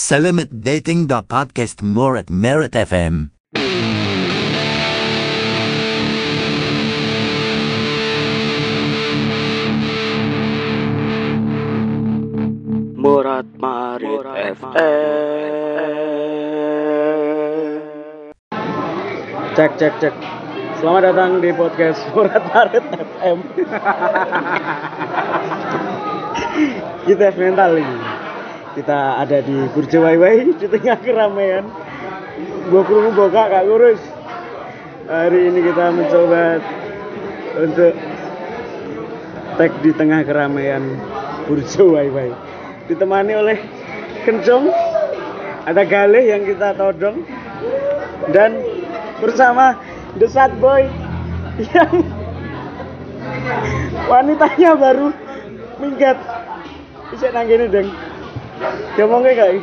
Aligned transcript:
Selamat 0.00 0.48
dating 0.64 1.12
the 1.12 1.20
podcast 1.20 1.84
more 1.84 2.16
at 2.16 2.32
Merit 2.32 2.72
FM. 2.72 3.36
Murat 12.96 13.44
Marit 13.60 14.24
FM. 14.56 14.72
Cek 19.52 19.76
cek 19.76 19.94
cek. 20.00 20.16
Selamat 20.80 21.12
datang 21.12 21.44
di 21.44 21.52
podcast 21.52 22.00
Murat 22.16 22.40
Marit 22.56 22.88
FM. 22.88 23.38
Kita 27.04 27.36
mental 27.36 27.76
ini. 27.76 28.19
Kita 28.70 29.18
ada 29.18 29.42
di 29.42 29.66
Burjo 29.74 30.06
Waiwai 30.06 30.46
di 30.60 30.66
tengah 30.70 30.98
keramaian. 31.02 31.66
Gua 32.70 32.82
kurung 32.86 33.18
boga 33.18 33.50
kak 33.50 33.66
kurus. 33.66 34.00
Hari 35.10 35.50
ini 35.50 35.60
kita 35.66 35.90
mencoba 35.90 36.62
untuk 37.58 37.94
tag 39.58 39.72
di 39.82 39.90
tengah 39.90 40.22
keramaian 40.22 40.82
Burjo 41.50 41.98
Waiwai 41.98 42.30
ditemani 42.86 43.32
oleh 43.34 43.58
Kencong 44.22 44.70
ada 45.66 45.82
Galih 45.82 46.30
yang 46.30 46.46
kita 46.46 46.78
todong 46.78 47.26
dan 48.30 48.54
bersama 49.18 49.74
The 50.14 50.30
Sad 50.30 50.54
Boy 50.62 50.86
yang 51.74 52.06
wanitanya 54.06 54.70
baru 54.78 55.10
minggat 55.82 56.16
bisa 57.10 57.34
nanggini 57.34 57.66
deng 57.66 57.90
ngomongnya 58.96 59.32
kayak 59.36 59.60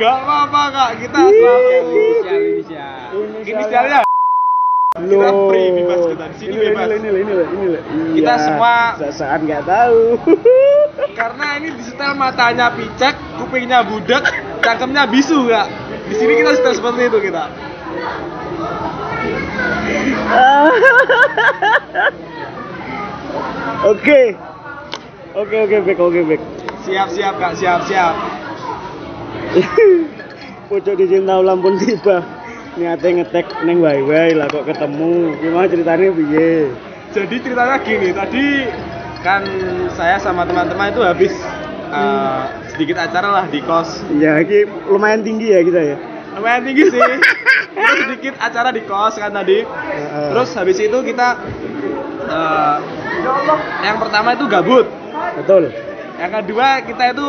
Gak 0.00 0.14
apa-apa 0.26 0.62
kak, 0.74 0.90
kita 1.06 1.18
asal 1.22 1.54
inisial 1.70 2.42
inisial. 2.42 3.14
Inisialnya 3.46 4.00
Kita 4.90 5.30
free, 5.46 5.70
bebas 5.70 6.02
kita. 6.02 6.26
Di 6.26 6.42
sini 6.42 6.50
ini 6.50 6.74
bebas. 6.74 6.90
Ini 6.90 6.98
ini 6.98 7.22
ini 7.22 7.30
ini 7.30 7.70
ini. 7.70 7.78
Kita 8.18 8.34
semua- 8.42 8.98
saat 9.14 9.38
nggak 9.46 9.62
tahu. 9.62 10.18
karena 11.18 11.62
ini 11.62 11.78
di 11.78 11.86
setel 11.86 12.18
matanya 12.18 12.74
picek, 12.74 13.14
kupingnya 13.38 13.86
budek, 13.86 14.26
cangkemnya 14.66 15.06
bisu 15.06 15.46
kak. 15.46 15.70
Di 16.10 16.18
sini 16.18 16.42
kita 16.42 16.58
setel 16.58 16.74
seperti 16.74 17.06
itu 17.06 17.22
kita. 17.22 17.46
Oke. 23.94 24.34
Oke 25.30 25.62
oke 25.62 25.76
back 25.86 25.98
oke 26.02 26.20
back. 26.26 26.42
Siap-siap 26.90 27.34
kak, 27.38 27.54
siap-siap. 27.54 28.14
Pucuk 30.70 30.94
di 30.98 31.06
cinta 31.06 31.38
ulam 31.38 31.62
pun 31.62 31.78
tiba. 31.78 32.18
Niatnya 32.74 33.22
ngetek 33.22 33.46
neng 33.62 33.78
wae 33.78 34.02
wae 34.02 34.34
lah 34.34 34.50
kok 34.50 34.66
ketemu. 34.66 35.38
Gimana 35.38 35.70
ceritanya 35.70 36.10
piye? 36.10 36.74
Jadi 37.14 37.36
ceritanya 37.46 37.78
gini, 37.82 38.10
tadi 38.10 38.46
kan 39.22 39.46
saya 39.94 40.18
sama 40.18 40.42
teman-teman 40.42 40.90
itu 40.90 41.02
habis 41.06 41.34
uh, 41.94 42.50
sedikit 42.74 42.98
acara 42.98 43.38
lah 43.38 43.44
di 43.46 43.62
kos. 43.62 44.02
Ya 44.18 44.42
ini 44.42 44.66
lumayan 44.90 45.22
tinggi 45.22 45.54
ya 45.54 45.62
kita 45.62 45.94
ya. 45.94 45.96
Lumayan 46.34 46.66
tinggi 46.66 46.90
sih. 46.90 46.98
Terus 47.70 47.98
sedikit 48.02 48.34
acara 48.42 48.74
di 48.74 48.82
kos 48.82 49.14
kan 49.14 49.30
tadi. 49.30 49.62
Terus 50.34 50.50
habis 50.58 50.78
itu 50.82 50.98
kita 51.06 51.38
uh, 52.26 52.76
yang 53.86 54.02
pertama 54.02 54.34
itu 54.34 54.50
gabut. 54.50 54.90
betul. 55.38 55.70
Yang 56.20 56.32
kedua 56.44 56.68
kita 56.84 57.04
itu 57.16 57.28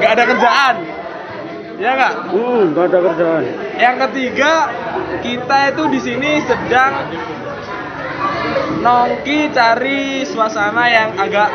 nggak 0.00 0.10
ada 0.16 0.24
kerjaan. 0.24 0.76
Ya 1.76 1.90
nggak? 1.92 2.14
Hmm, 2.32 2.64
ada 2.72 2.98
kerjaan. 3.04 3.42
Yang 3.76 3.96
ketiga 4.08 4.52
kita 5.20 5.58
itu 5.76 5.82
di 5.92 6.00
sini 6.00 6.30
sedang 6.48 6.92
nongki 8.80 9.52
cari 9.52 10.24
suasana 10.24 10.84
yang 10.88 11.10
agak 11.20 11.50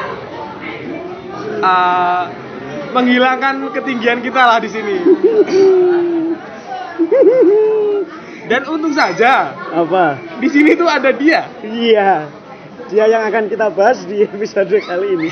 uh, 1.66 2.30
menghilangkan 2.94 3.74
ketinggian 3.74 4.22
kita 4.22 4.38
lah 4.38 4.62
di 4.62 4.70
sini. 4.70 4.98
Dan 8.46 8.68
untung 8.68 8.92
saja 8.92 9.56
Apa? 9.72 10.20
di 10.38 10.48
sini 10.52 10.78
tuh 10.78 10.86
ada 10.86 11.10
dia. 11.10 11.50
Iya. 11.66 12.41
Dia 12.92 13.08
yang 13.08 13.24
akan 13.24 13.48
kita 13.48 13.72
bahas 13.72 14.04
di 14.04 14.28
episode 14.28 14.76
kali 14.84 15.16
ini. 15.16 15.32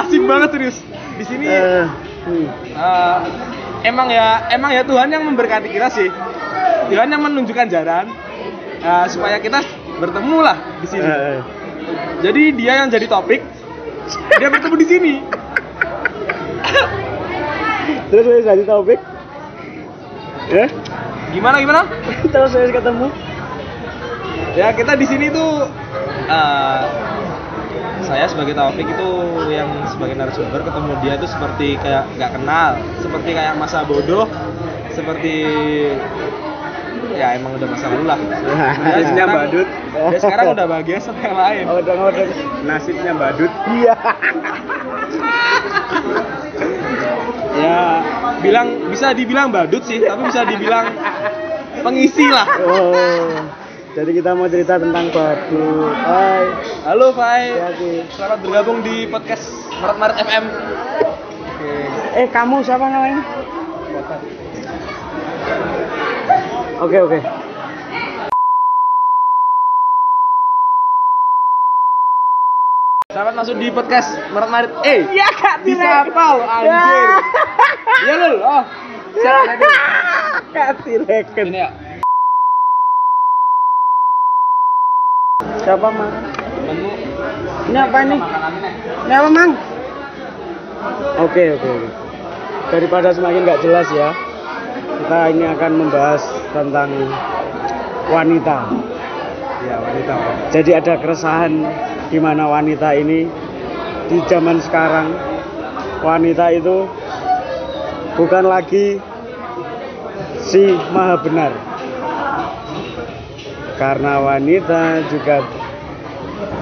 Asik 0.00 0.24
banget 0.24 0.48
serius. 0.56 0.80
Di 1.20 1.28
sini 1.28 1.44
hmm. 1.44 1.92
eh, 2.72 3.18
emang 3.84 4.08
ya 4.08 4.48
emang 4.48 4.72
ya 4.72 4.80
Tuhan 4.80 5.12
yang 5.12 5.28
memberkati 5.28 5.68
kita 5.68 5.92
sih. 5.92 6.08
Tuhan 6.88 7.12
yang 7.12 7.20
menunjukkan 7.20 7.68
jalan 7.68 8.08
eh, 8.80 9.06
supaya 9.12 9.36
kita 9.44 9.60
bertemu 10.00 10.40
lah 10.40 10.56
di 10.80 10.88
sini. 10.88 11.04
Eh, 11.04 11.44
Jadi 12.24 12.56
dia 12.56 12.80
yang 12.80 12.88
jadi 12.88 13.04
topik, 13.04 13.44
dia 14.40 14.48
bertemu 14.48 14.76
di 14.80 14.86
sini. 14.88 15.20
Terus 18.08 18.40
jadi 18.40 18.64
topik. 18.64 19.11
Ya? 20.52 20.66
Gimana 21.32 21.56
gimana? 21.64 21.88
Terus 22.28 22.52
saya 22.52 22.68
ketemu. 22.68 23.08
Ya 24.52 24.68
kita 24.76 24.92
di 25.00 25.06
sini 25.08 25.32
tuh 25.32 25.64
eh, 26.28 26.82
saya 28.04 28.28
sebagai 28.28 28.52
topik 28.52 28.84
itu 28.84 29.10
yang 29.48 29.72
sebagai 29.88 30.12
narasumber 30.20 30.60
ketemu 30.60 30.92
dia 31.00 31.14
tuh 31.16 31.30
seperti 31.32 31.80
kayak 31.80 32.04
nggak 32.20 32.30
kenal, 32.36 32.76
seperti 33.00 33.30
kayak 33.32 33.56
masa 33.56 33.80
bodoh, 33.88 34.28
seperti 34.92 35.48
ya 37.16 37.36
emang 37.36 37.56
udah 37.56 37.68
masa 37.72 37.88
lalu 37.88 38.04
lah. 38.12 38.18
Nasibnya 38.84 39.26
badut. 39.28 39.68
Dia 39.92 40.18
sekarang 40.20 40.46
udah 40.52 40.66
bahagia 40.68 40.98
sama 41.00 41.20
yang 41.24 41.36
lain. 41.36 41.64
Oh, 41.64 41.76
udah 41.80 41.94
udah. 42.12 42.26
Nasibnya 42.68 43.12
badut. 43.16 43.52
Iya. 43.72 43.96
Ya 47.52 47.71
bilang 48.42 48.90
bisa 48.90 49.14
dibilang 49.14 49.48
badut 49.54 49.80
sih, 49.86 50.02
tapi 50.02 50.26
bisa 50.28 50.42
dibilang 50.42 50.90
pengisi 51.80 52.26
lah. 52.28 52.46
Oh. 52.66 53.30
Jadi 53.92 54.10
kita 54.18 54.32
mau 54.32 54.48
cerita 54.48 54.80
tentang 54.80 55.12
badut. 55.12 55.94
Hai. 55.94 56.44
Halo 56.88 57.12
Fai, 57.14 57.54
Hati. 57.54 58.08
selamat 58.10 58.38
bergabung 58.40 58.80
di 58.82 59.06
podcast 59.06 59.52
Maret 59.78 59.96
Maret 60.00 60.16
FM. 60.26 60.44
Oke. 61.06 61.72
Eh, 62.18 62.26
kamu 62.32 62.56
siapa 62.64 62.88
namanya? 62.88 63.20
Oke, 66.82 66.98
oke. 66.98 67.18
Selamat 73.22 73.38
masuk 73.38 73.54
di 73.62 73.70
podcast 73.70 74.18
Maret 74.34 74.50
Maret. 74.50 74.70
Eh, 74.82 75.06
Iya, 75.14 75.30
Kak, 75.30 75.62
bisa 75.62 76.02
apa 76.02 76.24
lo 76.34 76.42
anjir? 76.42 77.06
Ya 78.02 78.14
lul, 78.18 78.34
oh. 78.42 78.62
Siap, 79.14 79.42
ready. 79.46 79.66
Kasih 80.50 80.96
reken. 81.06 81.46
Ini 81.54 81.58
ya, 81.62 81.68
Siapa, 85.62 85.86
Mang? 85.86 86.10
temenmu 86.50 86.90
Ini 87.70 87.78
apa 87.78 87.96
ini? 88.02 88.18
Ini 89.06 89.14
apa, 89.14 89.28
Mang? 89.30 89.50
Oke, 91.22 91.42
oke, 91.54 91.68
oke. 91.78 91.88
Daripada 92.74 93.14
semakin 93.14 93.46
nggak 93.46 93.62
jelas 93.62 93.86
ya, 93.94 94.10
kita 94.98 95.18
ini 95.30 95.46
akan 95.46 95.72
membahas 95.78 96.26
tentang 96.50 96.90
wanita. 98.10 98.66
Ya, 99.62 99.78
wanita. 99.78 100.14
Jadi 100.50 100.74
ada 100.74 100.98
keresahan 100.98 101.62
di 102.12 102.20
mana 102.20 102.44
wanita 102.44 102.92
ini 102.92 103.24
di 104.12 104.20
zaman 104.28 104.60
sekarang 104.60 105.08
wanita 106.04 106.52
itu 106.52 106.84
bukan 108.20 108.44
lagi 108.44 109.00
si 110.44 110.76
maha 110.92 111.16
benar. 111.24 111.52
Karena 113.80 114.20
wanita 114.20 115.08
juga 115.10 115.42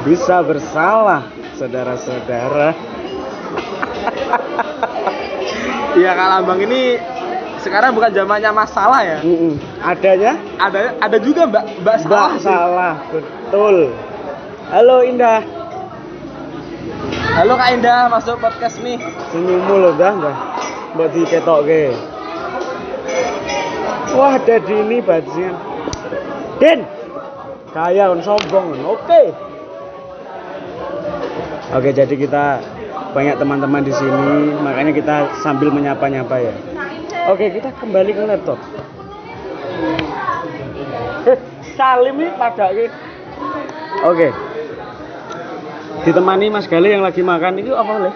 bisa 0.06 0.40
bersalah, 0.40 1.26
saudara-saudara. 1.58 2.72
Iya 5.98 6.14
Kak 6.14 6.28
Lambang 6.30 6.60
ini 6.64 6.96
sekarang 7.60 7.92
bukan 7.92 8.14
zamannya 8.14 8.50
masalah 8.54 9.02
ya. 9.04 9.18
Mm-mm. 9.20 9.58
Adanya 9.84 10.38
Ada 10.56 10.96
ada 11.02 11.18
juga 11.20 11.44
Mbak 11.50 11.64
Mbak 11.82 11.96
salah 12.06 12.30
Mbak 12.30 12.40
salah, 12.40 12.94
betul. 13.10 13.76
Halo 14.70 15.02
Indah, 15.02 15.42
Halo 17.34 17.58
Kak 17.58 17.74
Indah, 17.74 18.06
masuk 18.06 18.38
podcast 18.38 18.78
nih. 18.86 19.02
senyummu 19.34 19.82
loh 19.82 19.98
dah, 19.98 20.14
dah. 20.14 20.36
Mbak 20.94 21.10
diketok 21.10 21.66
ke. 21.66 21.90
Wah, 24.14 24.38
ada 24.38 24.62
Dini 24.62 25.02
bajingan. 25.02 25.58
Den, 26.62 26.86
kaya 27.74 28.14
on 28.14 28.22
sombong 28.22 28.78
on. 28.78 28.94
Oke. 28.94 29.34
Oke, 31.74 31.90
jadi 31.90 32.14
kita 32.14 32.62
banyak 33.10 33.42
teman-teman 33.42 33.82
di 33.82 33.90
sini, 33.90 34.54
makanya 34.62 34.94
kita 34.94 35.14
sambil 35.42 35.74
menyapa-nyapa 35.74 36.46
ya. 36.46 36.54
Oke, 37.26 37.50
kita 37.58 37.74
kembali 37.74 38.14
ke 38.14 38.22
laptop. 38.22 38.58
Eh, 41.26 41.38
Salim 41.74 42.22
ini 42.22 42.30
pada 42.38 42.70
Oke. 44.06 44.49
Ditemani 46.00 46.46
Mas 46.48 46.64
Gali 46.64 46.96
yang 46.96 47.04
lagi 47.04 47.20
makan 47.20 47.60
itu 47.60 47.76
apa 47.76 47.92
leh? 48.00 48.14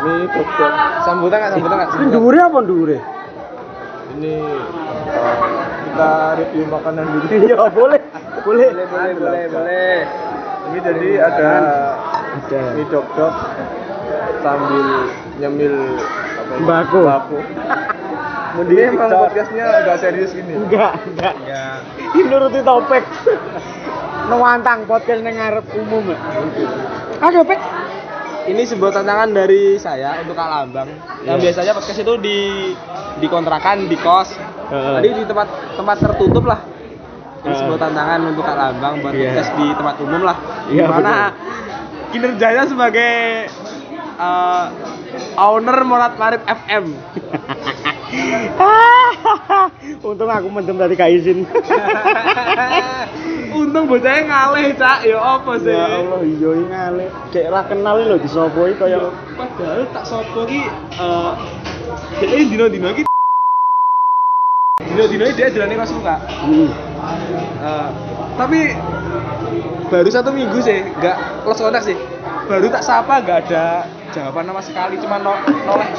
Ini 0.00 0.24
dokter. 0.30 0.70
Sambutan 1.02 1.36
nggak? 1.42 1.50
Sambutan 1.58 1.76
nggak? 1.76 1.90
Ini 1.92 2.06
dhuwure 2.14 2.40
apa 2.40 2.58
dhuwure? 2.62 2.98
Ini 4.16 4.34
eh, 5.10 5.36
kita 5.90 6.10
review 6.38 6.64
makanan 6.70 7.04
dulu. 7.04 7.26
Iya, 7.44 7.56
boleh. 7.70 8.00
Boleh. 8.40 8.68
boleh, 8.72 9.12
boleh, 9.18 9.44
boleh. 9.50 9.96
Ini 10.70 10.78
jadi 10.86 11.10
ada 11.18 11.50
Ada. 12.30 12.60
mie 12.78 12.86
dok 12.86 13.06
dok 13.18 13.34
sambil 14.40 14.86
nyemil 15.42 15.74
apa? 15.98 16.54
Mbako. 16.62 17.00
Mbako. 17.04 17.38
Ini 18.50 18.82
emang 18.90 19.10
podcastnya 19.14 19.66
nggak 19.86 19.98
serius 19.98 20.30
gini. 20.34 20.58
Enggak, 20.58 20.98
enggak. 21.06 21.34
Enggak. 21.38 21.78
Ini 22.18 22.22
nuruti 22.26 22.60
topik. 22.62 23.04
Nuwantang 24.30 24.86
podcast 24.86 25.22
nang 25.26 25.34
ngarep 25.34 25.66
umum. 25.74 26.06
ya. 26.06 26.18
Ada. 27.20 27.40
Ini 28.48 28.62
sebuah 28.64 28.90
tantangan 28.90 29.30
dari 29.30 29.76
saya 29.76 30.16
untuk 30.24 30.32
Kak 30.32 30.48
Lambang. 30.48 30.88
Yang 31.22 31.36
Iya. 31.36 31.44
biasanya 31.44 31.72
podcast 31.76 32.00
itu 32.00 32.14
di 32.18 32.38
di 33.20 33.26
kontrakan 33.28 33.84
di 33.86 33.96
kos. 34.00 34.34
Heeh. 34.72 34.94
Tadi 34.96 35.08
di 35.12 35.24
tempat 35.28 35.48
tempat 35.76 35.96
tertutup 36.00 36.48
lah. 36.48 36.60
Ini 37.40 37.46
Heeh. 37.46 37.58
sebuah 37.60 37.78
tantangan 37.78 38.20
untuk 38.26 38.42
Kak 38.42 38.56
Lambang 38.56 38.94
buat 39.04 39.12
Iya. 39.12 39.30
podcast 39.30 39.50
di 39.54 39.66
tempat 39.76 39.96
umum 40.00 40.22
lah. 40.24 40.36
Iya, 40.66 40.88
Gimana 40.88 41.14
kinerjanya 42.10 42.64
sebagai 42.66 43.12
eh, 44.20 44.64
owner 45.36 45.78
Morat 45.84 46.16
Marit 46.16 46.42
FM. 46.42 46.84
Untung 50.02 50.26
aku 50.26 50.48
mendem 50.50 50.76
tadi 50.76 50.94
gak 50.96 51.10
izin. 51.12 51.46
Untung 53.50 53.84
bocahnya 53.90 54.22
ngalih, 54.30 54.66
Cak. 54.78 54.98
Ya 55.06 55.18
apa 55.18 55.52
sih? 55.58 55.74
ya 55.74 55.86
Allah, 56.00 56.20
iya 56.22 56.48
iki 56.54 56.64
ngale. 56.70 57.06
Cek 57.34 57.46
ra 57.50 57.60
kenal 57.66 57.96
lho 57.98 58.16
di 58.18 58.28
sopo 58.30 58.70
iki 58.70 58.78
kaya 58.78 59.10
Padahal 59.34 59.82
tak 59.90 60.04
sopo 60.06 60.46
ki 60.46 60.62
eh 61.00 61.32
dia 62.20 62.44
dino-dino 62.46 62.90
ki 62.94 63.02
dino-dino 64.80 65.24
dia 65.34 65.50
jalan 65.50 65.76
kos 65.80 65.90
suka. 65.90 66.16
Hmm. 66.46 66.70
Eh, 67.60 67.88
tapi 68.36 68.60
baru 69.90 70.08
satu 70.08 70.30
minggu 70.32 70.58
sih, 70.62 70.80
nggak 71.00 71.44
close 71.44 71.60
contact 71.60 71.86
sih. 71.88 71.96
Baru 72.48 72.66
tak 72.70 72.82
sapa, 72.82 73.20
nggak 73.22 73.38
ada 73.50 73.86
jawaban 74.10 74.50
sama 74.50 74.62
sekali, 74.64 74.94
cuma 74.98 75.22
no, 75.22 75.34
noleh. 75.66 75.90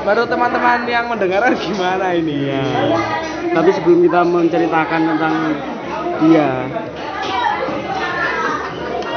baru 0.00 0.22
teman-teman 0.32 0.86
yang 0.86 1.06
mendengarkan 1.10 1.54
gimana 1.58 2.14
ini? 2.16 2.50
Iya. 2.50 2.62
Tapi 3.50 3.70
sebelum 3.74 4.06
kita 4.06 4.20
menceritakan 4.22 5.00
tentang 5.10 5.34
dia, 6.22 6.50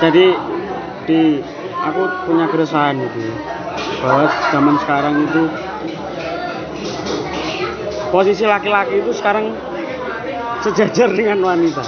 jadi 0.01 0.25
di 1.05 1.21
aku 1.83 2.01
punya 2.25 2.49
keresahan 2.49 2.97
itu 2.97 3.23
bahwa 4.01 4.25
zaman 4.51 4.75
sekarang 4.81 5.15
itu 5.27 5.43
posisi 8.09 8.43
laki-laki 8.49 8.99
itu 8.99 9.11
sekarang 9.13 9.53
sejajar 10.63 11.11
dengan 11.11 11.43
wanita. 11.43 11.83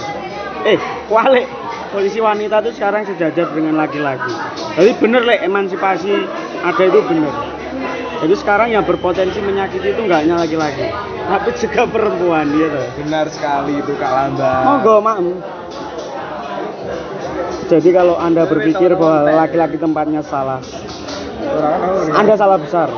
Eh, 0.67 0.77
walik 1.09 1.47
posisi 1.95 2.19
wanita 2.19 2.59
itu 2.65 2.71
sekarang 2.75 3.07
sejajar 3.07 3.47
dengan 3.55 3.79
laki-laki. 3.79 4.31
Jadi 4.75 4.91
bener 4.99 5.21
lek 5.23 5.47
emansipasi 5.47 6.13
ada 6.61 6.83
itu 6.83 6.99
bener. 7.07 7.54
Jadi 8.15 8.33
sekarang 8.39 8.71
yang 8.71 8.83
berpotensi 8.87 9.37
menyakiti 9.43 9.91
itu 9.91 10.01
nggak 10.07 10.19
hanya 10.23 10.35
laki-laki, 10.39 10.87
tapi 11.27 11.49
juga 11.59 11.81
perempuan 11.85 12.47
gitu. 12.55 12.81
Benar 13.03 13.27
sekali 13.29 13.77
itu 13.81 13.91
Kak 13.99 14.11
Lambang. 14.11 14.63
Monggo, 14.63 14.95
Mak. 15.03 15.17
Jadi 17.65 17.89
kalau 17.89 18.15
Anda 18.21 18.45
berpikir 18.45 18.93
bahwa 18.93 19.25
laki-laki 19.45 19.77
tempatnya 19.81 20.21
salah, 20.21 20.61
Anda 22.13 22.33
salah 22.37 22.61
besar. 22.61 22.89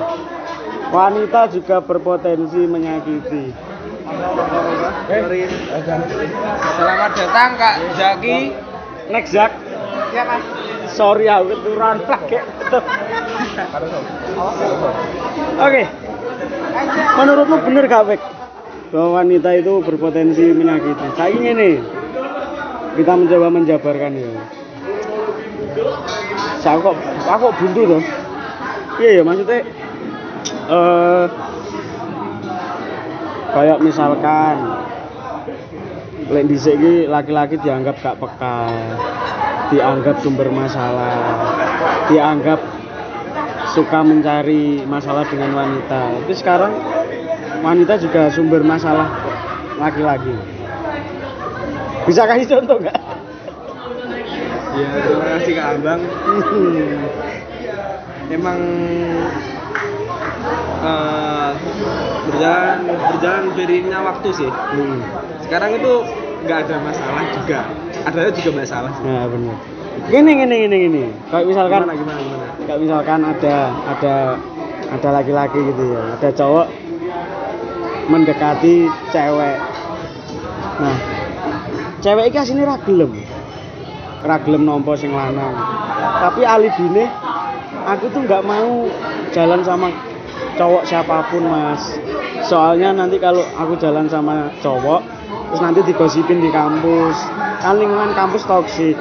Wanita 0.87 1.51
juga 1.51 1.83
berpotensi 1.83 2.63
menyakiti. 2.63 3.51
Selamat 6.79 7.11
datang 7.11 7.49
Kak 7.59 7.75
Zaki. 7.99 8.55
Next, 9.11 9.31
Jack. 9.35 9.51
Ya 10.15 10.23
Mas. 10.23 10.66
Sorry 10.91 11.25
aku 11.27 11.55
keturunan 11.55 11.99
lagi. 12.05 12.39
Oke. 15.57 15.83
Menurutmu 17.17 17.57
bener 17.65 17.83
gak, 17.89 18.03
Bek? 18.07 18.21
Bahwa 18.93 19.19
wanita 19.23 19.49
itu 19.57 19.83
berpotensi 19.83 20.53
menyakiti. 20.55 21.07
Saya 21.17 21.29
ingin 21.33 21.55
nih. 21.57 21.75
Kita 22.97 23.13
mencoba 23.13 23.47
menjabarkan 23.53 24.11
ya. 24.17 24.31
Saya 26.57 26.81
kok 26.81 26.97
aku 27.29 27.43
kok 27.47 27.57
buntu 27.61 27.81
tuh. 27.97 28.03
Iya 28.97 29.21
ya 29.21 29.23
maksudnya 29.23 29.61
eh 30.67 31.25
kayak 33.53 33.77
misalkan 33.85 34.55
lek 36.33 36.49
iki 36.49 37.05
laki-laki 37.05 37.55
dianggap 37.61 38.01
gak 38.01 38.17
peka, 38.17 38.67
dianggap 39.71 40.23
sumber 40.23 40.47
masalah, 40.47 41.15
dianggap 42.07 42.59
suka 43.75 43.99
mencari 44.01 44.83
masalah 44.87 45.27
dengan 45.27 45.51
wanita. 45.53 46.23
Tapi 46.23 46.33
sekarang 46.33 46.73
wanita 47.61 47.99
juga 47.99 48.31
sumber 48.31 48.63
masalah 48.63 49.11
laki-laki. 49.77 50.33
Bisa 52.07 52.23
kasih 52.23 52.47
contoh 52.47 52.79
nggak? 52.79 52.99
Ya, 54.77 54.89
terima 55.03 55.25
kasih 55.35 55.53
Kak 55.57 55.67
Abang. 55.75 56.01
Emang 58.37 58.59
eh, 60.83 61.51
berjalan 62.27 62.79
berjalan 62.87 63.43
beriringnya 63.55 63.99
waktu 64.03 64.29
sih. 64.31 64.51
Hmm. 64.51 64.99
Sekarang 65.43 65.75
itu 65.75 65.93
nggak 66.47 66.59
ada 66.67 66.75
masalah 66.79 67.23
juga. 67.35 67.61
Ada 68.07 68.31
juga 68.31 68.63
masalah 68.63 68.89
sih. 68.95 69.03
Nah 69.03 69.27
benar. 69.27 69.57
Gini 70.07 70.31
gini 70.39 70.55
gini 70.63 70.75
gini. 70.87 71.03
Kayak 71.27 71.45
misalkan 71.51 71.79
Gimana 71.83 71.95
gimana 71.99 72.21
gimana? 72.23 72.47
kayak 72.67 72.83
misalkan 72.83 73.23
ada 73.23 73.71
ada 73.87 74.15
ada 74.91 75.09
laki-laki 75.15 75.55
gitu 75.71 75.95
ya 75.95 76.19
ada 76.19 76.29
cowok 76.35 76.67
mendekati 78.11 78.91
cewek 79.07 79.57
nah 80.83 80.97
cewek 82.03 82.27
iki 82.27 82.37
asine 82.43 82.67
ra 82.67 82.75
gelem 82.83 83.15
ra 84.27 84.35
gelem 84.43 84.67
nampa 84.67 84.99
sing 84.99 85.15
lanang 85.15 85.55
tapi 86.19 86.43
alibine 86.43 87.07
aku 87.87 88.11
tuh 88.11 88.27
nggak 88.27 88.43
mau 88.43 88.91
jalan 89.31 89.63
sama 89.63 89.87
cowok 90.59 90.83
siapa 90.83 91.23
pun 91.31 91.47
mas 91.47 91.95
soalnya 92.43 92.91
nanti 92.91 93.15
kalau 93.15 93.47
aku 93.55 93.79
jalan 93.79 94.11
sama 94.11 94.51
cowok 94.59 95.07
terus 95.57 95.73
nanti 95.73 95.81
digosipin 95.89 96.37
di 96.37 96.53
kampus. 96.53 97.17
Kan 97.65 97.81
lingkungan 97.81 98.13
kampus 98.13 98.45
toksik. 98.45 98.93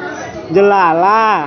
Jelala. 0.57 1.45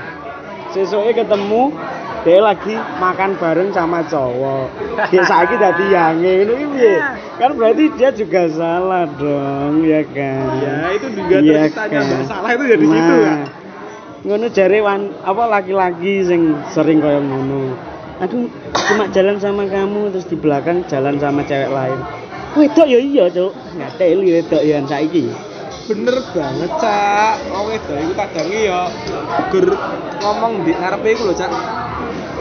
Sesuknya 0.69 1.25
ketemu 1.25 1.73
dia 2.21 2.37
lagi 2.45 2.77
makan 3.01 3.33
bareng 3.41 3.73
sama 3.73 4.05
cowok. 4.05 4.69
Dadi 5.09 5.85
yange 5.89 6.45
ngono 6.45 6.53
ki 6.61 6.65
piye? 6.77 6.95
Kan 7.41 7.57
berarti 7.57 7.89
dia 7.97 8.13
juga 8.13 8.45
salah 8.53 9.09
dong 9.17 9.81
ya 9.81 10.05
kan? 10.13 10.45
Ya 10.61 10.93
itu 10.93 11.09
juga 11.17 11.41
terciptanya 11.41 11.99
kan? 12.05 12.17
masalah 12.21 12.49
itu 12.53 12.63
jadi 12.69 12.85
situ 12.85 13.13
Nah, 13.17 13.25
kan. 13.25 13.39
ngono 14.29 14.45
jare 14.53 14.77
wan 14.85 15.01
apa 15.25 15.43
laki-laki 15.49 16.21
sing 16.21 16.53
sering 16.69 17.01
kaya 17.01 17.17
ngono. 17.17 17.73
Aduh 18.21 18.45
cuma 18.93 19.09
jalan 19.09 19.41
sama 19.41 19.65
kamu 19.65 20.13
terus 20.13 20.29
di 20.29 20.37
belakang 20.37 20.85
jalan 20.85 21.17
sama 21.17 21.41
cewek 21.49 21.73
lain 21.73 21.97
wedok 22.57 22.87
ya 22.89 22.99
iya 23.01 23.25
cuk 23.29 23.51
ngateli 23.77 24.29
wedok 24.41 24.61
ya 24.63 24.77
saiki 24.85 25.29
Bener 25.89 26.21
banget, 26.37 26.69
Cak. 26.77 27.49
Wong 27.49 27.73
wedok 27.73 27.97
iku 27.97 28.13
kadang 28.13 28.45
ya 28.53 28.93
gur 29.49 29.73
ngomong 30.21 30.61
di 30.61 30.77
ngarepe 30.77 31.17
iku 31.17 31.25
lho, 31.25 31.33
Cak. 31.33 31.49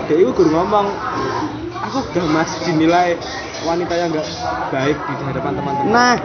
Dia 0.04 0.20
iku 0.20 0.36
gur 0.36 0.52
ngomong 0.52 0.84
aku 1.88 2.04
udah 2.12 2.26
mas 2.28 2.52
dinilai 2.68 3.16
wanita 3.64 3.94
yang 3.96 4.12
enggak 4.12 4.28
baik 4.68 4.96
di 5.00 5.12
hadapan 5.24 5.52
teman-teman. 5.56 5.90
nah 5.90 6.16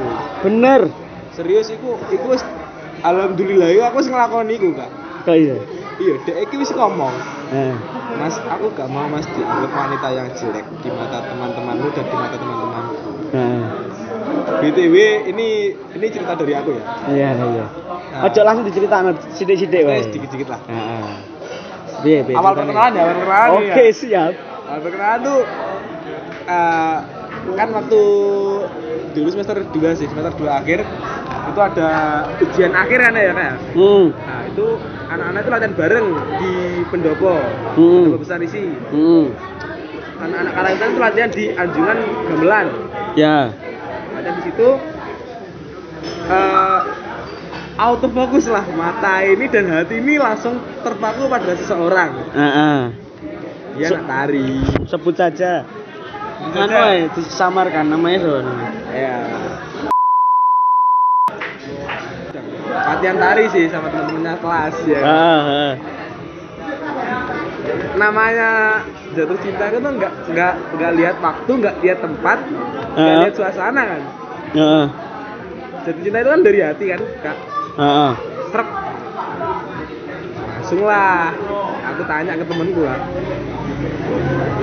bener 0.43 0.91
serius 1.31 1.71
iku 1.71 1.95
iku 2.11 2.35
alhamdulillah 3.01 3.71
aku 3.89 4.03
wis 4.03 4.09
nglakoni 4.11 4.59
iku, 4.59 4.75
Kak. 4.75 4.89
kok 5.23 5.35
iya 5.39 5.55
Iya, 6.03 6.15
dek 6.27 6.35
iki 6.43 6.55
wis 6.59 6.71
ngomong. 6.75 7.15
nah 7.53 7.75
Mas, 8.19 8.35
aku 8.45 8.69
gak 8.75 8.91
mau 8.91 9.07
mas 9.07 9.25
dianggap 9.31 9.71
wanita 9.71 10.07
yang 10.11 10.27
jelek 10.35 10.65
di 10.83 10.89
mata 10.91 11.23
teman-temanmu 11.23 11.87
dan 11.95 12.05
di 12.05 12.15
mata 12.19 12.35
teman-temanku. 12.35 12.95
nah 13.31 13.63
BTW 14.59 14.95
ini 15.31 15.47
ini 15.75 16.07
cerita 16.11 16.35
dari 16.35 16.53
aku 16.55 16.75
ya. 16.75 16.83
Iya, 17.07 17.29
iya. 17.39 17.65
Nah. 18.13 18.27
Ojo 18.27 18.39
langsung 18.43 18.65
diceritakno 18.67 19.15
sithik-sithik 19.33 19.83
wae. 19.87 20.03
Sedikit-sedikit 20.05 20.47
lah. 20.51 20.59
Heeh. 20.67 21.13
Piye, 22.03 22.19
piye 22.27 22.35
Awal 22.35 22.53
perkenalan 22.59 22.91
ya, 22.93 23.01
awal 23.07 23.15
perkenalan 23.15 23.47
nih 23.47 23.59
Oke, 23.71 23.83
ya. 23.87 23.95
siap. 23.95 24.33
Awal 24.67 24.79
perkenalan 24.83 25.19
tuh 25.23 25.39
eh, 26.43 26.97
kan 27.55 27.67
waktu 27.71 28.01
dulu 29.15 29.27
semester 29.31 29.57
2 29.63 29.99
sih, 29.99 30.07
semester 30.11 30.33
2 30.35 30.51
akhir 30.51 30.79
itu 31.43 31.59
ada 31.59 31.89
ujian 32.39 32.71
akhir 32.71 32.99
kan 33.03 33.13
ya 33.13 33.33
kayak. 33.35 33.55
Hmm. 33.75 34.05
Nah, 34.13 34.41
itu 34.47 34.65
anak-anak 35.11 35.39
itu 35.43 35.51
latihan 35.51 35.73
bareng 35.75 36.07
di 36.39 36.53
pendopo. 36.87 37.35
Hmm. 37.75 38.03
Pendopo 38.07 38.17
besar 38.23 38.39
isi. 38.41 38.63
Hmm. 38.93 39.25
Anak-anak 40.23 40.53
karangtan 40.55 40.87
itu 40.87 40.99
latihan 41.01 41.29
di 41.31 41.45
Anjungan 41.51 41.97
Gamelan. 42.31 42.67
Ya. 43.19 43.51
Latihan 44.15 44.35
di 44.39 44.43
situ 44.47 44.69
eh 46.23 46.79
autofokus 47.73 48.47
lah 48.47 48.63
mata 48.77 49.23
ini 49.25 49.49
dan 49.49 49.67
hati 49.67 49.99
ini 49.99 50.15
langsung 50.21 50.61
terpaku 50.85 51.27
pada 51.27 51.51
seseorang. 51.57 52.11
Heeh. 52.31 52.77
Dia 53.73 53.89
Se- 53.89 54.05
tari. 54.05 54.61
Sebut 54.85 55.15
saja. 55.17 55.65
Anu 56.53 57.07
disamarkan 57.17 57.87
namanya 57.87 58.19
Son. 58.21 58.45
Ya. 58.93 59.17
Latihan 62.83 63.17
tari 63.17 63.43
sih 63.49 63.65
sama 63.71 63.87
teman-temannya 63.87 64.33
kelas 64.43 64.75
ya. 64.83 64.99
Heeh. 65.01 65.71
Namanya 67.95 68.49
jatuh 69.13 69.37
cinta 69.39 69.71
itu 69.71 69.77
tuh 69.79 69.91
nggak 69.95 70.13
nggak 70.33 70.53
nggak 70.75 70.91
lihat 70.99 71.15
waktu, 71.21 71.51
nggak 71.63 71.75
lihat 71.79 71.99
tempat, 72.01 72.37
nggak 72.97 73.15
Ah. 73.15 73.21
lihat 73.23 73.33
suasana 73.37 73.81
kan. 73.87 74.01
Jatuh 75.83 76.01
cinta 76.03 76.17
itu 76.19 76.29
kan 76.29 76.41
dari 76.43 76.59
hati 76.59 76.85
kan, 76.91 77.01
kak. 77.23 77.37
Heeh. 77.79 78.13
Truk. 78.51 78.69
Langsung 80.53 80.81
lah. 80.83 81.31
Aku 81.83 82.01
tanya 82.07 82.33
ke 82.33 82.45
temenku 82.47 82.81
lah. 82.87 82.99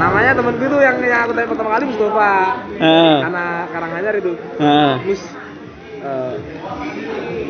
Namanya 0.01 0.33
temenku 0.33 0.65
itu 0.65 0.79
yang, 0.81 0.97
yang 1.05 1.21
aku 1.29 1.33
tanya 1.37 1.49
pertama 1.53 1.71
kali 1.77 1.85
Mustafa. 1.89 2.33
Heeh. 2.81 3.19
Anak 3.23 3.65
Karanganyar 3.71 4.15
itu. 4.19 4.33
Heeh. 4.59 4.93
Mus, 5.05 5.23
eh, 6.01 6.35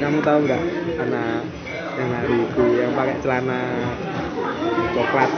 kamu 0.00 0.19
tahu 0.25 0.38
nggak 0.49 0.62
anak 0.99 1.40
yang 2.00 2.11
hari 2.16 2.37
itu 2.40 2.64
yang 2.80 2.90
pakai 2.97 3.14
celana 3.21 3.61
coklat? 4.97 5.30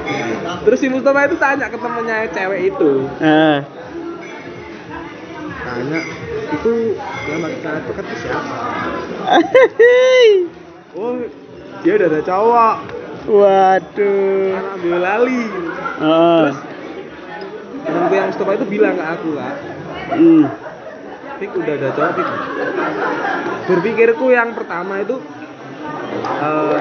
Terus 0.66 0.78
si 0.82 0.86
Mustafa 0.90 1.30
itu 1.30 1.36
tanya 1.38 1.66
ke 1.70 1.78
temennya 1.78 2.26
cewek 2.34 2.60
itu, 2.74 2.90
Heeh. 3.22 3.58
tanya 5.62 6.00
itu 6.50 6.72
yang 7.30 7.38
pakai 7.40 7.58
celana 7.62 7.80
coklat 7.86 8.04
itu 8.10 8.16
siapa? 8.26 8.54
Oh, 10.90 11.14
dia 11.86 11.94
udah 11.94 12.08
ada 12.10 12.20
cowok, 12.26 12.76
Waduh. 13.30 14.58
anak 14.58 14.74
Boyolali. 14.82 15.42
Heeh. 16.02 16.50
Terus 16.50 16.58
temenku 17.86 18.14
yang 18.18 18.26
Mustafa 18.26 18.52
itu 18.58 18.66
bilang 18.66 18.94
ke 18.98 19.04
aku 19.06 19.30
Hmm. 20.10 20.50
Pik 21.40 21.56
udah 21.56 21.72
ada 21.72 21.88
cowok 21.96 22.12
Pik 22.20 22.28
Berpikirku 23.64 24.26
yang 24.28 24.52
pertama 24.52 25.00
itu 25.00 25.16
eh, 26.20 26.78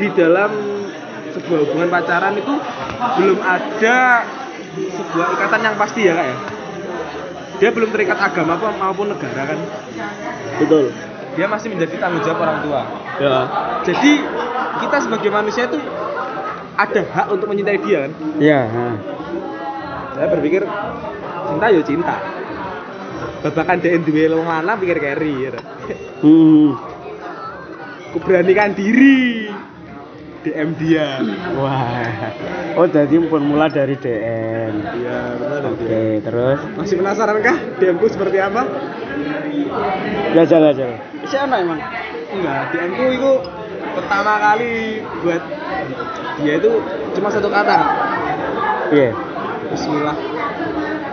Di 0.00 0.08
dalam 0.16 0.50
sebuah 1.36 1.58
hubungan 1.68 1.88
pacaran 1.92 2.34
itu 2.40 2.54
Belum 3.20 3.38
ada 3.44 4.24
sebuah 4.76 5.26
ikatan 5.36 5.60
yang 5.60 5.76
pasti 5.76 6.08
ya 6.08 6.16
kak 6.16 6.26
ya 6.26 6.36
Dia 7.60 7.70
belum 7.76 7.92
terikat 7.92 8.16
agama 8.16 8.56
maupun 8.56 9.12
negara 9.12 9.52
kan 9.52 9.58
Betul. 10.56 10.88
Dia 11.36 11.44
masih 11.44 11.68
menjadi 11.76 12.00
tanggung 12.00 12.24
jawab 12.24 12.48
orang 12.48 12.58
tua 12.64 12.82
Ya. 13.16 13.36
Jadi 13.84 14.24
kita 14.76 14.96
sebagai 15.04 15.28
manusia 15.32 15.68
itu 15.68 15.80
ada 16.76 17.00
hak 17.00 17.26
untuk 17.32 17.48
mencintai 17.48 17.80
dia 17.84 18.08
kan 18.08 18.12
Ya. 18.40 18.60
heeh. 18.64 18.94
Saya 20.16 20.28
berpikir 20.32 20.64
cinta 21.46 21.66
ya 21.68 21.80
cinta 21.84 22.16
Babakan 23.46 23.78
dia 23.78 23.94
duwe 24.02 24.26
wong 24.26 24.42
lanang 24.42 24.82
pikir 24.82 24.98
carry 24.98 25.46
ya. 25.46 25.54
Hmm. 26.18 26.74
Kuberanikan 28.10 28.74
diri 28.74 29.46
DM 30.42 30.74
dia. 30.82 31.22
Wah. 31.54 32.34
Oh, 32.74 32.90
jadi 32.90 33.14
pun 33.30 33.46
mula 33.46 33.70
dari 33.70 33.94
DM. 33.94 34.82
Iya, 34.98 35.38
benar 35.38 35.62
Oke, 35.70 36.26
terus 36.26 36.58
Masih 36.74 36.98
penasaran 36.98 37.38
kah 37.38 37.54
DM 37.78 38.02
ku 38.02 38.10
seperti 38.10 38.42
apa? 38.42 38.66
jajal 40.34 40.66
jajal. 40.74 40.90
Siapa 41.30 41.62
emang? 41.62 41.78
Enggak, 42.34 42.74
DM 42.74 42.90
ku 42.98 43.04
itu 43.14 43.32
pertama 43.94 44.42
kali 44.42 45.06
buat 45.22 45.42
dia 46.42 46.54
itu 46.58 46.82
cuma 47.14 47.30
satu 47.30 47.46
kata. 47.46 47.78
Iya. 48.90 49.14
Bismillah. 49.70 50.16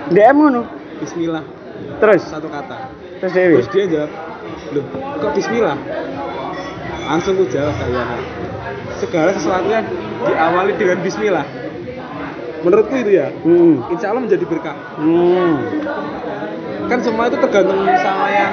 DM 0.10 0.34
ngono. 0.34 0.66
Bismillah. 0.98 1.62
Terus 2.00 2.22
Satu 2.24 2.48
kata. 2.48 2.92
terus 3.18 3.32
Dewi. 3.32 3.54
Terus 3.58 3.70
dia 3.70 3.84
jawab, 3.88 4.12
"Loh, 4.72 4.86
kok 5.18 5.32
bismillah?" 5.34 5.78
Langsung 7.04 7.34
ku 7.36 7.46
jawab 7.46 7.74
kalian. 7.74 8.08
Segala 8.98 9.30
sesuatunya 9.32 9.80
diawali 10.22 10.74
dengan 10.75 10.98
bismillah. 11.00 11.46
Menurutku 12.63 12.96
itu 12.96 13.12
ya, 13.13 13.28
Hmm. 13.44 13.84
insya 13.88 14.12
Allah 14.12 14.24
menjadi 14.24 14.46
berkah. 14.46 14.75
Hmm. 14.96 15.56
kan 16.84 17.00
semua 17.00 17.25
itu 17.25 17.40
tergantung 17.40 17.80
sama 17.96 18.28
yang 18.28 18.52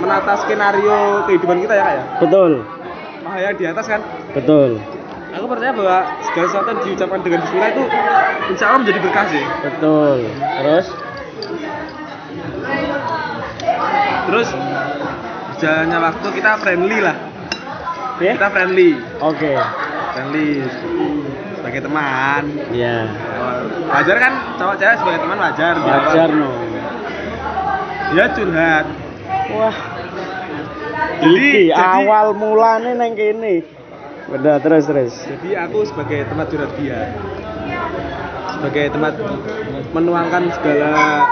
menata 0.00 0.32
skenario 0.38 0.96
kehidupan 1.24 1.60
kita 1.60 1.76
ya 1.76 1.82
kak 1.82 1.92
ya 1.92 2.04
Betul. 2.18 2.52
Maha 3.20 3.38
yang 3.38 3.54
di 3.54 3.64
atas 3.68 3.84
kan 3.84 4.00
Betul. 4.32 4.80
aku 5.30 5.44
percaya 5.44 5.68
bahwa 5.70 5.98
segala 6.24 6.46
sesuatu 6.48 6.68
yang 6.72 6.80
diucapkan 6.82 7.20
dengan 7.20 7.38
bismillah 7.44 7.70
itu 7.70 7.84
insya 8.48 8.64
Allah 8.64 8.80
menjadi 8.80 8.98
berkah 8.98 9.24
sih 9.28 9.44
Betul. 9.60 10.18
Terus 10.32 10.86
terus 14.22 14.48
jalannya 15.56 15.98
waktu 16.00 16.26
kita 16.32 16.50
friendly 16.58 16.98
lah 17.00 17.16
ya? 18.18 18.32
kita 18.36 18.48
friendly 18.48 18.90
Oke. 19.18 19.52
friendly 20.12 20.48
sebagai 21.56 21.80
teman 21.84 22.42
Iya. 22.70 22.96
wajar 23.86 24.16
kan 24.16 24.32
cowok 24.56 24.76
cewek 24.76 24.96
sebagai 24.96 25.20
teman 25.20 25.38
wajar. 25.38 25.74
Wajar 25.76 26.28
no. 26.30 26.50
dia 28.10 28.26
curhat 28.32 28.86
Wah. 29.50 29.76
Jadi- 31.20 31.68
Iki 31.68 31.68
jadi- 31.68 31.84
awal 32.00 32.32
mulane 32.32 32.94
neng 32.94 33.12
kene. 33.12 33.60
Udah 34.30 34.56
terus 34.56 34.86
terus. 34.86 35.12
jadi 35.26 35.66
aku 35.66 35.82
sebagai 35.84 36.22
tempat 36.24 36.46
curhat 36.48 36.70
dia 36.76 37.12
sebagai 38.52 38.84
tempat 38.90 39.14
menuangkan 39.90 40.42
segala 40.54 41.26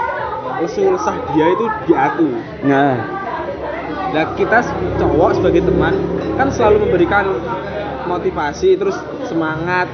lesu 0.61 0.91
lesah 0.91 1.15
dia 1.33 1.45
itu 1.51 1.65
di 1.87 1.93
aku 1.95 2.29
Nah. 2.67 2.95
Nah 4.09 4.25
kita 4.33 4.65
cowok 4.97 5.37
sebagai 5.37 5.69
teman 5.69 5.93
kan 6.35 6.49
selalu 6.49 6.89
memberikan 6.89 7.29
motivasi 8.09 8.75
terus 8.79 8.97
semangat 9.29 9.85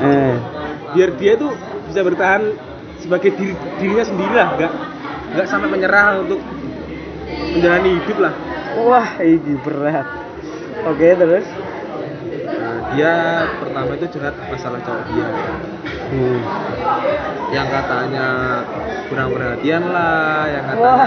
Eh. 0.00 0.34
biar 0.96 1.14
dia 1.18 1.38
tuh 1.38 1.54
bisa 1.86 2.02
bertahan 2.02 2.54
sebagai 2.98 3.30
diri, 3.34 3.54
dirinya 3.78 4.04
sendiri 4.06 4.34
lah 4.34 4.48
nggak 4.58 4.72
nggak 5.34 5.46
sampai 5.46 5.68
menyerah 5.70 6.22
untuk 6.26 6.40
menjalani 7.54 7.98
hidup 8.02 8.18
lah 8.18 8.34
Wah, 8.70 9.18
ini 9.18 9.58
berat. 9.66 10.06
Oke, 10.86 11.18
terus? 11.18 11.42
Dia 12.90 13.14
pertama 13.56 13.90
itu 13.94 14.06
curhat 14.10 14.34
masalah 14.42 14.80
cowok 14.80 15.04
dia 15.08 15.28
Hmm. 16.10 16.42
yang 17.50 17.70
katanya 17.70 18.26
kurang 19.06 19.30
perhatian 19.30 19.82
lah 19.86 20.42
yang 20.44 20.64
Wah, 20.66 21.06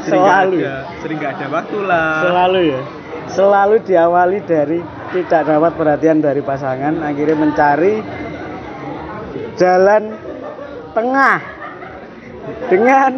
sering 0.00 0.22
nggak 0.22 0.38
selalu. 0.38 0.56
ada 0.56 0.74
sering 0.96 1.16
nggak 1.18 1.32
ada 1.34 1.46
waktu 1.50 1.78
lah 1.82 2.10
Selalu 2.22 2.60
ya. 2.64 2.80
Selalu 3.28 3.76
diawali 3.84 4.38
dari 4.44 4.78
tidak 5.10 5.42
dapat 5.44 5.72
perhatian 5.74 6.18
dari 6.18 6.38
pasangan, 6.40 6.98
akhirnya 7.00 7.36
mencari 7.36 7.94
jalan 9.54 10.02
tengah 10.90 11.38
dengan 12.66 13.12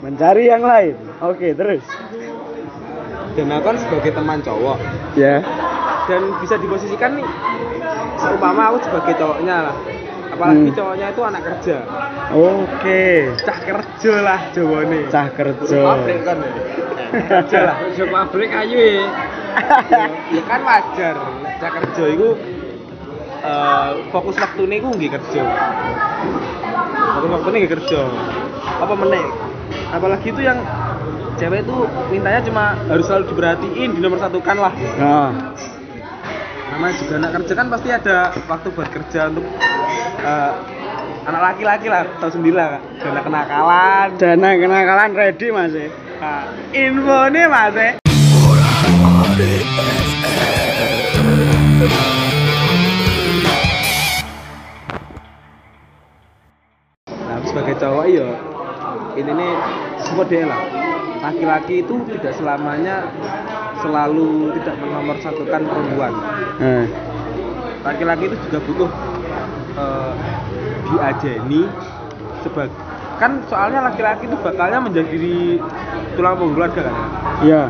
mencari 0.00 0.42
yang 0.44 0.62
lain. 0.62 0.94
Oke, 1.20 1.50
terus. 1.52 1.82
dan 3.34 3.50
aku 3.50 3.66
kan 3.66 3.76
sebagai 3.76 4.14
teman 4.14 4.38
cowok 4.40 4.78
Ya. 5.14 5.42
Dan 6.04 6.20
bisa 6.38 6.54
diposisikan 6.56 7.16
nih 7.16 7.26
seumpama 8.16 8.70
aku 8.70 8.78
sebagai 8.82 9.14
cowoknya 9.16 9.56
lah. 9.70 9.76
Apalagi 10.30 10.66
Hmm. 10.66 10.74
cowoknya 10.74 11.06
itu 11.08 11.22
anak 11.22 11.42
kerja. 11.44 11.76
Oke. 12.30 13.04
cah 13.40 13.58
kerja 13.60 14.12
lah 14.20 14.40
jawane 14.50 15.00
Cah 15.06 15.28
kerja. 15.30 15.78
pabrik 15.80 16.20
kan 16.22 16.36
ya? 16.38 16.52
Kerja 17.22 17.58
lah. 17.62 17.76
Kerja 17.86 18.04
pabrik 18.08 18.50
ayu 18.50 18.76
ya 18.76 19.06
ya 20.28 20.42
kan 20.44 20.60
wajar. 20.62 21.14
Cah 21.56 21.70
kerja 21.72 22.04
itu 22.10 22.28
eh, 23.40 23.90
fokus 24.10 24.34
waktu 24.34 24.62
ini 24.66 24.76
gue 24.78 24.90
nggak 24.90 25.12
kerja. 25.14 25.42
Fokus 27.14 27.30
waktu 27.30 27.48
ini 27.48 27.58
nggak 27.60 27.72
kerja. 27.78 28.00
Apa 28.80 28.94
meneh 28.94 29.24
apalagi 29.90 30.28
itu 30.28 30.42
yang 30.42 30.58
cewek 31.34 31.62
itu 31.62 31.76
mintanya 32.10 32.42
cuma 32.42 32.74
harus 32.84 33.06
selalu 33.06 33.24
diperhatiin 33.28 33.90
di 33.92 34.00
nomor 34.00 34.18
satu 34.18 34.38
kan 34.38 34.58
lah. 34.58 34.74
Nah, 34.98 35.30
namanya 36.74 36.98
juga 36.98 37.14
anak 37.22 37.32
kerja 37.38 37.52
kan 37.54 37.66
pasti 37.70 37.88
ada 37.94 38.16
waktu 38.50 38.68
buat 38.74 38.90
kerja 38.90 39.30
untuk 39.30 39.46
eh, 40.26 40.52
anak 41.22 41.42
laki-laki 41.54 41.86
lah 41.86 42.02
tahu 42.18 42.34
sendiri 42.34 42.58
lah 42.58 42.82
dana 42.98 43.20
kenakalan 43.22 44.08
dana 44.18 44.48
kenakalan 44.58 45.10
ready 45.14 45.54
mas 45.54 45.70
ya. 45.70 45.86
nah, 46.18 46.50
info 46.74 47.30
nih 47.30 47.46
mas 47.46 47.74
eh. 47.78 47.92
nah 57.06 57.38
sebagai 57.46 57.74
cowok 57.78 58.06
ya 58.10 58.28
ini 59.14 59.30
nih 59.30 59.52
semua 60.02 60.26
dia 60.26 60.42
lah 60.42 60.58
laki-laki 61.22 61.86
itu 61.86 62.02
tidak 62.18 62.34
selamanya 62.34 63.06
selalu 63.84 64.28
tidak 64.56 64.74
menomor 64.80 65.16
satukan 65.20 65.62
perempuan 65.62 66.12
Eh, 66.56 66.84
laki-laki 67.84 68.24
itu 68.26 68.36
juga 68.48 68.58
butuh 68.64 68.90
eh, 69.76 70.12
diajeni 70.86 71.62
sebagai 72.40 72.72
kan 73.14 73.44
soalnya 73.46 73.78
laki-laki 73.80 74.26
itu 74.26 74.36
bakalnya 74.36 74.80
menjadi 74.80 75.60
tulang 76.16 76.34
punggung 76.34 76.56
keluarga 76.56 76.80
kan 76.90 76.96
Iya. 77.40 77.62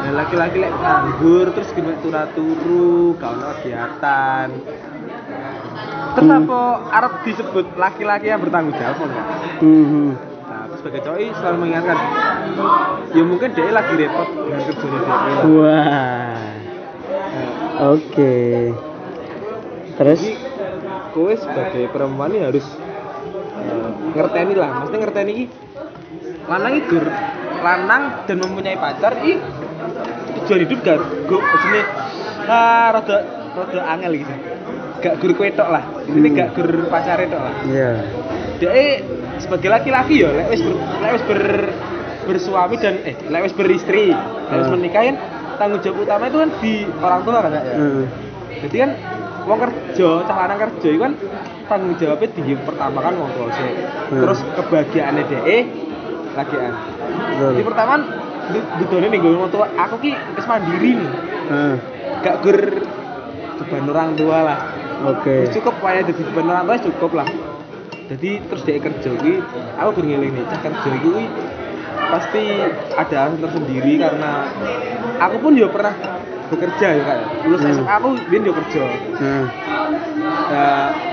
nah, 0.00 0.12
laki-laki 0.16 0.56
lek 0.58 0.72
nganggur 0.74 1.46
terus 1.52 1.70
gimana 1.70 2.00
turu-turu 2.00 3.14
ono 3.14 3.46
kegiatan 3.54 4.48
terus 6.10 6.26
Hmm. 6.26 6.42
apa 6.42 6.58
Arab 6.90 7.12
disebut 7.22 7.66
laki-laki 7.76 8.26
yang 8.26 8.42
bertanggung 8.42 8.74
jawab 8.74 8.98
enggak? 8.98 9.26
Mhm. 9.62 10.06
nah 10.10 10.18
aku 10.18 10.29
sebagai 10.80 11.04
cowok 11.04 11.18
ini 11.20 11.32
selalu 11.36 11.56
mengingatkan 11.60 11.98
ya 13.12 13.22
mungkin 13.28 13.48
dia 13.52 13.68
lagi 13.68 13.92
repot 14.00 14.28
dengan 14.32 14.62
kerjanya 14.64 14.98
dia. 15.04 15.14
Wah. 15.44 16.40
Oke. 17.92 18.36
Terus? 20.00 20.20
Jadi 20.24 20.32
kowe 21.12 21.32
sebagai 21.36 21.84
perempuan 21.92 22.32
ini 22.32 22.48
harus 22.48 22.64
eh, 23.60 23.90
ngerteni 24.16 24.54
lah, 24.56 24.70
maksudnya 24.80 25.00
ngerteni 25.04 25.32
iki 25.36 25.46
lanang 26.48 26.80
gur 26.88 27.04
lanang 27.60 28.02
dan 28.24 28.36
mempunyai 28.40 28.80
pacar 28.80 29.20
iki 29.20 29.36
tujuan 30.40 30.60
hidup 30.64 30.78
gak 30.80 30.98
go 31.28 31.38
jenenge 31.38 31.84
ah 32.48 32.88
rada 32.96 33.16
rada 33.52 33.80
angel 33.84 34.12
gitu. 34.16 34.34
Gak 35.04 35.14
gur 35.20 35.32
kowe 35.36 35.48
tok 35.52 35.68
lah. 35.68 35.84
Ini 36.08 36.28
Hmm. 36.28 36.36
gak 36.40 36.48
gur 36.56 36.68
pacare 36.88 37.24
tok 37.28 37.42
lah. 37.44 37.54
Iya. 37.68 37.90
Dia 38.60 38.72
sebagai 39.40 39.68
laki-laki 39.72 40.22
ya 40.22 40.30
lek 40.30 40.46
wis 40.52 40.60
ber, 40.62 40.76
lek 41.00 41.10
wis 41.16 41.24
ber, 41.26 41.42
bersuami 42.28 42.76
dan 42.78 42.94
eh 43.02 43.16
lek 43.26 43.42
wis 43.48 43.54
beristri, 43.56 44.12
lek 44.12 44.56
wis 44.60 44.68
Hmm. 44.68 44.76
menikah 44.78 45.02
kan 45.08 45.16
tanggung 45.60 45.80
jawab 45.84 46.04
utama 46.04 46.24
itu 46.28 46.38
kan 46.40 46.50
di 46.60 46.72
orang 47.00 47.20
tua 47.24 47.38
kan 47.44 47.50
ya. 47.52 47.62
Heeh. 47.64 48.04
Jadi 48.60 48.76
kan 48.76 48.90
wong 49.48 49.58
kerja, 49.60 50.08
cah 50.28 50.36
lanang 50.36 50.58
kerja 50.68 50.88
itu 50.92 51.00
kan 51.00 51.12
tanggung 51.68 51.94
jawabnya 51.96 52.28
tinggi 52.32 52.54
pertama 52.60 52.98
kan 53.00 53.14
wong 53.16 53.30
tua 53.34 53.48
sih. 53.56 53.68
Hmm. 53.68 54.20
Terus 54.24 54.40
kebahagiaannya 54.56 55.22
DE 55.28 55.58
lagian. 56.36 56.72
Betul. 57.10 57.50
Di 57.56 57.62
pertama 57.64 57.92
budone 58.78 59.06
nih 59.10 59.18
gue 59.18 59.32
wong 59.36 59.50
tua, 59.52 59.66
aku 59.74 59.96
ki 60.00 60.10
wis 60.12 60.46
mandiri 60.46 60.90
nih. 60.96 61.10
Heeh. 61.50 61.74
Gak 62.20 62.36
gur 62.44 62.58
beban 63.60 63.84
orang 63.88 64.10
tua 64.16 64.38
lah. 64.44 64.58
Oke. 65.00 65.48
Wis 65.48 65.52
cukup 65.56 65.76
wae 65.80 66.04
jadi 66.04 66.22
beban 66.30 66.46
orang 66.48 66.64
tua 66.68 66.76
cukup 66.88 67.12
lah. 67.20 67.28
Jadi 68.10 68.42
terus 68.42 68.62
dia 68.66 68.82
kerja 68.82 69.10
ki, 69.14 69.34
aku 69.78 69.88
gur 69.94 70.04
ngeling 70.04 70.34
nih, 70.34 70.44
cah 70.50 70.60
kerja 70.60 70.90
ki 70.98 71.14
pasti 72.10 72.42
ada 72.98 73.16
alasan 73.22 73.38
tersendiri 73.38 73.92
karena 74.02 74.50
aku 75.22 75.36
pun 75.38 75.54
juga 75.54 75.70
pernah 75.70 75.94
bekerja 76.50 76.86
ya 76.90 77.02
kak 77.06 77.18
lulus 77.46 77.60
Hmm. 77.62 77.70
SMA 77.78 77.92
aku 77.94 78.08
dia 78.26 78.38
juga 78.42 78.54
kerja 78.66 78.82
Nah, 79.20 79.44
ya 80.50 80.66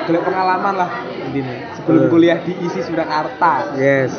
golek 0.10 0.24
pengalaman 0.26 0.74
lah 0.74 0.90
intinya 1.30 1.56
sebelum 1.78 2.02
Betul. 2.02 2.12
kuliah 2.18 2.40
di 2.42 2.54
ISI 2.58 2.82
Surakarta 2.82 3.54
yes. 3.78 4.14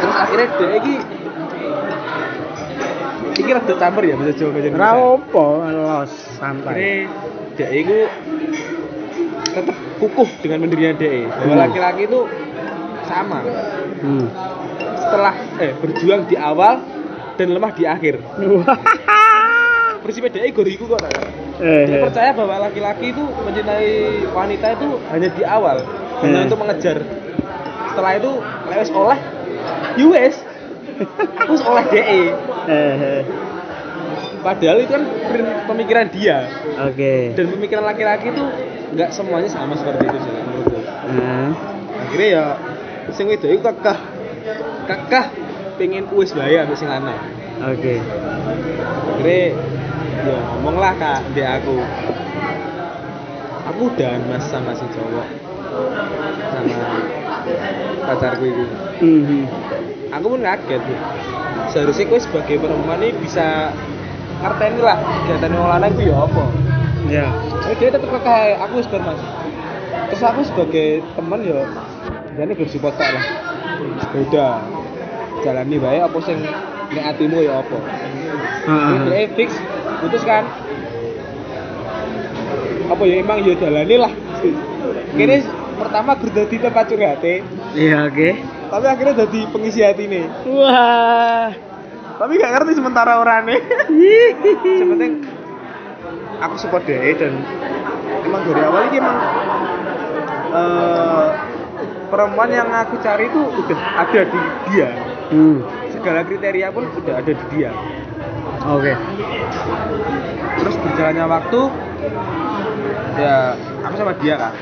terus 0.00 0.16
akhirnya 0.16 0.48
dia 0.56 0.68
ini 0.80 0.94
ini 3.36 3.50
rada 3.52 3.74
campur 3.76 4.02
ya 4.02 4.14
bahasa 4.16 4.32
Jawa 4.32 4.50
Ora 4.50 4.60
Indonesia 4.64 4.96
opo, 4.96 5.46
los 5.68 6.12
santai. 6.40 6.72
akhirnya 6.72 6.96
dia 7.52 7.68
itu 7.68 7.96
tetap 9.52 9.76
kukuh 9.98 10.28
dengan 10.40 10.62
pendirian 10.62 10.94
dia 10.94 11.26
bahwa 11.28 11.54
Hmm. 11.54 11.62
laki-laki 11.66 12.02
itu 12.06 12.20
sama 13.04 13.38
Hmm. 13.98 14.26
setelah 14.96 15.34
eh 15.58 15.72
berjuang 15.74 16.22
di 16.24 16.36
awal 16.36 16.80
dan 17.34 17.48
lemah 17.50 17.72
di 17.72 17.84
akhir 17.84 18.18
prinsipnya 20.02 20.30
dia 20.32 20.50
goriku 20.50 20.86
kok. 20.88 21.02
Eh, 21.58 21.84
Dia 21.84 21.98
percaya 21.98 22.30
bahwa 22.30 22.70
laki-laki 22.70 23.10
itu 23.10 23.18
mencintai 23.18 23.90
wanita 24.30 24.66
itu 24.72 24.88
hanya 25.10 25.28
di 25.28 25.42
awal, 25.42 25.82
hanya 26.22 26.38
Hmm. 26.38 26.46
untuk 26.46 26.58
mengejar. 26.62 27.02
Setelah 27.90 28.12
itu 28.14 28.30
lewes 28.70 28.90
oleh, 28.94 29.18
US, 29.98 30.34
terus 31.36 31.60
oleh 31.60 31.84
DE. 31.90 32.22
eh, 32.68 33.20
Padahal 34.38 34.78
itu 34.80 34.92
kan 34.94 35.04
pemikiran 35.66 36.06
dia 36.14 36.46
Oke. 36.78 37.34
dan 37.34 37.44
pemikiran 37.50 37.84
laki-laki 37.84 38.30
itu 38.30 38.44
nggak 38.94 39.10
semuanya 39.12 39.50
sama 39.50 39.74
seperti 39.74 40.06
itu 40.06 40.18
sih 40.22 40.32
menurutku. 40.32 40.78
Nah, 41.12 41.50
Akhirnya 42.08 42.28
ya 42.30 42.44
sing 43.12 43.26
wedok 43.28 43.50
itu 43.50 43.60
kakah 43.60 43.98
kakah 44.86 45.26
pengen 45.76 46.08
wis 46.14 46.32
bae 46.32 46.56
ambek 46.56 46.78
sing 46.78 46.88
lanang. 46.88 47.18
Oke. 47.66 47.98
Akhirnya 49.18 49.42
ya 50.18 50.36
ngomong 50.54 50.76
lah 50.78 50.94
kak 50.96 51.20
di 51.34 51.42
aku 51.42 51.78
aku 53.68 53.80
udah 53.94 54.12
mas 54.26 54.44
sama 54.48 54.74
si 54.74 54.82
cowok 54.90 55.28
sama 56.50 56.78
pacarku 58.02 58.44
itu 58.48 58.64
Mhm. 58.98 59.42
aku 60.10 60.26
pun 60.34 60.40
kaget 60.42 60.82
ya 60.82 60.98
seharusnya 61.70 62.04
gue 62.08 62.20
sebagai 62.20 62.56
perempuan 62.58 62.98
ini 62.98 63.14
bisa 63.20 63.70
ngerteni 64.38 64.80
lah 64.80 64.96
kegiatan 64.98 65.50
yang 65.50 65.66
lanang 65.66 65.90
itu 65.98 66.02
ya 66.10 66.16
apa? 66.22 66.44
Ya. 67.08 67.26
Eh, 67.68 67.74
dia 67.80 67.88
tetap 67.90 68.08
kakak 68.08 68.60
aku 68.62 68.74
wis 68.80 68.88
mas. 68.92 69.20
Terus 70.08 70.22
aku 70.24 70.40
sebagai 70.46 70.88
teman 71.16 71.40
ya 71.44 71.60
jadi 72.38 72.52
bersupport 72.54 72.94
tak 72.96 73.10
lah. 73.12 73.24
Udah 74.14 74.62
jalani 75.42 75.76
baik 75.78 76.02
apa 76.06 76.18
sing 76.22 76.38
nek 76.94 77.04
atimu 77.14 77.42
ya 77.42 77.60
apa? 77.60 77.78
Heeh. 78.68 78.88
Ini 78.94 79.06
dia 79.06 79.28
fix 79.34 79.50
putus 80.00 80.22
kan? 80.22 80.46
Apa 82.88 83.02
ya 83.04 83.20
emang 83.20 83.44
ya 83.44 83.52
jalani 83.58 83.96
lah. 84.00 84.12
Kini 85.12 85.36
pertama 85.78 86.18
gue 86.18 86.30
jadi 86.30 86.56
tempat 86.58 86.84
curhat 86.90 87.22
Iya, 87.74 88.10
oke. 88.10 88.28
tapi 88.68 88.86
akhirnya 88.90 89.14
jadi 89.24 89.40
pengisi 89.48 89.80
hati 89.80 90.04
nih 90.10 90.26
Wah. 90.50 91.67
Tapi 92.18 92.32
gak 92.34 92.52
ngerti 92.58 92.72
sementara 92.74 93.22
orangnya. 93.22 93.62
Sepenting 94.82 95.22
aku 96.38 96.54
support 96.58 96.82
dia 96.86 97.14
dan 97.14 97.34
emang 98.26 98.42
dari 98.46 98.62
awal 98.62 98.82
ini 98.90 98.96
emang 98.98 99.18
eh, 100.54 101.26
perempuan 102.10 102.50
yang 102.50 102.68
aku 102.70 102.98
cari 103.02 103.30
itu 103.30 103.40
udah 103.42 103.78
ada 104.02 104.20
di 104.26 104.40
dia. 104.70 104.90
Hmm. 105.28 105.60
segala 105.92 106.24
kriteria 106.24 106.72
pun 106.72 106.88
udah 106.88 107.14
ada 107.20 107.32
di 107.34 107.44
dia. 107.52 107.70
Oke. 108.64 108.94
terus 110.58 110.74
berjalannya 110.82 111.24
waktu 111.26 111.60
ya 113.18 113.34
aku 113.84 113.94
sama 113.98 114.12
dia 114.18 114.34
kan. 114.38 114.54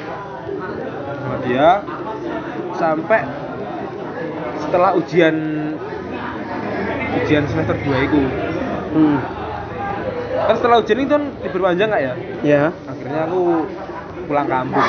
Sama 1.16 1.36
dia 1.44 1.68
sampai 2.76 3.20
setelah 4.58 4.90
ujian 4.98 5.36
ujian 7.16 7.44
semester 7.46 7.76
2 7.76 8.06
itu 8.06 8.20
Hmm. 8.96 9.18
kan 10.46 10.54
setelah 10.56 10.76
ujian 10.80 10.98
itu 11.00 11.10
kan 11.10 11.24
libur 11.42 11.60
panjang 11.62 11.88
nggak 11.88 12.02
ya 12.02 12.14
Ya. 12.40 12.62
akhirnya 12.86 13.20
aku 13.26 13.40
pulang 14.24 14.46
kampung 14.46 14.88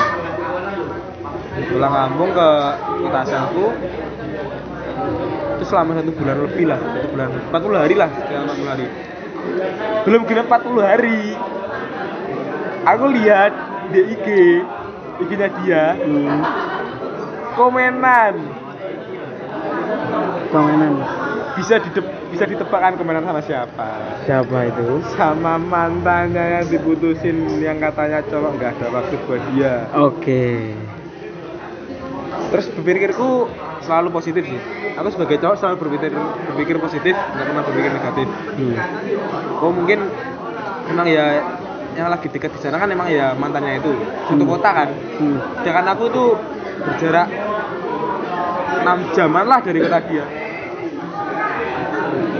pulang 1.68 1.92
kampung 1.92 2.30
ke 2.32 2.48
kota 3.02 3.18
asalku 3.22 3.66
itu 5.58 5.64
selama 5.66 5.98
satu 5.98 6.10
bulan 6.14 6.36
lebih 6.40 6.64
lah 6.64 6.78
satu 6.78 7.08
bulan 7.10 7.28
40 7.50 7.82
hari 7.82 7.94
lah 7.94 8.08
sekitar 8.08 8.40
40 8.46 8.72
hari 8.72 8.86
belum 10.06 10.22
genap 10.24 10.46
40 10.46 10.80
hari 10.80 11.20
aku 12.86 13.04
lihat 13.12 13.52
di 13.90 14.00
IG 14.08 14.26
IG 15.18 15.30
nya 15.34 15.48
dia 15.60 15.84
Hmm. 15.98 16.40
komenan 17.52 18.34
Komenan. 20.48 20.96
bisa 21.52 21.76
didep, 21.76 22.06
bisa 22.28 22.44
ditebakkan 22.44 22.94
komenan 22.94 23.22
sama 23.22 23.40
siapa 23.40 23.88
Siapa 24.22 24.58
itu? 24.66 25.00
sama 25.12 25.56
mantannya 25.56 26.60
yang 26.60 26.66
diputusin 26.66 27.36
yang 27.58 27.78
katanya 27.78 28.20
cowok 28.22 28.50
nggak 28.54 28.70
ada 28.74 28.86
waktu 28.90 29.14
buat 29.24 29.42
dia 29.50 29.88
Oke. 29.92 30.76
terus 32.48 32.66
berpikirku 32.70 33.48
selalu 33.80 34.08
positif 34.10 34.44
sih 34.44 34.60
aku 34.92 35.08
sebagai 35.10 35.36
cowok 35.38 35.56
selalu 35.56 35.76
berpikir 35.78 36.12
berpikir 36.46 36.76
positif 36.78 37.14
nggak 37.14 37.46
pernah 37.46 37.62
berpikir 37.62 37.90
negatif 37.90 38.26
Hmm. 38.54 38.76
oh 39.58 39.70
mungkin 39.70 39.98
memang 40.86 41.06
ya 41.06 41.40
yang 41.94 42.08
lagi 42.08 42.26
dekat 42.26 42.50
di 42.50 42.60
sana 42.60 42.76
kan 42.76 42.86
emang 42.86 43.08
ya 43.08 43.32
mantannya 43.32 43.78
itu 43.78 43.92
satu 44.26 44.36
Hmm. 44.38 44.50
kota 44.50 44.70
kan 44.74 44.88
Hmm. 45.16 45.38
sedangkan 45.58 45.86
aku 45.92 46.04
tuh 46.08 46.28
berjarak 46.78 47.26
6 48.78 48.86
jaman 49.12 49.44
lah 49.44 49.58
dari 49.58 49.78
kota 49.78 49.98
dia 50.02 50.24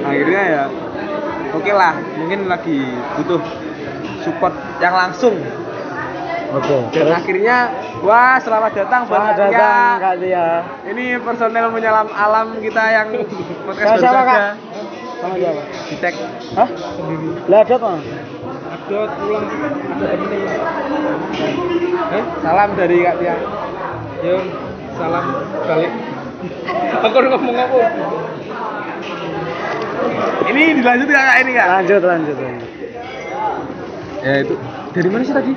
akhirnya 0.09 0.43
ya 0.43 0.65
oke 1.53 1.73
lah 1.73 1.95
mungkin 2.17 2.41
lagi 2.49 2.79
butuh 3.21 3.41
support 4.25 4.55
yang 4.81 4.95
langsung 4.97 5.37
Oke. 6.49 6.77
dan 6.97 7.13
akhirnya 7.13 7.57
wah 8.01 8.41
selamat 8.41 8.73
datang 8.73 9.05
buat 9.05 9.21
Selamat 9.21 9.37
Tia. 9.37 9.49
datang 9.53 9.97
Kak 10.01 10.15
Tia. 10.17 10.47
ini 10.89 11.05
personel 11.21 11.67
menyelam 11.69 12.09
alam 12.09 12.57
kita 12.65 12.83
yang 12.89 13.09
podcast 13.69 14.01
siapa. 14.01 14.23
Kak? 14.25 14.41
Sama 15.19 15.35
siapa? 15.37 15.61
di 15.93 15.97
tag 16.01 16.15
Hah? 16.57 16.69
Lah 17.53 17.59
ada 17.61 17.75
apa? 17.77 17.91
ada 18.89 19.01
pulang 19.21 19.45
ada 19.45 20.07
eh 22.09 22.25
salam 22.41 22.69
dari 22.81 22.97
Kak 23.05 23.15
Tia 23.21 23.37
yo 24.25 24.37
salam 24.97 25.25
balik 25.69 25.93
aku 27.05 27.17
ngomong 27.29 27.57
apa 27.61 27.79
ini 30.49 30.63
dilanjut 30.81 31.07
nggak 31.09 31.25
kak 31.25 31.37
ini 31.45 31.51
kak? 31.55 31.67
Lanjut, 31.69 32.03
lanjut, 32.03 32.37
lanjut. 32.37 32.71
ya 34.19 34.33
itu 34.43 34.55
dari 34.91 35.09
mana 35.15 35.23
sih 35.23 35.35
tadi? 35.35 35.53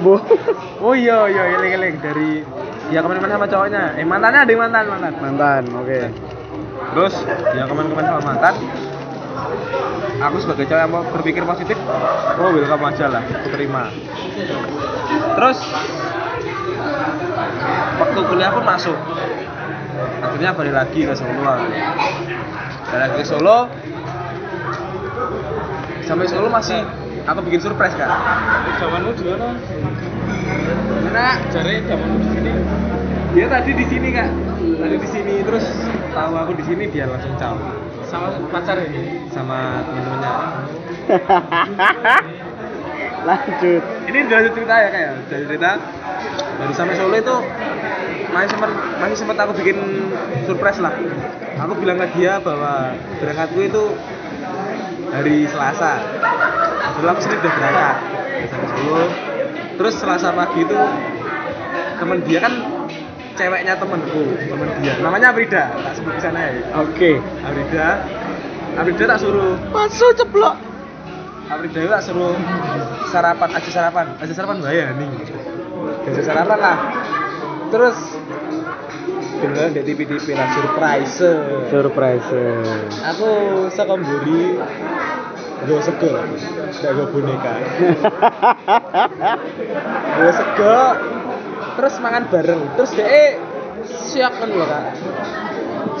Bu. 0.00 0.14
oh 0.86 0.94
iya 0.94 1.26
iya 1.26 1.42
eleng 1.58 1.72
eleng 1.82 1.94
dari 1.98 2.46
ya 2.94 3.02
ke 3.02 3.06
mana-mana 3.08 3.34
sama 3.34 3.46
cowoknya. 3.50 3.82
Eh 3.98 4.06
mantannya 4.06 4.40
ada 4.46 4.50
yang 4.50 4.60
mantan 4.62 4.84
mantan. 4.86 5.12
Mantan, 5.18 5.62
oke. 5.74 5.98
terus 6.92 7.14
ya 7.56 7.62
ke 7.66 7.72
mana-mana 7.74 8.06
sama 8.06 8.22
mantan. 8.22 8.54
Aku 10.22 10.36
sebagai 10.38 10.70
cowok 10.70 10.80
yang 10.80 10.92
mau 10.92 11.02
berpikir 11.02 11.42
positif 11.42 11.78
oh 12.38 12.50
welcome 12.54 12.86
aja 12.86 13.06
lah. 13.10 13.22
Aku 13.26 13.48
terima. 13.50 13.90
Terus 15.34 15.58
waktu 17.98 18.20
kuliah 18.30 18.50
pun 18.54 18.64
masuk. 18.64 18.98
Akhirnya 20.22 20.50
balik 20.54 20.74
lagi 20.74 21.00
ke 21.02 21.14
Solo. 21.18 21.54
Balik 22.92 23.16
ke 23.16 23.24
Solo 23.24 23.72
sampai 26.04 26.28
Solo 26.28 26.52
masih 26.52 26.84
aku 27.24 27.40
bikin 27.48 27.64
surprise 27.64 27.96
kak? 27.96 28.10
Zamanmu 28.76 29.16
di 29.16 29.24
mana? 29.32 29.56
Mana? 31.08 31.40
Cari 31.48 31.80
zamanmu 31.88 32.16
di 32.20 32.28
sini. 32.36 32.52
Dia 33.32 33.46
tadi 33.48 33.72
di 33.72 33.84
sini 33.88 34.08
kak. 34.12 34.28
Tadi 34.60 34.96
di 35.00 35.08
sini 35.08 35.34
terus 35.40 35.64
tahu 36.12 36.32
aku 36.36 36.52
di 36.52 36.64
sini 36.68 36.84
dia 36.92 37.08
langsung 37.08 37.32
caw 37.40 37.56
sama 38.12 38.28
pacar 38.52 38.76
ini? 38.84 39.24
Sama 39.32 39.80
teman-temannya 39.88 40.32
lanjut. 43.22 43.82
ini 44.10 44.18
dilanjut 44.26 44.52
cerita 44.54 44.74
ya 44.78 44.88
kayak 44.90 45.10
dari 45.30 45.44
cerita. 45.46 45.70
Dari 46.58 46.72
sampai 46.74 46.94
Solo 46.94 47.16
itu 47.18 47.36
masih 48.32 48.48
sempat 48.54 48.70
masih 49.02 49.16
sempat 49.18 49.36
aku 49.44 49.52
bikin 49.60 49.78
surprise 50.48 50.80
lah. 50.80 50.94
Aku 51.62 51.72
bilang 51.78 52.00
ke 52.00 52.06
dia 52.16 52.40
bahwa 52.42 52.96
berangkatku 53.20 53.60
itu 53.62 53.82
hari 55.12 55.46
Selasa. 55.46 56.00
Padahal 56.98 57.12
aku 57.16 57.20
sendiri 57.24 57.40
udah 57.44 57.52
berangkat 57.56 57.96
sampai 58.50 58.68
Solo. 58.74 59.02
Terus 59.72 59.94
Selasa 59.98 60.28
pagi 60.34 60.58
itu 60.64 60.78
temen 61.98 62.18
dia 62.26 62.38
kan 62.42 62.54
ceweknya 63.36 63.74
temenku 63.78 64.24
temen 64.36 64.68
dia. 64.82 64.94
Namanya 65.00 65.32
Aprida 65.32 65.72
tak 65.72 65.92
sebut 65.96 66.12
di 66.16 66.22
sana 66.22 66.38
ya. 66.50 66.50
Oke. 66.82 67.18
Aprida. 67.44 67.86
Aprida 68.76 69.04
tak 69.04 69.18
suruh. 69.20 69.56
Masuk 69.70 70.12
ceplok. 70.16 70.71
Aprida 71.52 71.78
itu 71.84 71.90
tak 71.92 72.02
suruh 72.08 72.32
sarapan 73.12 73.48
aja 73.52 73.70
sarapan. 73.70 74.06
Aja 74.16 74.32
sarapan 74.32 74.56
bahaya 74.64 74.84
nih 74.96 75.08
aja 76.08 76.22
sarapan 76.24 76.58
lah. 76.58 76.78
Terus 77.68 77.96
beneran 79.42 79.74
di 79.74 79.82
TV-TV 79.82 80.38
lah 80.38 80.48
surprise 80.54 81.18
Surprise. 81.66 82.30
aku 83.02 83.30
sekemburi 83.74 84.54
gue 85.62 85.80
sego 85.82 86.08
lah 86.14 86.24
gak 86.80 86.90
gue 86.96 87.06
boneka. 87.12 87.52
Gue 90.16 90.32
sego 90.34 90.76
terus 91.76 91.94
mangan 92.00 92.24
bareng. 92.32 92.62
Terus 92.80 92.90
deh 92.96 93.36
siap 94.08 94.32
kan 94.40 94.48
loh 94.50 94.66
kak. 94.66 94.84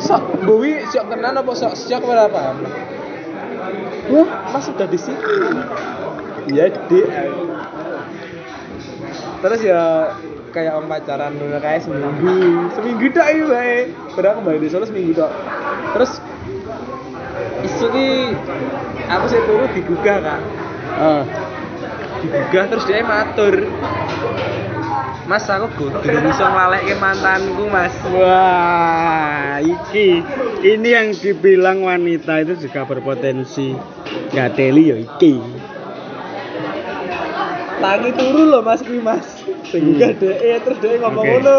Sok 0.00 0.22
Bowi 0.48 0.80
siap 0.88 1.12
tenan 1.12 1.36
apa 1.36 1.52
sok 1.52 1.76
siap 1.76 2.02
apa 2.08 2.30
apa 2.30 2.40
wah 4.12 4.28
mas 4.50 4.66
udah 4.68 4.88
di 4.88 4.98
sini 4.98 5.18
iya 6.50 6.70
gede 6.70 7.02
terus 9.42 9.60
ya 9.66 10.14
kayak 10.52 10.76
orang 10.76 10.88
pacaran 10.92 11.32
dulu 11.40 11.56
kayak 11.58 11.80
seminggu. 11.80 12.68
Seminggu 12.76 13.04
ini 13.08 13.42
bae 13.48 13.76
padahal 14.12 14.44
kembali 14.44 14.60
di 14.60 14.68
Solo 14.68 14.84
seminggu 14.84 15.16
tok. 15.16 15.32
Terus 15.96 16.12
isu 17.64 17.86
ki 17.88 18.08
aku 19.08 19.24
sih 19.32 19.40
turu 19.48 19.64
digugah 19.72 20.18
kak. 20.20 20.40
Ah. 20.92 21.24
digugah 22.20 22.64
terus 22.70 22.84
dia 22.86 23.02
matur 23.02 23.66
Mas 25.22 25.46
aku 25.46 25.70
kudu 25.78 26.02
bisa 26.02 26.44
nglaleke 26.50 26.98
mantanku 26.98 27.70
mas. 27.70 27.94
Wah, 28.10 29.62
iki. 29.62 30.18
Ini 30.66 30.88
yang 30.90 31.08
dibilang 31.14 31.86
wanita 31.86 32.42
itu 32.42 32.66
juga 32.66 32.82
berpotensi. 32.82 33.78
Gateli 34.34 34.84
ya 34.90 34.96
iki. 34.98 35.34
tangi 37.82 38.14
turu 38.14 38.42
loh 38.46 38.62
mas 38.62 38.80
kuwi 38.80 39.02
mas. 39.02 39.26
Digugah 39.74 40.14
DE 40.14 40.54
terus 40.62 40.78
dia 40.78 41.02
ngomong 41.02 41.26
Oke. 41.26 41.32
ngono. 41.34 41.58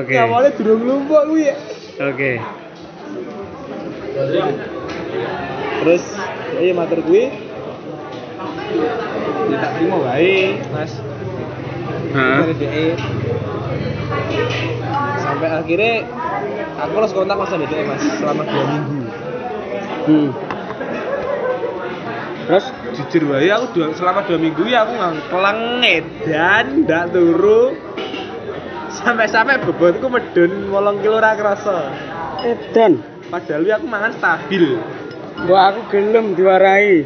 Oke. 0.00 0.14
awalnya 0.16 0.50
durung 0.56 0.80
lumpuk 0.80 1.22
kuwi. 1.28 1.52
Ya 1.52 1.56
Oke. 2.08 2.32
terus 5.84 6.04
iya 6.56 6.72
matur 6.72 7.04
kuwi. 7.04 7.28
Tak 9.54 9.70
terima 9.76 9.96
wae 10.00 10.56
mas 10.72 10.92
Hah? 12.14 12.46
dari 12.46 12.54
DE 12.54 12.86
sampai 15.18 15.48
akhirnya 15.50 15.94
aku 16.78 16.92
harus 16.94 17.12
kontak 17.12 17.36
mas 17.36 17.50
sama 17.50 17.66
DE 17.66 17.82
mas 17.84 18.02
selama 18.22 18.42
dua 18.46 18.64
minggu 18.70 19.00
Hmm. 20.04 20.28
Terus 22.44 22.68
jujur 22.92 23.32
wae 23.32 23.48
aku 23.48 23.72
dua, 23.72 23.96
selama 23.96 24.20
dua 24.28 24.36
minggu 24.36 24.68
ya 24.68 24.84
aku 24.84 25.00
nggak 25.00 25.32
kelengedan 25.32 26.64
ndak 26.84 27.08
turu 27.08 27.72
sampai-sampai 28.92 29.64
bobotku 29.64 30.12
medun 30.12 30.68
wolong 30.68 31.00
kilo 31.00 31.24
ra 31.24 31.32
kerasa 31.40 31.88
edan. 32.44 33.00
padahal 33.32 33.64
ya 33.64 33.80
aku 33.80 33.86
mangan 33.88 34.12
stabil 34.12 34.76
Wah, 35.50 35.74
aku 35.74 35.90
gelem 35.90 36.38
diwarai. 36.38 37.02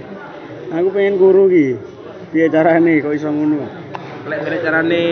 Aku 0.68 0.92
pengen 0.92 1.16
guru 1.16 1.48
ki. 1.48 1.80
Piye 2.28 2.52
carane 2.52 3.00
kok 3.00 3.16
iso 3.16 3.32
ngono? 3.32 3.87
Lek 4.28 4.40
lek 4.44 4.60
carane 4.60 5.02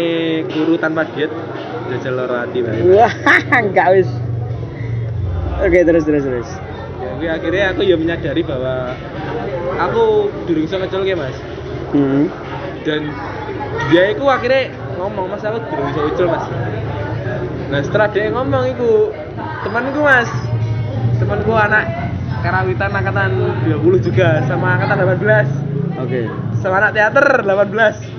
guru 0.47 0.75
tanpa 0.77 1.09
diet 1.11 1.33
jajal 1.89 2.15
loro 2.15 2.37
ati 2.39 2.59
wae 2.61 2.81
Wah, 2.93 3.13
enggak 3.63 3.87
wis. 3.95 4.09
Oke, 5.57 5.81
terus 5.83 6.05
terus 6.05 6.23
terus. 6.23 6.49
jadi 7.17 7.33
akhirnya 7.33 7.65
aku 7.73 7.81
ya 7.81 7.97
menyadari 7.97 8.45
bahwa 8.45 8.93
aku 9.79 10.05
durung 10.45 10.65
iso 10.65 10.77
ngecul 10.77 11.03
ya 11.03 11.17
mas 11.17 11.37
Hmm. 11.87 12.27
dan 12.83 13.09
dia 13.89 14.11
itu 14.11 14.27
akhirnya 14.27 14.69
ngomong 14.99 15.31
mas 15.31 15.41
aku 15.41 15.63
durung 15.65 15.87
iso 15.89 16.01
ngecul 16.03 16.27
mas 16.29 16.45
nah 17.67 17.81
setelah 17.81 18.09
dia 18.11 18.29
ngomong 18.29 18.65
itu 18.69 18.91
temanku 19.65 20.01
mas 20.03 20.29
temanku 21.17 21.53
anak 21.57 21.89
karawitan 22.43 22.91
angkatan 22.91 23.31
20 23.65 23.81
juga 24.03 24.45
sama 24.45 24.77
angkatan 24.77 24.97
18 25.17 26.05
Oke. 26.05 26.21
sama 26.61 26.75
anak 26.79 26.91
teater 26.93 27.27
18 27.41 28.16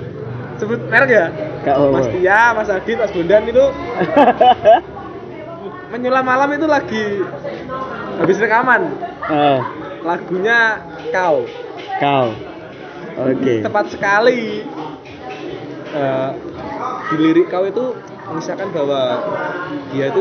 sebut 0.58 0.80
merek 0.88 1.10
ya 1.10 1.26
Gak. 1.64 1.76
Mas 1.92 2.08
Tia, 2.10 2.42
Mas 2.54 2.70
Adit, 2.70 2.96
Mas 2.96 3.12
Bondan 3.12 3.44
itu 3.44 3.66
menyulam 5.92 6.24
malam 6.24 6.50
itu 6.52 6.66
lagi 6.66 7.06
habis 8.18 8.38
rekaman 8.38 8.92
Ah, 9.28 9.60
lagunya 10.02 10.80
kau 11.12 11.44
kau. 12.00 12.28
Oke. 13.18 13.60
tepat 13.60 13.86
sekali 13.92 14.64
Eh, 15.88 16.32
di 17.08 17.16
lirik 17.18 17.48
kau 17.48 17.64
itu 17.64 17.96
misalkan 18.30 18.70
bahwa 18.70 19.24
dia 19.90 20.12
itu 20.12 20.20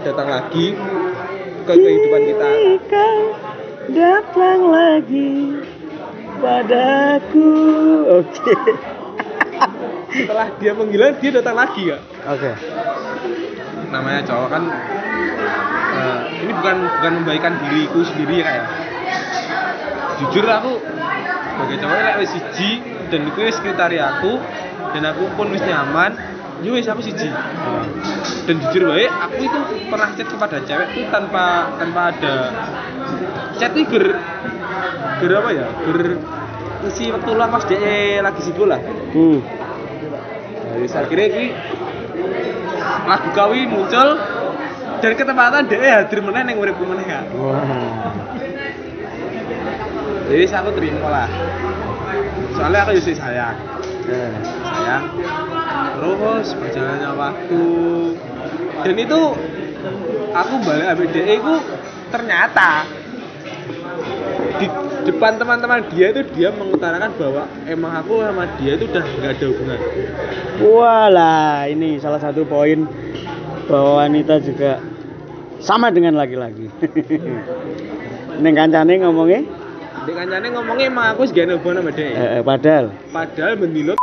datang 0.00 0.28
lagi 0.28 0.76
ke 1.64 1.72
kehidupan 1.72 2.22
kita 2.26 2.48
Kau 2.84 3.20
datang 3.90 4.60
lagi 4.68 5.56
padaku. 6.38 7.52
Oke. 8.20 8.54
Setelah 10.10 10.46
dia 10.58 10.72
menghilang 10.74 11.16
dia 11.20 11.30
datang 11.36 11.56
lagi 11.56 11.92
ya 11.92 11.98
Oke. 12.26 12.50
namanya 13.90 14.20
cowok 14.26 14.48
kan 14.48 14.62
eh, 16.00 16.20
ini 16.44 16.52
bukan 16.56 16.76
bukan 16.98 17.12
membaikan 17.22 17.52
diriku 17.66 18.00
sendiri 18.06 18.42
ya. 18.42 18.44
Kayak 18.46 18.66
jujur 20.20 20.44
aku 20.46 20.72
sebagai 21.50 21.76
cowok 21.84 21.96
lek 22.00 22.16
wis 22.24 22.30
siji 22.32 22.70
dan 23.10 23.20
itu 23.26 23.40
wis 23.44 23.58
kriteria 23.60 24.04
aku 24.18 24.32
dan 24.96 25.02
aku 25.10 25.24
pun 25.36 25.46
wis 25.52 25.62
nyaman 25.64 26.12
ya 26.64 26.70
wis 26.72 26.88
aku 26.88 27.02
siji. 27.04 27.28
Dan 28.48 28.56
jujur 28.66 28.90
baik 28.90 29.10
aku 29.10 29.40
itu 29.44 29.58
pernah 29.92 30.08
chat 30.16 30.28
kepada 30.28 30.56
cewek 30.64 30.88
itu 30.96 31.02
tanpa 31.12 31.74
tanpa 31.76 32.00
ada 32.14 32.34
chat 33.60 33.72
itu 33.76 33.84
ger 33.90 34.06
ger 35.20 35.32
apa 35.36 35.50
ya? 35.52 35.66
Ger 35.84 35.98
ngisi 36.80 37.12
waktu 37.12 37.30
luang 37.36 37.50
pas 37.52 37.64
dia 37.68 38.24
lagi 38.24 38.40
sibuk 38.44 38.66
lah 38.68 38.80
hmm. 39.12 39.38
Jadi 40.70 40.86
akhirnya 40.96 41.26
ini 41.34 41.46
lagu 43.04 43.28
kawi 43.34 43.66
muncul 43.66 44.08
dan 45.00 45.12
ketepatan 45.18 45.66
dia 45.66 46.04
hadir 46.04 46.20
meneh 46.22 46.46
yang 46.46 46.62
uripku 46.62 46.84
meneh 46.86 47.04
kan. 47.04 47.26
wah 47.34 48.14
Jadi 50.30 50.46
aku 50.46 50.70
terima 50.78 51.08
lah. 51.10 51.28
Soalnya 52.54 52.86
aku 52.86 52.90
justru 53.02 53.18
sayang, 53.18 53.58
Eh, 54.06 54.30
sayang. 54.62 55.04
Terus 55.98 56.46
berjalannya 56.54 57.10
waktu 57.18 57.64
dan 58.80 58.94
itu 58.96 59.20
aku 60.30 60.54
balik 60.64 60.86
ambil 60.94 61.08
DE 61.10 61.34
itu 61.34 61.54
ternyata 62.14 62.86
di 64.60 64.66
depan 65.08 65.40
teman-teman 65.40 65.80
dia 65.88 66.12
itu 66.12 66.20
dia 66.36 66.52
mengutarakan 66.52 67.10
bahwa 67.16 67.42
emang 67.64 67.92
aku 67.96 68.20
sama 68.20 68.44
dia 68.60 68.76
itu 68.76 68.84
udah 68.84 69.00
nggak 69.02 69.32
ada 69.32 69.46
hubungan. 69.48 69.78
Walah, 70.60 71.64
ini 71.66 71.96
salah 71.96 72.20
satu 72.20 72.44
poin 72.44 72.84
bahwa 73.64 74.04
wanita 74.04 74.36
juga 74.44 74.84
sama 75.58 75.88
dengan 75.88 76.20
laki-laki. 76.20 76.68
Neng 78.44 78.54
kancane 78.54 79.00
ngomongnya, 79.00 79.40
Dek 80.04 80.14
kancane 80.16 80.46
ngomongnya 80.48 80.84
emang 80.88 81.06
aku 81.12 81.24
segala 81.24 81.56
hubungan 81.56 81.80
sama 81.80 81.90
dia. 81.92 82.08
eh, 82.10 82.28
eh, 82.40 82.42
padahal. 82.44 82.84
Padahal 83.10 83.54
mendilo 83.56 83.94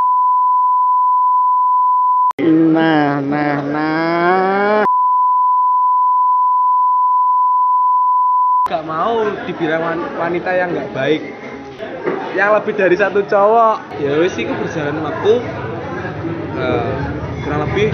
Nah, 2.37 3.17
nah, 3.19 3.57
nah. 3.65 4.85
gak 8.67 8.83
mau 9.07 9.23
dibilang 9.47 9.79
wan- 9.79 10.09
wanita 10.19 10.51
yang 10.51 10.69
nggak 10.75 10.91
baik. 10.91 11.21
Yang 12.35 12.49
lebih 12.59 12.73
dari 12.75 12.95
satu 12.99 13.23
cowok. 13.23 13.75
Ya 14.03 14.19
wis 14.19 14.35
itu 14.35 14.51
berjalan 14.51 14.99
waktu 14.99 15.33
eh, 16.59 16.91
kurang 17.41 17.61
lebih 17.71 17.87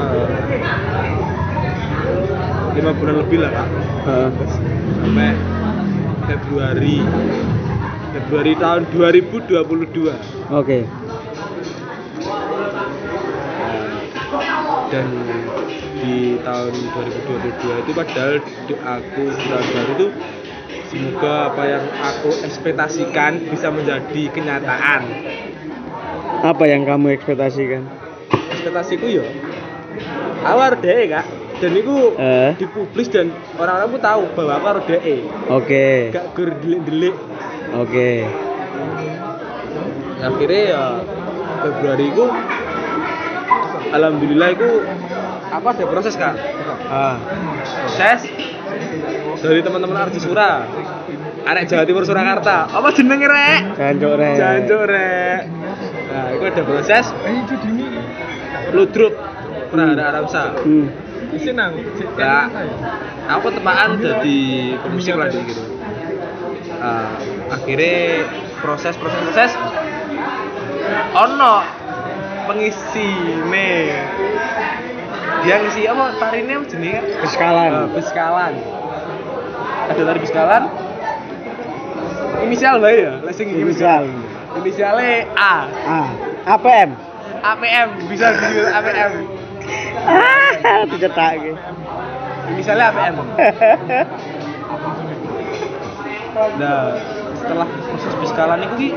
eh, 0.00 0.28
lima 2.74 2.92
bulan 2.96 3.14
lebih 3.20 3.38
lah 3.44 3.50
kak. 3.52 3.68
Eh, 4.08 4.28
Sampai 4.98 5.30
Februari 6.24 6.96
Februari 8.08 8.52
tahun 8.56 8.82
2022 8.90 10.12
Oke. 10.50 10.78
dan 14.88 15.04
di 16.00 16.40
tahun 16.40 16.72
2022 16.72 17.84
itu 17.84 17.92
padahal 17.92 18.40
aku 18.80 19.22
tahun 19.28 19.66
baru 19.68 19.92
itu 19.92 20.06
semoga 20.88 21.52
apa 21.52 21.62
yang 21.64 21.84
aku 21.94 22.30
ekspektasikan 22.42 23.32
bisa 23.44 23.68
menjadi 23.68 24.22
kenyataan 24.30 25.02
Apa 26.38 26.64
yang 26.64 26.82
kamu 26.82 27.14
ekspektasikan? 27.14 27.82
ekspektasiku 28.50 29.06
ya 29.10 29.24
awal 30.42 30.72
deh 30.74 31.08
kak 31.08 31.26
dan 31.58 31.72
itu 31.74 32.14
Eh. 32.14 32.54
dipublis 32.56 33.10
dan 33.10 33.28
orang-orang 33.54 33.90
pun 33.90 34.00
tahu 34.00 34.22
bahwa 34.32 34.52
aku 34.54 34.66
harus 34.68 34.84
deh 34.86 35.00
Oke. 35.50 35.88
gak 36.10 36.26
gur 36.32 36.50
delik-delik 36.56 37.14
Oke. 37.74 38.24
akhirnya 40.18 40.62
ya 40.64 40.82
Februari 41.58 42.06
itu 42.08 42.24
Alhamdulillah 43.88 44.48
itu 44.52 44.68
aku 45.48 45.66
ada 45.66 45.84
proses 45.84 46.14
kak 46.14 46.34
Ah. 46.88 47.16
proses 47.84 48.20
dari 49.38 49.60
teman-teman 49.62 49.96
Arji 50.08 50.18
Sura 50.18 50.66
arek 51.48 51.64
Jawa 51.70 51.84
Timur 51.88 52.04
Surakarta. 52.04 52.68
Apa 52.68 52.92
jenenge 52.92 53.24
rek? 53.24 53.60
Jancuk 53.78 54.12
rek. 54.20 54.36
Jancuk 54.36 54.82
rek. 54.84 55.40
Nah 56.12 56.26
itu 56.36 56.44
ada 56.44 56.62
proses. 56.66 57.04
Ludrup 58.74 59.14
pernah 59.72 59.96
ada 59.96 60.04
Aramsa 60.12 60.52
Hmm. 60.64 60.88
ya. 62.16 62.48
Aku 63.38 63.52
tepaan 63.52 64.00
jadi 64.00 64.40
pemusik 64.80 65.14
lah 65.16 65.28
di 65.28 65.40
gitu. 65.44 65.62
Ah, 66.78 67.10
akhirnya 67.52 68.24
proses 68.64 68.94
proses 68.96 69.18
proses 69.28 69.50
ono 71.12 71.60
pengisi 72.48 73.08
nih 73.50 73.92
dia 75.44 75.54
ngisi 75.62 75.84
apa? 75.86 76.06
Tarinnya 76.18 76.56
jenis 76.66 77.02
Keskalan. 77.24 77.70
Uh, 77.72 77.86
Beskalan. 77.94 78.54
Ada 79.88 80.02
tari 80.04 80.20
Beskalan. 80.20 80.64
Inisial 82.44 82.76
bae 82.78 82.96
ya, 83.02 83.12
lesing 83.24 83.48
Inisial. 83.50 84.04
Inisialnya 84.62 85.26
A. 85.34 85.54
Ah. 85.84 86.08
APM. 86.56 86.90
APM 87.42 87.88
bisa 88.08 88.32
di 88.32 88.62
APM. 88.62 89.12
Ah, 90.08 90.82
dicetak 90.86 91.30
iki. 91.40 91.52
Inisialnya 92.54 92.84
APM. 92.94 93.14
Nah, 96.58 96.82
setelah 97.34 97.66
proses 97.66 98.12
Beskalan 98.22 98.60
itu 98.62 98.74
ki 98.78 98.90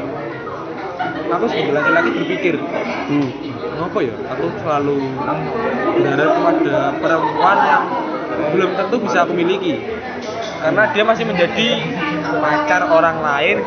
aku 1.32 1.46
sebagai 1.50 1.74
laki-laki 1.74 2.10
berpikir 2.14 2.56
Hmm. 3.10 3.28
apa 3.82 4.00
ya 4.04 4.16
aku 4.30 4.46
selalu 4.62 4.96
berharap 5.98 6.32
kepada 6.38 6.78
perempuan 7.02 7.58
yang 7.66 7.84
belum 8.54 8.70
tentu 8.78 8.96
bisa 9.02 9.18
aku 9.26 9.34
miliki 9.34 9.80
karena 10.62 10.84
dia 10.90 11.04
masih 11.04 11.26
menjadi 11.26 11.68
pacar 12.38 12.82
orang 12.86 13.18
lain 13.20 13.58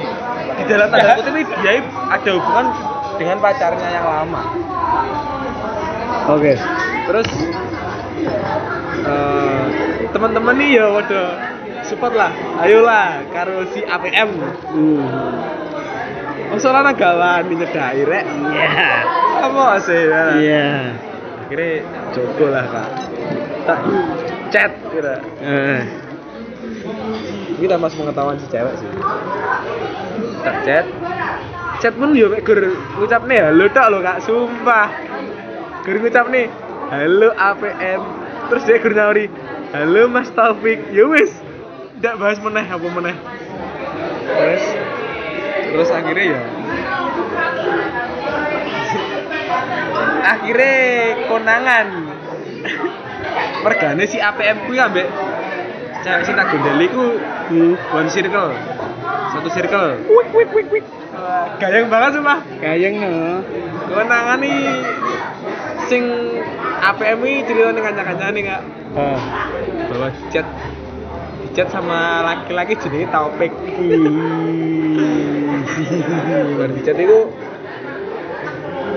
di 0.55 0.65
dalam 0.65 0.87
tanda 0.89 1.19
kutip 1.19 1.35
ini 1.35 1.43
dia 1.59 1.73
ada 2.09 2.31
hubungan 2.33 2.67
dengan 3.15 3.37
pacarnya 3.39 3.89
yang 3.91 4.07
lama 4.07 4.43
Oke. 6.27 6.55
terus 7.05 7.29
eh, 9.05 9.63
teman-teman 10.11 10.55
nih 10.57 10.79
ya 10.79 10.87
waduh 10.89 11.29
support 11.85 12.15
lah 12.15 12.33
ayolah 12.59 13.27
karo 13.29 13.67
si 13.71 13.83
APM 13.83 14.31
Hmm. 14.71 15.07
Masalah 16.45 16.95
gawan 16.95 17.51
nyedai 17.51 18.07
rek 18.07 18.25
Iya. 18.25 18.87
apa 19.43 19.65
sih 19.83 20.03
ya? 20.07 20.23
Iya. 20.39 20.67
akhirnya 21.45 21.71
jogo 22.15 22.47
lah 22.49 22.65
kak 22.65 22.89
tak 23.65 23.79
chat 24.49 24.71
kira 24.89 25.19
Eh. 25.43 25.83
Ini 27.59 27.67
tambah 27.71 27.91
pengetahuan 27.95 28.37
si 28.41 28.47
cewek 28.51 28.75
sih. 28.79 28.89
Tak 30.45 30.57
chat 30.67 30.87
chat 31.81 31.95
pun 32.01 32.17
yo 32.17 32.33
mek 32.33 32.43
gur 32.49 32.61
ngucap 32.97 33.29
nih 33.29 33.45
halo 33.45 33.67
tak 33.71 33.87
lo 33.93 34.01
kak 34.01 34.25
sumpah. 34.25 34.89
Gur 35.85 35.97
ngucap 36.01 36.27
nih 36.33 36.49
halo 36.91 37.29
APM 37.37 38.01
terus 38.51 38.63
dia 38.67 38.81
gur 38.81 38.93
nyawari 38.93 39.29
halo 39.73 40.03
Mas 40.11 40.33
Taufik. 40.33 40.81
Ya 40.91 41.05
wis 41.07 41.33
tidak 42.01 42.21
bahas 42.21 42.39
meneh 42.43 42.67
apa 42.69 42.87
meneh. 42.89 43.17
Terus? 44.25 44.65
Terus 45.75 45.89
akhirnya 45.91 46.25
ya? 46.37 46.41
Akhirnya 50.25 50.77
konangan. 51.29 51.87
Mergane 53.65 54.05
si 54.05 54.21
APM 54.21 54.69
ku 54.69 54.77
ya 54.77 54.93
cewek 56.05 56.23
sing 56.29 56.37
tak 56.37 56.53
gondeli 56.53 56.87
ku 56.93 57.05
one 57.97 58.09
circle. 58.13 58.53
Satu 59.33 59.49
circle. 59.49 60.05
Wik 60.05 60.29
wik 60.37 60.51
wik 60.53 60.69
wik. 60.69 60.85
Gayeng 61.57 61.89
banget 61.89 62.21
sumpah. 62.21 62.39
Kayang 62.61 62.95
no. 63.01 63.41
konangan 63.89 64.39
nih. 64.45 64.85
Sing 65.89 66.03
APM 66.85 67.25
ini 67.25 67.49
cerita 67.49 67.73
nih 67.73 67.83
kanca-kancane 67.83 68.41
kak. 68.45 68.63
Ah. 68.95 69.19
bahwa 69.91 70.09
chat 70.31 70.47
chat 71.57 71.67
sama 71.73 72.23
laki-laki 72.23 72.79
jenis 72.79 73.11
Taufik 73.11 73.51
baru 76.61 76.73
di 76.77 76.83
chat 76.85 77.01
itu. 77.01 77.33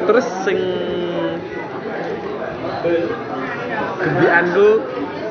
Terus 0.08 0.28
sing 0.44 0.60
gembianku 3.98 4.70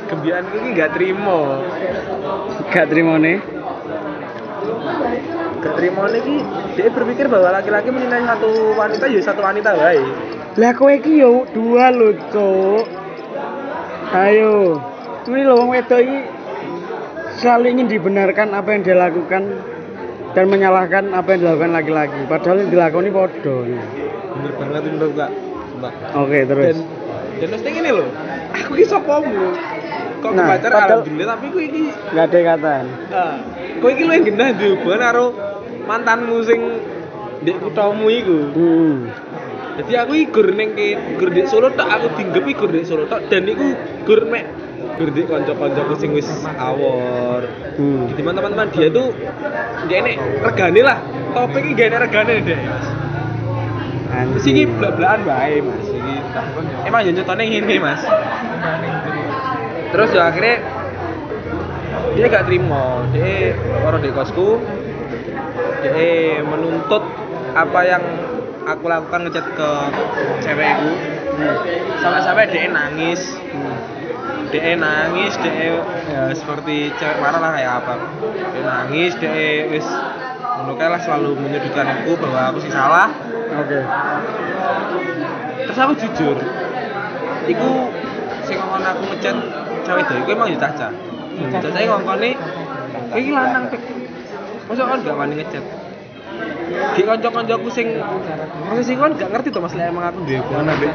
gembianku 0.07 0.55
ini 0.63 0.69
gak 0.75 0.91
terima 0.95 1.39
Gak 2.73 2.87
terima 2.91 3.15
nih. 3.19 3.39
gak 5.57 5.75
terima 5.77 6.03
ini 6.15 6.37
dia 6.79 6.89
berpikir 6.93 7.27
bahwa 7.27 7.49
laki-laki 7.59 7.89
mencintai 7.91 8.23
satu 8.23 8.51
wanita 8.79 9.05
ya 9.11 9.21
satu 9.23 9.41
wanita 9.43 9.71
baik 9.75 10.07
Lah 10.57 10.73
kowe 10.73 10.89
iki 10.89 11.21
yo 11.21 11.45
dua 11.53 11.93
lho, 11.93 12.17
Cuk. 12.33 12.89
Ayo. 14.09 14.81
Ini 15.29 15.45
loh 15.45 15.61
wong 15.61 15.77
wedok 15.77 16.01
ini 16.01 16.25
selalu 17.37 17.77
ingin 17.77 17.87
dibenarkan 17.93 18.57
apa 18.57 18.73
yang 18.73 18.81
dia 18.81 18.97
lakukan 18.97 19.43
dan 20.33 20.45
menyalahkan 20.49 21.13
apa 21.13 21.37
yang 21.37 21.41
dilakukan 21.45 21.73
laki-laki. 21.77 22.21
Padahal 22.25 22.65
yang 22.65 22.71
dilakoni 22.73 23.11
podo. 23.13 23.69
bener 23.69 24.53
banget 24.57 24.83
menurut 24.89 25.13
kak 25.13 25.31
Mbak. 25.77 25.93
Oke, 26.25 26.39
terus. 26.49 26.65
dan 26.73 26.79
dan 27.37 27.49
mesti 27.53 27.69
gini 27.69 27.91
loh 27.93 28.09
aku 28.59 28.73
ki 28.75 28.85
sopomu 28.85 29.53
kok 30.17 30.33
Nah, 30.33 30.47
padahal- 30.51 31.05
alhamdulillah 31.05 31.35
tapi 31.35 31.47
aku 31.47 31.59
iki 31.61 31.83
Nggak 32.11 32.25
ada 32.25 32.39
ikatan. 32.39 32.85
ah, 33.11 33.35
kok 33.77 33.89
iki 33.89 34.03
luwih 34.03 34.21
genah 34.23 34.49
duwe 34.53 34.69
hubungan 34.75 35.01
karo 35.03 35.27
mantanmu 35.85 36.37
sing 36.43 36.61
ndek 37.39 37.57
kuthamu 37.61 38.07
iku? 38.09 38.39
Hmm. 38.51 38.97
jadi 39.77 39.93
aku 40.03 40.13
iki 40.15 40.27
gur 40.31 40.49
ning 40.51 40.73
ke 40.73 40.87
gur 41.15 41.29
ndek 41.29 41.47
Solo 41.47 41.69
tok 41.71 41.87
aku 41.87 42.07
dinggep 42.15 42.45
iki 42.45 42.57
gur 42.57 42.71
ndek 42.71 42.85
Solo 42.85 43.05
tok 43.05 43.29
dan 43.29 43.45
iku 43.45 43.67
gur 44.03 44.25
mek 44.27 44.45
gur 44.97 45.09
ndek 45.09 45.27
kanca-kancaku 45.27 45.95
sing 45.95 46.11
wis 46.11 46.27
awor. 46.57 47.45
Hmm. 47.77 48.09
jadi 48.09 48.21
teman-teman 48.25 48.69
dia 48.71 48.89
tuh 48.89 49.13
dia 49.85 49.99
ini 50.01 50.13
regane 50.41 50.81
lah. 50.81 50.99
Topik 51.29 51.61
ini 51.61 51.77
gak 51.77 51.93
ada 51.93 51.99
regane 52.03 52.41
deh 52.41 52.57
mas 52.57 52.87
Terus 54.33 54.47
ini 54.47 54.65
belak-belakan 54.67 55.21
bae 55.23 55.61
mas. 55.61 55.85
Emang 56.83 57.01
ya 57.03 57.13
nyetone 57.13 57.43
ngene 57.45 57.77
mas 57.77 58.01
terus 59.93 60.11
ya 60.15 60.31
akhirnya 60.31 60.57
dia 62.17 62.27
gak 62.33 62.49
terima. 62.49 63.05
Dia 63.13 63.53
orang 63.85 64.01
di 64.01 64.11
kosku. 64.11 64.61
Dia 65.85 66.41
menuntut 66.43 67.05
apa 67.53 67.81
yang 67.85 68.03
aku 68.65 68.85
lakukan 68.89 69.29
ngechat 69.29 69.47
ke 69.53 69.71
cewekku. 70.41 70.93
Sampai-sampai 72.01 72.49
dia 72.49 72.73
nangis. 72.73 73.21
Dia 74.49 74.79
nangis 74.79 75.37
dia 75.43 75.85
ya 76.09 76.33
seperti 76.33 76.95
cewek 76.97 77.19
marah 77.21 77.41
lah 77.41 77.53
kayak 77.53 77.73
apa. 77.85 77.95
Dia 78.57 78.63
nangis 78.65 79.13
dia 79.21 79.69
wis 79.69 79.87
menurut 80.57 80.81
lah 80.81 81.01
selalu 81.05 81.37
menyudutkan 81.37 81.85
aku 81.85 82.17
bahwa 82.17 82.41
aku 82.55 82.59
sih 82.65 82.73
salah. 82.73 83.13
Oke. 83.47 83.81
terus 85.67 85.79
aku 85.83 85.95
jujur 85.99 86.37
iku 87.47 87.71
sing 88.47 88.57
ngomong 88.59 88.83
aku 88.83 89.03
ngechat 89.13 89.37
cewek 89.87 90.03
itu 90.03 90.13
iku 90.21 90.31
emang 90.35 90.49
ya 90.51 90.59
caca. 90.59 90.89
Caca 91.55 91.69
ini 91.71 91.87
ngomong 91.87 92.19
nih 92.19 92.33
iki 93.15 93.31
lanang 93.31 93.65
pek 93.71 93.81
masa 94.67 94.83
kan 94.83 94.99
gak 95.01 95.15
wani 95.17 95.35
ngechat. 95.39 95.65
Di 96.67 97.03
kanca-kancaku 97.07 97.69
sing 97.71 97.89
sing 98.83 98.97
kan 98.99 99.15
gak 99.15 99.31
ngerti 99.31 99.49
tuh 99.55 99.63
mas 99.63 99.73
lek 99.79 99.87
emang 99.89 100.11
aku 100.11 100.19
duwe 100.27 100.43
hubungan 100.43 100.75
ambek 100.75 100.91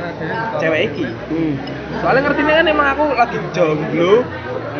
cewek 0.59 0.81
iki. 0.91 1.05
Hmm. 1.07 1.53
soalnya 2.03 2.21
ngerti 2.27 2.41
kan 2.43 2.67
emang 2.67 2.87
aku 2.91 3.03
lagi 3.15 3.37
jomblo 3.55 4.27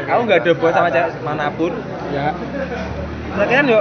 aku 0.06 0.21
gak 0.28 0.39
ada 0.43 0.50
hubungan 0.52 0.74
sama 0.76 0.89
cewek 0.91 1.12
mana 1.24 1.47
pun. 1.56 1.71
Ya. 2.12 2.36
mereka 3.32 3.63
kan 3.63 3.65
yo 3.71 3.80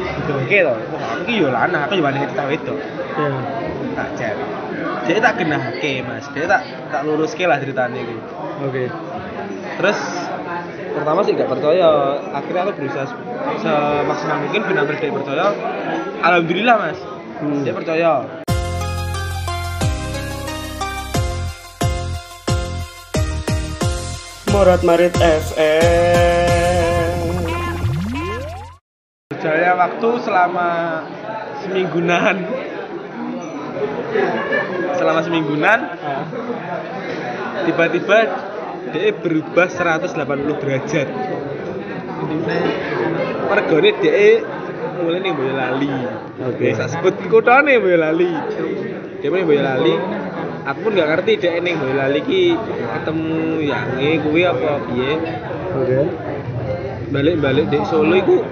gitu 0.00 0.32
oke 0.32 0.56
toh 0.64 0.76
aku 0.96 1.30
yo 1.36 1.48
lanang 1.52 1.84
aku 1.84 1.92
yo 2.00 2.02
wani 2.02 2.18
ngechat 2.24 2.36
cewek 2.40 2.56
itu 2.56 2.74
Ya. 3.20 3.28
tak 3.98 4.08
chat 4.16 4.36
jadi 5.06 5.18
tak 5.20 5.34
genahke 5.40 6.04
mas. 6.04 6.24
Dia 6.32 6.44
tak 6.48 6.62
tak 6.90 7.00
luruske 7.06 7.44
lah 7.46 7.56
ceritanya 7.60 8.00
gitu 8.00 8.22
Oke. 8.66 8.88
terus? 9.80 9.98
Pertama 10.90 11.22
sih 11.22 11.32
gak 11.38 11.48
percaya. 11.48 12.18
Akhirnya 12.34 12.66
aku 12.66 12.72
berusaha 12.76 13.06
se- 13.06 13.18
semaksimal 13.62 14.38
mungkin 14.42 14.60
benar 14.66 14.84
benar 14.84 15.00
dia 15.00 15.14
percaya. 15.14 15.44
Alhamdulillah 16.20 16.76
mas. 16.76 16.98
Hmm. 17.40 17.62
dia 17.64 17.72
percaya. 17.72 18.12
Morat 24.50 24.82
Marit 24.82 25.14
FM. 25.14 25.80
berjaya 29.40 29.72
waktu 29.72 30.10
selama 30.20 31.00
semingguan 31.64 32.44
selama 34.96 35.20
semingguan 35.24 35.80
tiba-tiba 37.66 38.18
dia 38.90 39.12
berubah 39.14 39.68
180 39.70 40.60
derajat 40.60 41.08
mergone 43.50 43.90
dia 44.02 44.44
mulai 45.00 45.20
nih 45.24 45.32
Boyolali 45.32 45.92
Oke. 46.44 46.56
okay. 46.56 46.70
saya 46.76 46.88
sebut 46.92 47.14
kota 47.32 47.64
nih 47.64 47.80
Boyolali 47.80 48.30
dia 49.20 49.28
mulai 49.32 49.46
Boyolali 49.46 49.94
aku 50.68 50.78
pun 50.84 50.90
nggak 50.92 51.08
ngerti 51.08 51.32
dia 51.40 51.58
nih 51.60 51.74
Boyolali 51.76 52.20
ki 52.24 52.42
ketemu 53.00 53.40
yang 53.64 53.88
eh 53.96 54.16
kuwi 54.20 54.42
apa 54.44 54.70
piye 54.90 55.12
Oke. 55.70 56.00
balik-balik 57.10 57.66
di 57.72 57.78
Solo 57.88 58.14
iku 58.14 58.44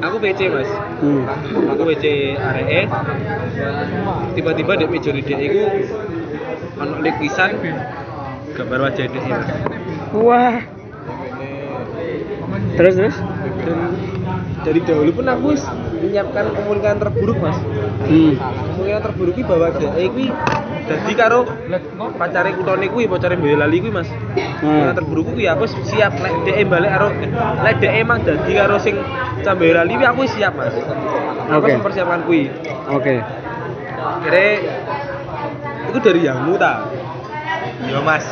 aku 0.00 0.16
PC 0.20 0.50
mas 0.50 0.70
Hmm. 1.04 1.28
aku 1.68 1.82
PC 1.92 2.04
aree 2.32 2.88
tiba-tiba 4.32 4.72
di 4.80 4.86
meja 4.88 5.12
dia 5.12 5.36
iku 5.36 5.62
ono 6.80 6.94
lukisan 7.04 7.50
gambar 8.56 8.78
wajah 8.88 9.04
mas 9.28 9.48
Wah. 10.14 10.56
Terus 12.74 12.94
terus? 12.96 13.16
dan 13.64 13.78
dari 14.64 14.80
dahulu 14.80 15.10
pun 15.20 15.26
aku 15.28 15.48
menyiapkan 16.00 16.44
kemungkinan 16.56 16.96
terburuk 17.04 17.36
mas 17.36 17.58
Hmm. 18.04 18.32
kemungkinan 18.72 19.02
terburuk 19.04 19.34
iki 19.36 19.44
bahwa 19.44 19.68
dia 19.76 19.92
iki 20.00 20.32
dadi 20.84 21.12
karo 21.16 21.48
pacare 22.20 22.52
kutone 22.52 22.86
kuwi 22.92 23.08
pacare 23.08 23.36
Boyolali 23.40 23.80
kuwi 23.80 23.92
mas. 23.92 24.08
Kemungkinan 24.60 24.94
terburuk 24.96 25.32
kuwi 25.32 25.48
aku 25.48 25.64
siap. 25.66 26.12
Lek 26.20 26.34
dhek 26.44 26.68
balik 26.68 26.90
karo 26.92 27.08
lek 27.64 27.74
dhek 27.80 27.92
emang 28.04 28.20
dadi 28.22 28.52
karo 28.52 28.76
sing 28.76 28.96
cah 29.42 29.54
Boyolali 29.56 29.96
kuwi 29.96 30.06
aku 30.06 30.22
siap 30.28 30.52
mas. 30.56 30.74
Aku 31.48 31.64
Oke. 31.64 31.72
mempersiapkan 31.80 32.20
kuwi. 32.28 32.52
Oke. 32.92 33.24
kira 34.24 34.44
itu 35.92 35.98
dari 36.00 36.20
yamu 36.24 36.56
ta? 36.60 36.84
Iya 37.88 38.00
mas. 38.04 38.24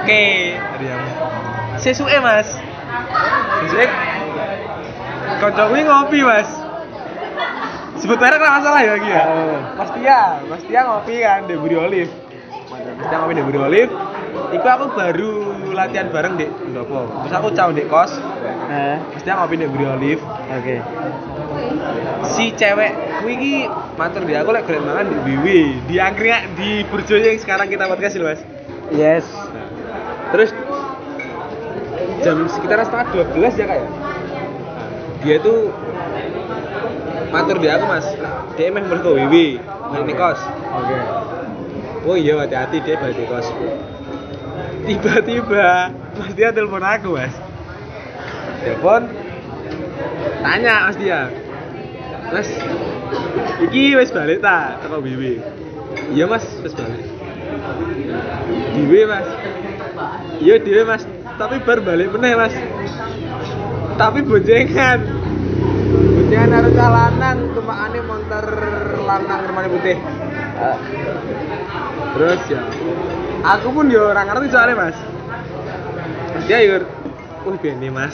Oke 0.00 0.20
dari 0.56 0.86
yamu 0.88 1.08
sesuke 1.76 2.18
mas. 2.24 2.48
Sesuke? 3.64 3.86
Kocok 5.36 5.66
kuwi 5.68 5.82
ngopi 5.84 6.20
mas 6.24 6.65
sebut 8.00 8.18
merek 8.20 8.40
lah 8.40 8.52
masalah 8.60 8.80
ya 8.84 8.92
iki 8.96 9.10
ya? 9.10 9.22
Oh. 9.24 9.58
Mas 9.76 9.90
Tia 9.96 10.20
Mas 10.48 10.62
Tia 10.64 10.80
ngopi 10.84 11.14
kan 11.22 11.40
di 11.48 11.54
Buri 11.56 11.76
Olive. 11.76 12.12
Mas 12.70 13.06
Tia 13.08 13.16
ngopi 13.20 13.34
di 13.36 13.44
Buri 13.44 13.58
Olive. 13.60 13.92
Iku 14.46 14.66
aku 14.68 14.86
baru 14.94 15.30
latihan 15.74 16.06
bareng 16.12 16.38
di 16.38 16.46
Pendopo 16.46 17.08
Terus 17.24 17.34
aku 17.34 17.48
caw 17.56 17.68
di 17.72 17.82
kos. 17.88 18.12
Eh. 18.68 18.96
Mas 19.00 19.22
Tia 19.24 19.34
ngopi 19.36 19.54
di 19.58 19.66
Buri 19.68 19.86
Olive. 19.86 20.22
Oke. 20.52 20.76
si 22.26 22.50
cewek 22.58 23.22
kuwi 23.22 23.32
iki 23.38 23.54
matur 23.96 24.26
dia 24.26 24.42
aku 24.42 24.50
lek 24.52 24.66
golek 24.66 24.82
mangan 24.82 25.06
di 25.08 25.16
Biwi. 25.24 25.60
Di 25.88 25.96
angkringan 26.02 26.58
di 26.58 26.82
Burjo 26.90 27.16
yang 27.16 27.38
sekarang 27.38 27.70
kita 27.70 27.88
podcast 27.88 28.18
lho 28.18 28.26
Mas. 28.28 28.42
Yes. 28.92 29.26
terus 30.26 30.50
jam 32.26 32.50
sekitar 32.50 32.82
setengah 32.82 33.30
12 33.30 33.60
ya 33.62 33.66
kak 33.70 33.78
ya? 33.78 33.88
Dia 35.22 35.36
tuh 35.38 35.70
matur 37.36 37.56
dia 37.60 37.76
aku 37.76 37.84
mas. 37.84 38.06
Dia 38.56 38.72
emang 38.72 38.88
ke 38.88 38.96
Wiwi 39.12 39.46
di 40.08 40.14
kos. 40.16 40.40
Oke. 40.72 40.96
oh 42.08 42.16
iya 42.16 42.32
hati-hati 42.40 42.80
dia 42.80 42.96
balik 42.96 43.20
di 43.20 43.26
kos. 43.28 43.46
Tiba-tiba 44.88 45.92
mas 46.16 46.32
dia 46.32 46.48
telepon 46.56 46.80
aku 46.80 47.20
mas. 47.20 47.34
Telepon? 48.64 49.02
Tanya 50.40 50.88
mas 50.88 50.96
dia. 50.96 51.20
Mas 52.32 52.48
iki 53.68 53.92
wis 54.00 54.08
balik 54.08 54.40
ta 54.40 54.80
teko 54.80 55.04
Wiwi? 55.04 55.36
Iya 56.16 56.24
mas 56.24 56.44
wis 56.64 56.72
balik. 56.72 57.04
Dewe 58.72 59.00
mas. 59.04 59.28
Iya 60.40 60.56
Dewe 60.64 60.82
mas. 60.88 61.04
Tapi 61.36 61.60
bar 61.60 61.84
balik 61.84 62.16
meneh 62.16 62.32
mas. 62.32 62.54
Tapi 64.00 64.24
boncengan 64.24 65.15
boncengan 66.36 66.52
harus 66.52 66.74
lanang 66.76 67.38
tumakane 67.56 68.00
montor 68.04 68.46
lanang 69.08 69.40
rumahnya 69.48 69.68
putih. 69.72 69.96
Ah. 70.60 70.76
terus 72.12 72.42
ya. 72.52 72.60
Aku 73.56 73.72
pun 73.72 73.88
yo 73.88 74.12
orang 74.12 74.28
ngerti 74.28 74.52
soalnya 74.52 74.76
mas. 74.76 74.96
Dia 76.44 76.60
yo 76.60 76.84
wah 77.48 77.56
bene 77.56 77.88
mas. 77.88 78.12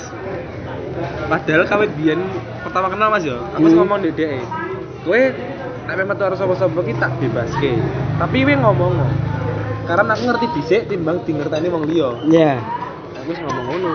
Padahal 1.27 1.67
kawit 1.67 1.91
biyen 1.99 2.23
pertama 2.63 2.95
kenal 2.95 3.11
mas 3.11 3.27
yo. 3.27 3.43
Aku 3.59 3.67
Hmm. 3.67 3.83
ngomong 3.83 4.07
di 4.07 4.15
DE 4.15 4.39
kowe 5.03 5.19
nek 5.91 5.99
memang 5.99 6.15
tuh 6.15 6.31
harus 6.31 6.39
sapa-sapa 6.39 6.79
ki 6.79 6.95
tak 7.03 7.11
bebaske 7.19 7.75
tapi 8.23 8.47
kowe 8.47 8.55
ngomong 8.55 9.03
karena 9.83 10.15
aku 10.15 10.23
ngerti 10.31 10.47
dhisik 10.55 10.83
timbang 10.87 11.27
di 11.27 11.35
ngerteni 11.35 11.67
wong 11.75 11.91
liya. 11.91 12.11
Ya. 12.31 12.53
aku 13.19 13.35
wis 13.35 13.41
ngomong 13.43 13.67
ngono. 13.67 13.95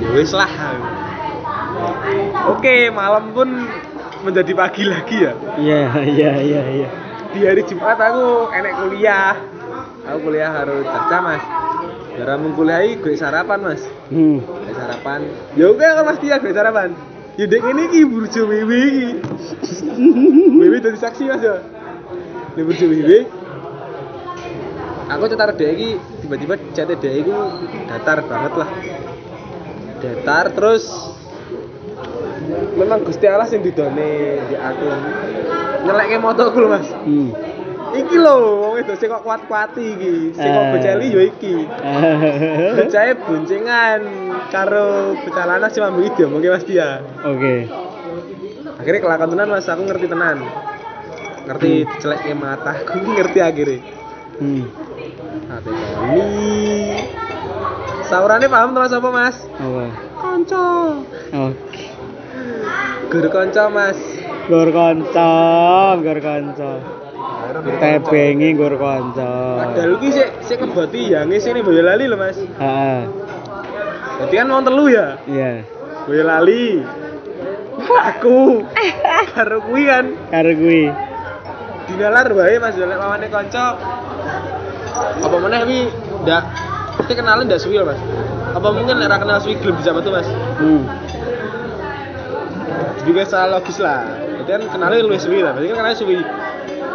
Ya 0.00 0.08
wis 0.16 0.32
lah 0.32 0.48
oke 2.52 2.76
malam 2.90 3.30
pun 3.32 3.48
menjadi 4.22 4.52
pagi 4.54 4.82
lagi 4.86 5.16
ya? 5.22 5.32
Iya, 5.58 5.80
iya, 6.04 6.32
iya, 6.42 6.62
iya. 6.82 6.88
di 7.28 7.44
hari 7.44 7.62
Jumat 7.68 8.00
aku 8.00 8.50
enek 8.50 8.74
kuliah. 8.80 9.36
Aku 10.08 10.18
kuliah 10.24 10.50
harus 10.50 10.82
caca 10.88 11.18
mas. 11.20 11.44
Gara 12.16 12.34
mengkuliahi 12.40 12.98
gue 12.98 13.14
sarapan 13.14 13.58
mas. 13.62 13.82
Hmm. 14.08 14.40
gue 14.42 14.74
sarapan. 14.74 15.28
Ya 15.54 15.68
oke 15.68 15.84
kan 15.84 16.04
mas 16.08 16.18
dia 16.18 16.40
gue 16.40 16.50
sarapan. 16.50 16.96
Ya 17.38 17.46
dek 17.46 17.62
ini 17.62 17.84
ki 17.92 18.00
burjo 18.08 18.42
wiwi 18.50 18.80
ki 18.90 19.06
wiwi 20.58 20.78
dari 20.82 20.98
saksi 20.98 21.22
mas 21.28 21.42
ya. 21.44 21.62
Di 22.56 22.62
burjo 22.64 22.86
wiwi. 22.88 23.28
Aku 25.12 25.24
cetar 25.28 25.52
dek 25.54 25.72
ki 25.76 25.90
tiba-tiba 26.24 26.54
chat 26.72 26.88
dek 26.88 27.22
ku 27.22 27.36
datar 27.86 28.24
banget 28.24 28.52
lah. 28.56 28.70
Datar 30.00 30.46
terus 30.56 30.84
memang 32.74 33.02
Gusti 33.02 33.24
Allah 33.24 33.44
sing 33.44 33.60
didone 33.60 34.10
di 34.42 34.54
aku 34.54 34.86
nyelekke 35.80 36.16
motoku 36.18 36.58
lho 36.58 36.68
mas 36.68 36.88
Hmm. 37.04 37.30
iki 37.90 38.16
lho 38.16 38.34
wong 38.58 38.74
itu 38.78 38.92
sing 38.94 39.08
kok 39.08 39.20
kuat-kuati 39.20 39.84
iki 39.94 40.12
sing 40.32 40.48
kok 40.48 40.64
Eh. 40.64 40.70
beceli 40.72 41.06
yo 41.08 41.20
iki 41.22 41.54
Becahe 42.74 43.12
boncengan 43.18 44.00
karo 44.48 44.88
bocah 45.18 45.44
lanang 45.46 45.68
sing 45.68 45.82
mambu 45.82 46.02
iki 46.02 46.18
diomongke 46.18 46.48
Mas 46.48 46.64
Dia. 46.64 47.00
Oke. 47.20 47.68
Akhirnya 48.78 49.00
kelakon 49.00 49.30
tenan 49.30 49.48
Mas, 49.48 49.66
aku 49.66 49.82
ngerti 49.82 50.06
tenan. 50.06 50.38
Ngerti 51.44 51.70
diceleke 51.84 52.32
mataku 52.32 52.96
ngerti 53.16 53.38
akhirnya. 53.40 53.78
Hmm. 54.38 54.64
Ate 55.48 55.68
kali. 55.68 56.22
Saurane 58.04 58.46
paham 58.46 58.70
Mas 58.72 58.92
apa 58.92 59.08
Mas? 59.10 59.36
Apa? 59.50 59.84
Kanca. 60.14 60.66
Oke. 61.34 61.87
Guru 63.08 63.28
kanca 63.32 63.72
Mas. 63.72 63.96
Gor 64.48 64.68
kanca, 64.72 65.30
gor 66.00 66.18
kanca. 66.20 66.70
Tebengi 67.80 68.52
gor 68.52 68.74
kanca. 68.76 69.30
Padahal 69.64 69.96
iki 70.00 70.08
sik 70.12 70.28
sik 70.44 70.58
ngeboti 70.60 71.12
yange 71.16 71.40
sini 71.40 71.64
Boyolali 71.64 72.04
lho 72.04 72.16
Mas. 72.20 72.36
Heeh. 72.36 73.00
Berarti 74.18 74.34
kan 74.36 74.48
wong 74.52 74.64
telu 74.64 74.84
ya. 74.92 75.06
Iya. 75.24 75.52
Boyolali. 76.04 76.84
Aku. 77.88 78.62
Karo 79.32 79.58
kuwi 79.64 79.82
kan 79.88 80.04
Karo 80.28 80.52
kuwi. 80.52 80.92
dinalar 81.88 82.28
wae 82.36 82.60
Mas 82.60 82.76
Dolek 82.76 82.98
lawane 83.00 83.26
kanca. 83.32 83.80
Apa 85.24 85.36
meneh 85.40 85.62
wi 85.64 85.78
ndak 86.28 86.42
kita 87.00 87.24
kenalan 87.24 87.48
ndak 87.48 87.60
suwi 87.64 87.80
Mas. 87.80 87.96
Apa 88.52 88.68
mungkin 88.68 89.00
nek 89.00 89.08
ra 89.08 89.16
kenal 89.16 89.40
suwi 89.40 89.56
gelem 89.56 89.80
bisa 89.80 89.96
metu 89.96 90.12
Mas? 90.12 90.28
Hmm. 90.60 90.84
Juga 93.08 93.24
salah 93.24 93.58
logis 93.58 93.80
lah. 93.80 94.04
Berarti 94.36 94.50
kan 94.52 94.62
kenalnya 94.68 95.00
luwih 95.08 95.20
suwi 95.20 95.40
lah. 95.40 95.56
Berarti 95.56 95.68
kan 95.72 95.76
kenalnya 95.80 95.98
suwi. 95.98 96.20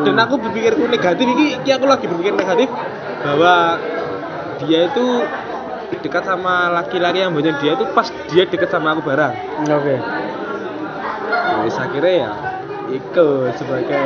Dan 0.06 0.16
aku 0.18 0.34
berpikirku 0.42 0.86
negatif 0.90 1.26
iki, 1.26 1.46
iki 1.62 1.70
aku 1.74 1.86
lagi 1.90 2.06
berpikir 2.06 2.34
negatif 2.34 2.70
bahwa 3.26 3.78
dia 4.66 4.90
itu 4.90 5.06
dekat 6.02 6.26
sama 6.26 6.74
laki-laki 6.74 7.22
yang 7.22 7.34
banyak 7.34 7.54
dia 7.62 7.78
itu 7.78 7.86
pas 7.94 8.10
dia 8.30 8.46
dekat 8.46 8.70
sama 8.70 8.98
aku 8.98 9.06
bareng. 9.06 9.34
Oke. 9.70 9.96
Nah, 11.34 11.70
saya 11.70 11.90
kira 11.94 12.10
ya 12.10 12.30
ikut 12.90 13.54
sebagai 13.58 14.06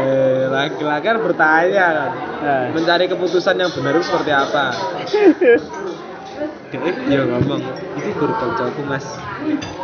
laki-laki 0.52 1.04
kan 1.08 1.18
bertanya 1.20 1.86
kan 1.92 2.12
Nah. 2.38 2.70
mencari 2.70 3.10
keputusan 3.10 3.58
yang 3.58 3.74
benar 3.74 3.98
itu 3.98 4.06
seperti 4.06 4.30
apa 4.30 4.70
dia 6.70 6.94
ya 7.10 7.22
ngomong 7.26 7.66
itu 7.98 8.10
guru 8.14 8.34
koncoku 8.38 8.82
mas 8.86 9.18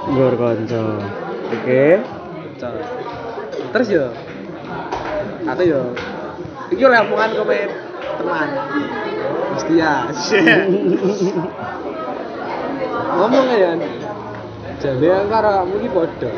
kanca. 0.06 1.33
Oke. 1.54 1.86
Terus 3.74 3.88
ya 3.90 4.06
atau 5.44 5.64
ya 5.68 5.82
ini 6.72 6.82
oleh 6.88 7.00
omongan 7.04 7.32
komen 7.36 7.70
teman. 8.18 8.48
Mesti 9.54 9.74
ya. 9.78 9.94
Ngomong 13.14 13.46
ya 13.54 13.72
jadi 14.84 15.06
yang 15.16 15.32
karo 15.32 15.64
kamu 15.64 15.74
ini 15.80 15.90
bodoh 15.96 16.34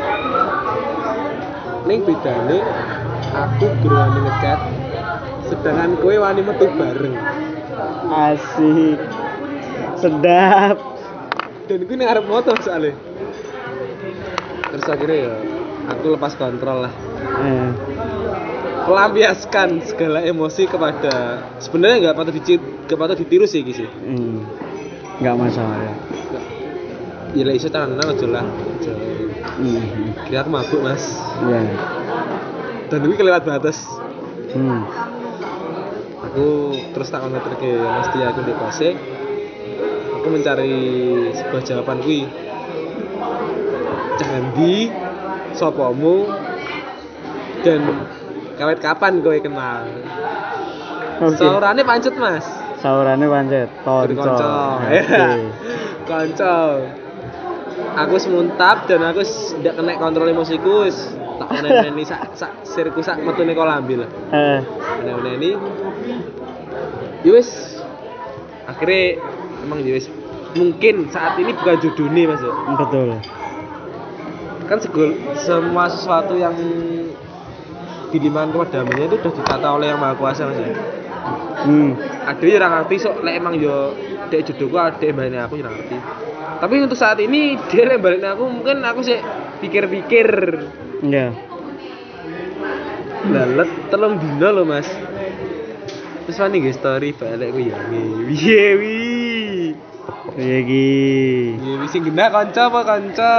ning 1.86 1.99
bedane 2.05 2.57
aku 3.34 3.66
guru 3.82 3.95
wani 3.97 4.20
ngechat 4.22 4.59
sedangkan 5.49 5.97
kowe 5.97 6.16
wani 6.18 6.41
metu 6.45 6.66
bareng. 6.78 7.16
Asik. 8.09 8.99
Sedap. 9.97 10.78
dan 11.66 11.82
gue 11.82 11.97
ning 11.97 12.05
arep 12.05 12.26
moto 12.30 12.53
soalnya 12.61 12.93
terus 14.86 14.93
akhirnya 14.93 15.17
ya 15.19 15.33
aku 15.89 16.13
lepas 16.13 16.38
kontrol 16.38 16.86
lah 16.86 16.93
Eh. 17.36 17.69
melampiaskan 18.86 19.81
segala 19.81 20.21
emosi 20.21 20.69
kepada 20.69 21.41
sebenarnya 21.57 21.97
nggak 22.05 22.15
patut 22.15 22.33
dicit 22.38 22.61
nggak 22.86 22.99
patut 23.01 23.17
ditiru 23.17 23.49
sih 23.49 23.65
gitu 23.65 23.89
Hmm. 23.97 24.45
Enggak 25.15 25.36
masalah 25.41 25.79
ya. 25.79 25.93
ya 27.33 27.43
lah 27.43 27.53
iso 27.55 27.67
tenan 27.67 27.97
aja 27.97 28.27
lah. 28.29 28.45
Hmm. 29.57 30.13
kira 30.29 30.45
aku 30.45 30.53
mabuk 30.53 30.81
mas 30.86 31.17
Iya. 31.41 31.61
dan 32.86 32.99
gue 33.01 33.17
kelewat 33.17 33.41
batas 33.41 33.81
Hmm. 34.53 34.86
aku 36.21 36.47
terus 36.93 37.09
tak 37.09 37.25
ngeter 37.25 37.57
ke 37.57 37.69
mas 37.81 38.07
dia 38.13 38.29
aku 38.29 38.39
di 38.45 38.53
aku 40.13 40.27
mencari 40.29 40.77
sebuah 41.33 41.61
jawaban 41.63 42.05
kui 42.05 42.29
jangan 44.36 44.51
di 44.51 44.91
sopomu 45.55 46.27
dan 47.63 47.79
kawet 48.59 48.83
kapan 48.83 49.23
kowe 49.23 49.38
kenal 49.39 49.88
Oke. 51.23 51.39
saurane 51.39 51.81
pancet 51.88 52.15
mas 52.19 52.43
Saurane 52.83 53.23
pancet. 53.31 53.71
Konco. 53.88 54.11
konco 54.19 54.55
ya 54.91 55.39
konco 56.03 56.55
aku 57.95 58.15
semuntap 58.19 58.91
dan 58.91 59.07
aku 59.07 59.23
tidak 59.63 59.79
kena 59.79 59.95
kontrol 59.95 60.27
emosiku 60.27 60.83
tak 61.39 61.63
ini 61.63 62.03
sak 62.03 62.36
sak 62.36 62.51
sirku 62.67 62.99
sak 62.99 63.23
metune 63.23 63.55
kolambi 63.55 63.95
lah 64.03 64.09
Eh. 64.36 64.59
aneh-aneh 64.99 65.31
ini 65.39 65.51
Yus 67.23 67.79
akhirnya 68.67 69.23
emang 69.63 69.79
Yus 69.79 70.11
mungkin 70.55 71.07
saat 71.07 71.39
ini 71.39 71.51
bukan 71.51 71.79
jodohnya 71.79 72.31
mas 72.31 72.43
ya. 72.43 72.51
Betul. 72.75 73.09
Kan 74.66 74.82
segul, 74.82 75.16
semua 75.38 75.88
sesuatu 75.88 76.34
yang 76.36 76.53
dilimpahkan 78.09 78.49
kepada 78.53 78.76
hambanya 78.82 79.05
itu 79.11 79.18
sudah 79.22 79.34
ditata 79.34 79.68
oleh 79.76 79.88
yang 79.91 79.99
maha 79.99 80.16
kuasa 80.18 80.47
mas. 80.49 80.59
Ya 80.59 80.74
Hmm. 81.66 81.97
ada 82.30 82.45
yang 82.45 82.70
ngerti 82.70 83.01
sok 83.01 83.26
lek 83.26 83.41
emang 83.41 83.57
yo 83.57 83.97
dek 84.30 84.45
jodohku 84.45 84.78
dek 85.01 85.18
balik 85.18 85.49
aku 85.49 85.57
yang 85.57 85.74
ngerti. 85.74 85.97
Tapi 86.61 86.74
untuk 86.86 86.93
saat 86.93 87.18
ini 87.18 87.57
dia 87.74 87.89
lek 87.89 87.97
balik 88.05 88.22
aku 88.22 88.45
mungkin 88.45 88.86
aku 88.86 89.01
sih 89.01 89.18
pikir-pikir. 89.66 90.28
Iya. 91.01 91.34
lalet 93.26 93.70
telung 93.89 94.22
dino 94.22 94.49
loh 94.53 94.66
mas. 94.70 94.86
Terus 96.30 96.38
mana 96.38 96.70
story 96.70 97.18
balik 97.18 97.49
aku 97.49 97.59
ya 97.66 97.78
wiye 98.30 98.66
wi 98.78 99.05
Gi. 100.36 101.55
wiye 101.55 101.75
wi 101.79 101.88
sing 101.88 102.03
genah 102.03 102.27
kanca 102.27 102.67
apa 102.67 102.79
kanca 102.83 103.33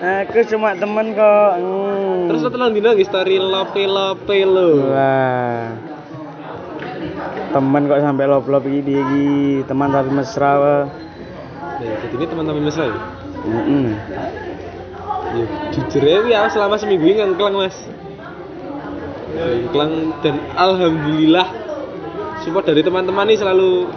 Aku 0.00 0.40
cuma 0.48 0.72
temen 0.72 1.12
kok. 1.12 1.52
Hmm. 1.60 2.24
terus 2.32 2.40
lo 2.40 2.48
telung 2.48 2.72
dino 2.72 2.96
story 3.04 3.36
lope 3.36 3.84
lope 3.84 4.38
lo 4.48 4.90
Wah. 4.90 5.76
Temen 7.52 7.82
kok 7.84 8.00
sampai 8.00 8.24
lop-lop 8.24 8.64
iki 8.64 8.80
dia 8.80 9.00
iki. 9.04 9.28
Teman 9.68 9.92
tapi 9.92 10.08
mesra 10.08 10.52
wae. 10.56 11.10
ya 11.80 11.92
jadi 12.04 12.14
ini 12.20 12.26
teman-teman 12.28 12.62
mesra 12.68 12.84
ya 12.92 12.98
Heeh. 13.40 13.86
ya 15.32 15.44
jujur 15.72 16.02
ya 16.28 16.44
aku 16.44 16.48
selama 16.52 16.76
seminggu 16.76 17.08
ini 17.08 17.24
ngengklang 17.24 17.56
mas 17.56 17.76
ngengklang 19.32 20.12
dan 20.20 20.36
alhamdulillah 20.60 21.48
support 22.44 22.68
dari 22.68 22.84
teman-teman 22.84 23.32
ini 23.32 23.40
selalu 23.40 23.88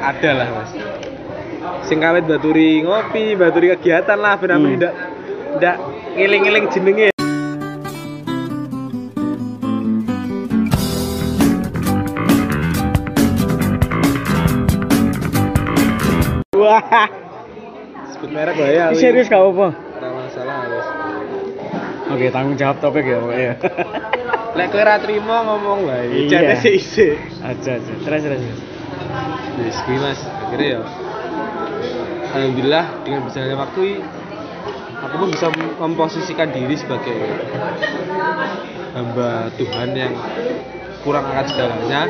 ada 0.00 0.30
lah 0.40 0.48
mas 0.56 0.70
sing 1.90 1.98
kawet 1.98 2.22
baturi 2.22 2.86
ngopi 2.86 3.34
baturi 3.34 3.74
kegiatan 3.74 4.14
lah 4.16 4.38
benar 4.38 4.62
Hmm. 4.62 4.70
tidak 4.70 4.92
tidak 5.58 5.76
ngiling-ngiling 6.14 6.66
jenenge 6.70 7.08
Wah. 16.52 17.08
sebut 18.12 18.30
merek 18.30 18.56
ya 18.58 18.92
wi. 18.92 18.98
Serius 18.98 19.26
gak 19.26 19.40
apa? 19.40 19.68
Ora 19.72 20.08
masalah 20.12 20.56
wis 20.68 20.86
Oke, 22.10 22.26
tanggung 22.28 22.58
jawab 22.58 22.82
topik 22.82 23.06
ya 23.06 23.22
pokoknya. 23.22 23.54
lek 24.58 24.66
kowe 24.74 24.82
ora 24.82 24.98
trimo 24.98 25.36
ngomong 25.46 25.86
wae 25.86 26.26
Iya. 26.26 26.42
jane 26.52 26.54
sik 26.58 27.16
Aja 27.40 27.78
aja. 27.78 27.92
Terus 28.02 28.20
terus. 28.20 28.40
terus. 28.42 28.60
Wis 29.62 29.76
kuwi 29.86 29.98
Mas, 30.02 30.20
akhirnya 30.26 30.68
ya 30.74 30.80
Alhamdulillah 32.30 32.84
dengan 33.02 33.20
berjalannya 33.26 33.56
waktu 33.58 33.82
aku 35.02 35.14
pun 35.18 35.28
bisa 35.34 35.46
memposisikan 35.82 36.54
diri 36.54 36.78
sebagai 36.78 37.18
hamba 38.94 39.50
Tuhan 39.58 39.88
yang 39.98 40.14
kurang 41.02 41.26
akan 41.26 41.46
segalanya. 41.50 42.06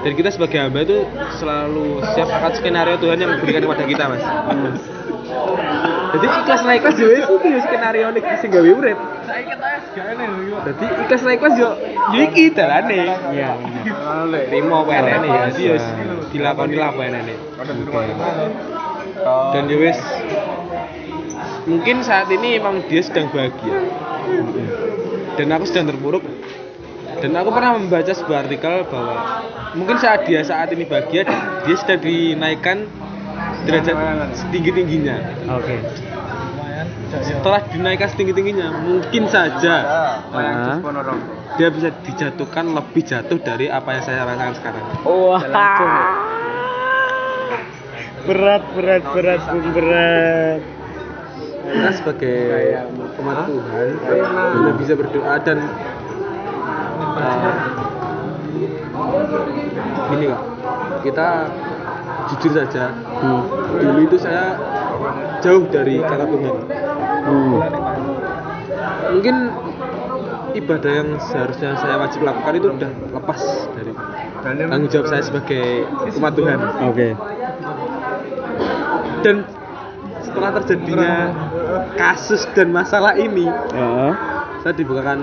Dan 0.00 0.16
kita 0.16 0.32
sebagai 0.32 0.56
hamba 0.56 0.80
itu 0.80 1.04
selalu 1.36 2.00
siap 2.16 2.32
akan 2.32 2.52
skenario 2.56 2.96
Tuhan 2.96 3.20
yang 3.20 3.36
diberikan 3.36 3.68
kepada 3.68 3.84
kita 3.84 4.04
mas. 4.08 4.24
Jadi 6.10 6.26
ikhlas 6.26 6.62
naik 6.66 6.80
kelas 6.82 6.96
juga 6.98 7.14
itu 7.22 7.34
ya 7.46 7.60
skenario 7.62 8.06
nih 8.16 8.22
sing 8.40 8.50
gawe 8.50 8.70
urip. 8.80 8.98
Jadi 10.64 10.84
ikhlas 11.04 11.22
naik 11.22 11.38
kelas 11.44 11.54
yo 11.60 11.70
yo 12.16 12.20
iki 12.32 12.44
dalane. 12.56 13.12
Iya. 13.12 13.50
terima 14.48 14.82
apa 14.82 14.92
enene 15.04 15.28
ya 15.28 15.42
jadi 15.52 15.62
yo 15.68 15.76
dilakoni 16.32 16.76
lah 16.80 16.90
apa 16.96 17.02
enene 19.20 19.52
dan 19.52 19.64
ya 19.68 19.76
wis. 19.78 20.00
Mungkin 21.68 22.02
saat 22.02 22.28
ini 22.32 22.56
emang 22.56 22.82
dia 22.88 23.04
sedang 23.04 23.28
bahagia. 23.30 23.78
Dan 25.36 25.52
aku 25.52 25.64
sedang 25.68 25.92
terpuruk. 25.92 26.24
Dan 27.20 27.36
aku 27.36 27.52
pernah 27.52 27.76
membaca 27.76 28.12
sebuah 28.16 28.48
artikel 28.48 28.88
bahwa 28.88 29.44
mungkin 29.76 30.00
saat 30.00 30.24
dia 30.24 30.40
saat 30.40 30.72
ini 30.72 30.88
bahagia 30.88 31.28
dia 31.68 31.76
sedang 31.76 32.00
dinaikkan 32.00 32.88
derajat 33.68 33.94
setinggi 34.34 34.70
tingginya 34.72 35.16
Oke. 35.52 35.76
setelah 37.12 37.60
dinaikkan 37.68 38.08
setinggi 38.08 38.32
tingginya 38.32 38.72
mungkin 38.72 39.28
saja 39.28 39.74
Ah. 40.32 40.76
dia 41.60 41.68
bisa 41.68 41.92
dijatuhkan 42.06 42.72
lebih 42.72 43.02
jatuh 43.04 43.36
dari 43.36 43.68
apa 43.68 44.00
yang 44.00 44.02
saya 44.06 44.24
rasakan 44.24 44.54
sekarang. 44.56 44.84
Wah. 45.04 45.42
Berat, 48.30 48.62
berat, 48.78 49.02
berat, 49.10 49.42
Bung, 49.50 49.74
berat. 49.74 50.62
kita 51.66 51.90
sebagai 51.98 52.38
umat 53.18 53.38
Tuhan 53.42 53.88
hanya 54.54 54.72
bisa 54.78 54.94
berdoa 54.94 55.34
dan 55.42 55.58
uh, 57.14 57.54
gini 60.10 60.24
kok 60.30 60.42
kita 61.02 61.26
jujur 62.30 62.52
saja 62.54 62.94
Hmm. 63.20 63.42
dulu 63.76 64.00
itu 64.06 64.16
saya 64.16 64.54
jauh 65.42 65.66
dari 65.66 65.98
kata 65.98 66.24
Tuhan 66.24 66.54
Hmm. 67.26 67.58
mungkin 69.10 69.36
ibadah 70.52 70.92
yang 71.02 71.08
seharusnya 71.20 71.74
saya 71.76 71.98
wajib 71.98 72.22
lakukan 72.22 72.54
itu 72.54 72.68
udah 72.72 72.90
lepas 73.10 73.40
dari 73.74 73.92
tanggung 74.42 74.90
jawab 74.90 75.06
saya 75.06 75.22
sebagai 75.22 75.86
umat 76.14 76.32
Tuhan 76.34 76.58
Oke. 76.86 77.08
Dan 79.20 79.36
setelah 80.20 80.50
terjadinya 80.62 81.12
kasus 81.96 82.44
dan 82.54 82.70
masalah 82.70 83.16
ini 83.16 83.46
Heeh. 83.48 84.12
saya 84.62 84.74
dibukakan 84.76 85.18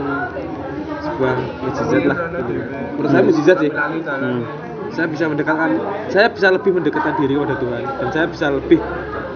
sebuah 1.01 1.33
mujizat 1.63 2.03
lah 2.05 2.17
menurut 2.97 3.09
saya 3.09 3.23
mujizat 3.23 3.57
sih 3.61 3.71
Hmm. 3.71 4.41
saya 4.91 5.07
bisa 5.07 5.29
mendekatkan 5.29 5.69
saya 6.09 6.27
bisa 6.31 6.47
lebih 6.49 6.71
mendekatkan 6.73 7.13
diri 7.21 7.37
kepada 7.37 7.55
Tuhan 7.57 7.83
dan 7.85 8.07
saya 8.09 8.25
bisa 8.27 8.45
lebih 8.49 8.79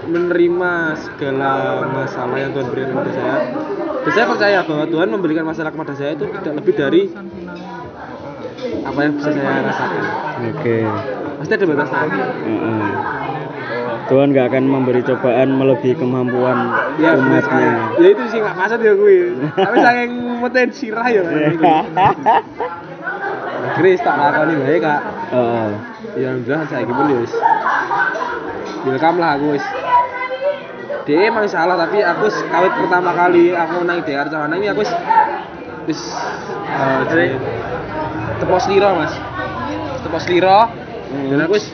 menerima 0.09 0.71
segala 0.97 1.51
masalah 1.93 2.37
yang 2.37 2.51
Tuhan 2.51 2.67
berikan 2.73 2.89
kepada 2.91 3.11
saya 3.13 3.35
dan 4.01 4.11
saya 4.11 4.25
percaya 4.25 4.59
bahwa 4.65 4.85
Tuhan 4.89 5.07
memberikan 5.13 5.45
masalah 5.45 5.69
kepada 5.69 5.93
saya 5.93 6.17
itu 6.17 6.25
tidak 6.41 6.53
lebih 6.61 6.73
dari 6.73 7.01
apa 8.81 8.99
yang 8.99 9.13
bisa 9.15 9.29
saya 9.29 9.61
rasakan 9.61 10.03
Oke. 10.57 10.77
pasti 11.37 11.53
ada 11.53 11.65
batasnya 11.69 12.25
Heeh. 12.41 12.89
Tuhan 14.11 14.35
nggak 14.35 14.51
akan 14.51 14.63
memberi 14.67 15.07
cobaan 15.07 15.55
melebihi 15.55 15.95
kemampuan 15.95 16.67
ya 16.99 17.15
umatnya. 17.15 17.95
ya 17.95 18.07
itu 18.11 18.23
sih 18.27 18.43
nggak 18.43 18.59
maksud 18.59 18.83
ya 18.83 18.91
gue 18.91 19.39
tapi 19.55 19.77
saking 19.79 20.11
meten 20.43 20.69
sirah 20.75 21.07
ya 21.07 21.23
kan 21.23 21.55
Chris 23.79 24.03
tak 24.03 24.19
lakoni 24.19 24.59
bae 24.59 24.77
kak. 24.83 24.99
Heeh. 25.31 25.69
ya 26.19 26.27
alhamdulillah 26.35 26.67
saya 26.67 26.83
pun 26.83 27.07
ya 27.07 27.17
wis 27.23 27.33
welcome 28.83 29.17
lah 29.21 29.39
aku 29.39 29.45
wis. 29.55 29.65
Dia 31.07 31.31
emang 31.31 31.47
salah 31.49 31.79
tapi 31.79 32.03
aku 32.03 32.27
kawit 32.51 32.73
pertama 32.77 33.15
kali 33.15 33.55
aku 33.55 33.87
nang 33.87 34.03
di 34.03 34.11
Arcawana 34.11 34.59
ini 34.59 34.67
aku 34.69 34.83
wis 34.83 34.91
wis 35.87 36.01
eh, 36.67 37.31
tepos 38.43 38.67
liro 38.67 38.89
mas. 38.97 39.13
Tepos 40.03 40.25
liro 40.27 40.67
dan 41.31 41.39
aku 41.47 41.55
wis 41.55 41.71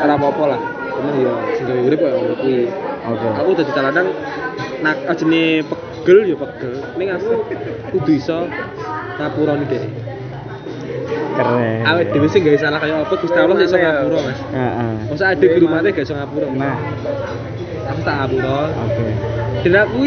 ora 0.00 0.14
apa-apa 0.16 0.44
lah. 0.46 0.60
Cuma 0.90 1.10
ya 1.16 1.32
sing 1.56 1.64
gawe 1.64 1.80
urip 1.80 1.98
kaya 1.98 2.14
ngono 2.16 2.34
kuwi. 2.36 2.66
Oke. 3.00 3.26
aku 3.32 3.48
udah 3.56 3.64
ditaladang 3.64 4.08
nak 4.80 4.96
ajene 5.08 5.42
pegel 5.64 6.18
ya 6.28 6.36
pegel. 6.36 6.72
Ning 6.96 7.08
aku 7.10 7.30
kudu 7.92 8.12
iso 8.12 8.44
ngapuroni 9.16 9.64
deh 9.64 9.84
Keren. 11.30 11.86
awet 11.86 12.06
dhewe 12.12 12.28
sing 12.28 12.42
gawe 12.44 12.58
salah 12.58 12.78
kaya 12.78 13.00
apa 13.00 13.14
Gusti 13.16 13.38
Allah 13.38 13.56
iso 13.58 13.76
ngapura 13.76 14.18
Mas. 14.20 14.40
Heeh. 14.52 14.92
masa 15.08 15.24
ada 15.32 15.46
guru 15.46 15.66
mate 15.68 15.88
gak 15.92 16.04
iso 16.04 16.12
ngapura? 16.12 16.46
Nah, 16.52 16.76
aku 17.88 18.00
tak 18.04 18.14
ngapura. 18.20 18.60
Oke. 18.68 19.04
dan 19.60 19.74
aku 19.84 20.00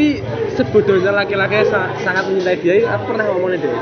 sebodohnya 0.54 1.12
laki-laki 1.14 1.62
sa- 1.70 1.94
sangat 2.02 2.26
mencintai 2.26 2.58
dia 2.58 2.86
aku 2.90 3.14
pernah 3.14 3.26
ngomongin 3.30 3.62
deh 3.62 3.74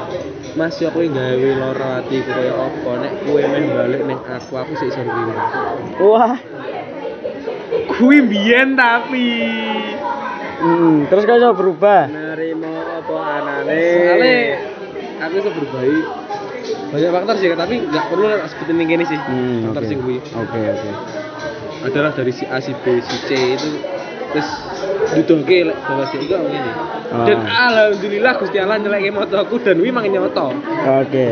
Mas 0.52 0.76
yo 0.78 0.91
aku 0.91 1.08
gawe 1.08 1.49
loro 1.56 1.88
atiku 1.95 2.28
kaya 2.30 2.52
apa 2.52 2.91
nek 2.99 3.14
kowe 3.24 3.39
meh 3.41 3.64
balik 3.72 4.02
ning 4.04 4.20
aku 4.20 4.54
aku 4.54 4.72
sik 4.76 4.91
iso 4.91 4.99
nrimo 4.99 5.34
Wah. 5.97 6.36
kuwi 7.89 8.18
mbiyen 8.22 8.76
tapi 8.76 9.28
Hmm, 10.62 11.10
terus 11.10 11.26
kau 11.26 11.41
coba 11.41 11.58
berubah. 11.58 12.02
nerimo 12.06 12.70
apa 12.86 13.16
anane 13.34 13.82
soalnya 13.82 14.38
aku 15.20 15.34
iso 15.36 15.49
berbayi 15.49 15.97
banyak 16.91 17.10
faktor 17.10 17.36
sih 17.39 17.49
tapi 17.56 17.76
nggak 17.82 18.06
perlu 18.06 18.26
lah 18.28 18.45
sebutin 18.45 18.78
yang 18.78 18.89
gini 18.91 19.06
sih 19.08 19.18
Hmm, 19.18 19.58
faktor 19.66 19.82
oke. 19.82 19.89
sing 19.89 19.97
kuwi 19.99 20.18
Oke, 20.22 20.60
oke. 20.62 20.89
adalah 21.82 22.12
dari 22.14 22.30
si 22.30 22.45
A 22.45 22.60
si 22.60 22.76
B 22.76 22.99
si 22.99 23.16
C 23.24 23.30
itu 23.56 23.70
terus 24.30 24.49
didoke 25.10 25.58
lek 25.68 25.78
bahwa 25.84 26.04
dia 26.08 26.20
itu 26.22 26.36
ngene. 26.36 26.72
Ah. 27.12 27.26
dan 27.28 27.39
alhamdulillah 27.43 28.34
Gusti 28.39 28.58
Allah 28.62 28.78
nyeleke 28.80 29.10
motoku 29.12 29.56
dan 29.60 29.78
wi 29.82 29.89
mang 29.91 30.06
nyoto. 30.08 30.56
Oke. 31.02 31.28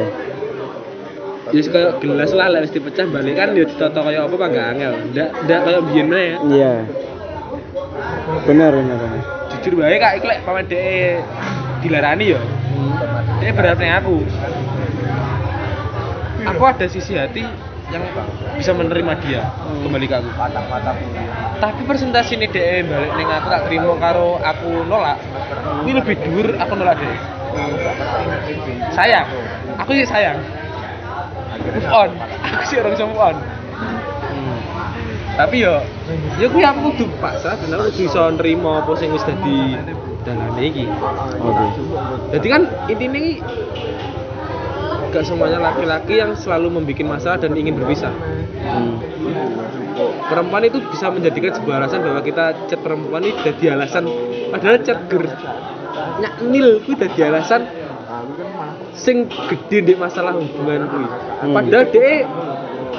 ya 1.49 1.61
kaya 1.65 1.89
gelas 1.97 2.31
lah 2.37 2.47
lek 2.53 2.69
wis 2.69 2.73
dipecah 2.73 3.05
balik 3.09 3.33
kan 3.37 3.57
ya 3.57 3.65
ditoto 3.65 3.99
kaya 4.03 4.25
apa 4.25 4.35
pak? 4.35 4.49
Angel. 4.53 4.93
Ndak 5.13 5.29
ndak 5.45 5.59
kaya 5.65 5.79
biyen 5.85 6.05
meneh 6.09 6.25
ya 6.25 6.37
Iya. 6.45 6.73
Benar, 8.45 8.71
benar, 8.77 8.97
benar. 8.97 9.21
jujur 9.49 9.73
bae 9.81 9.97
kak 9.97 10.21
iki 10.21 10.27
lek 10.29 10.39
pamane 10.45 10.65
dhek 10.69 11.25
dilarani 11.81 12.25
ya. 12.35 12.39
Dia 13.41 13.51
berharap 13.55 13.79
ning 13.81 13.93
aku. 13.95 14.17
Aku 16.47 16.61
ada 16.63 16.85
sisi 16.87 17.19
hati 17.19 17.43
yang 17.89 18.03
bisa 18.57 18.71
menerima 18.73 19.13
dia. 19.25 19.41
Kembali 19.81 20.05
ke 20.05 20.15
aku. 20.15 20.29
Tapi 21.59 21.81
presentasi 21.83 22.39
ini 22.39 22.47
dia 22.47 22.85
balik 22.85 23.11
neng 23.17 23.29
aku 23.29 23.47
tak 23.51 23.61
terima 23.67 23.93
karo 23.99 24.39
aku 24.39 24.85
nolak. 24.85 25.17
Ini 25.83 25.91
lebih 25.97 26.15
dur 26.23 26.47
aku 26.55 26.73
nolak 26.77 26.95
dia. 27.01 27.15
Sayang. 28.93 29.27
Aku 29.81 29.91
sih 29.97 30.05
sayang. 30.05 30.37
Move 31.75 31.89
on. 31.91 32.09
Aku 32.55 32.63
sih 32.69 32.77
orang 32.79 32.95
move 32.95 33.19
on. 33.19 33.35
Tapi 35.39 35.63
yo 35.63 35.79
ya 36.35 36.51
gue 36.51 36.63
aku 36.67 36.79
kudu 36.91 37.05
paksa 37.23 37.55
dan 37.55 37.71
aku 37.79 37.95
kudu 37.95 38.11
bisa 38.11 38.27
nerima 38.35 38.83
apa 38.83 38.91
sing 38.99 39.15
wis 39.15 39.23
dadi 39.23 39.79
dalane 40.27 40.63
iki. 40.67 40.85
Oke. 41.39 41.65
jadi 42.35 42.47
kan 42.51 42.61
ini 42.91 43.39
gak 45.09 45.25
semuanya 45.25 45.59
laki-laki 45.59 46.21
yang 46.21 46.37
selalu 46.37 46.79
membuat 46.79 47.17
masalah 47.17 47.37
dan 47.41 47.53
ingin 47.57 47.75
berpisah 47.75 48.13
Hmm. 48.59 48.99
perempuan 50.29 50.63
itu 50.63 50.83
bisa 50.91 51.09
menjadikan 51.09 51.55
sebuah 51.55 51.79
alasan 51.81 52.03
bahwa 52.03 52.21
kita 52.21 52.67
chat 52.67 52.79
perempuan 52.79 53.23
ini 53.23 53.33
jadi 53.41 53.73
alasan 53.75 54.05
padahal 54.51 54.77
chat 54.83 54.99
ger 55.07 55.25
nyak 56.19 56.33
nil 56.43 56.83
itu 56.83 56.91
jadi 56.93 57.31
alasan 57.31 57.65
sing 58.93 59.25
gede 59.47 59.79
di 59.81 59.93
masalah 59.95 60.35
hubungan 60.35 60.85
kuwi 60.87 61.07
Hmm. 61.39 61.55
padahal 61.55 61.85
dia 61.87 62.27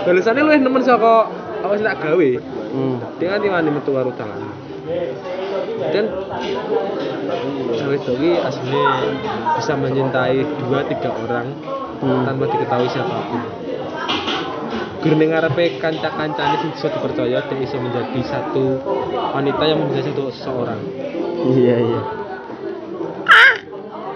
balasannya 0.01 0.43
lu 0.43 0.53
nemen 0.59 0.83
saka 0.83 1.29
apa 1.61 1.73
sih 1.77 1.85
tak 1.85 1.97
gawe 2.01 2.31
Hmm. 2.73 2.97
dia 3.21 3.27
kan 3.29 3.39
tiwani 3.45 3.71
metu 3.71 3.91
karo 3.93 4.11
tangan 4.17 4.41
dan 5.93 6.05
cewek 7.77 8.01
dogi 8.03 8.33
aslinya 8.37 8.85
bisa 9.61 9.73
mencintai 9.77 10.41
dua 10.59 10.81
tiga 10.89 11.11
orang 11.15 11.47
Hmm. 12.01 12.25
tanpa 12.25 12.49
diketahui 12.49 12.89
siapa 12.89 13.17
pun 13.29 13.43
Gurning 15.01 15.33
ngarepe 15.33 15.81
kanca-kancane 15.81 16.61
sing 16.61 16.71
bisa 16.77 16.93
dipercaya 16.93 17.41
dia 17.41 17.57
bisa 17.57 17.81
menjadi 17.81 18.21
satu 18.21 18.77
wanita 19.33 19.65
yang 19.65 19.81
menjadi 19.81 20.13
satu 20.13 20.29
seseorang. 20.29 20.77
Iya, 21.57 21.77
iya. 21.81 22.01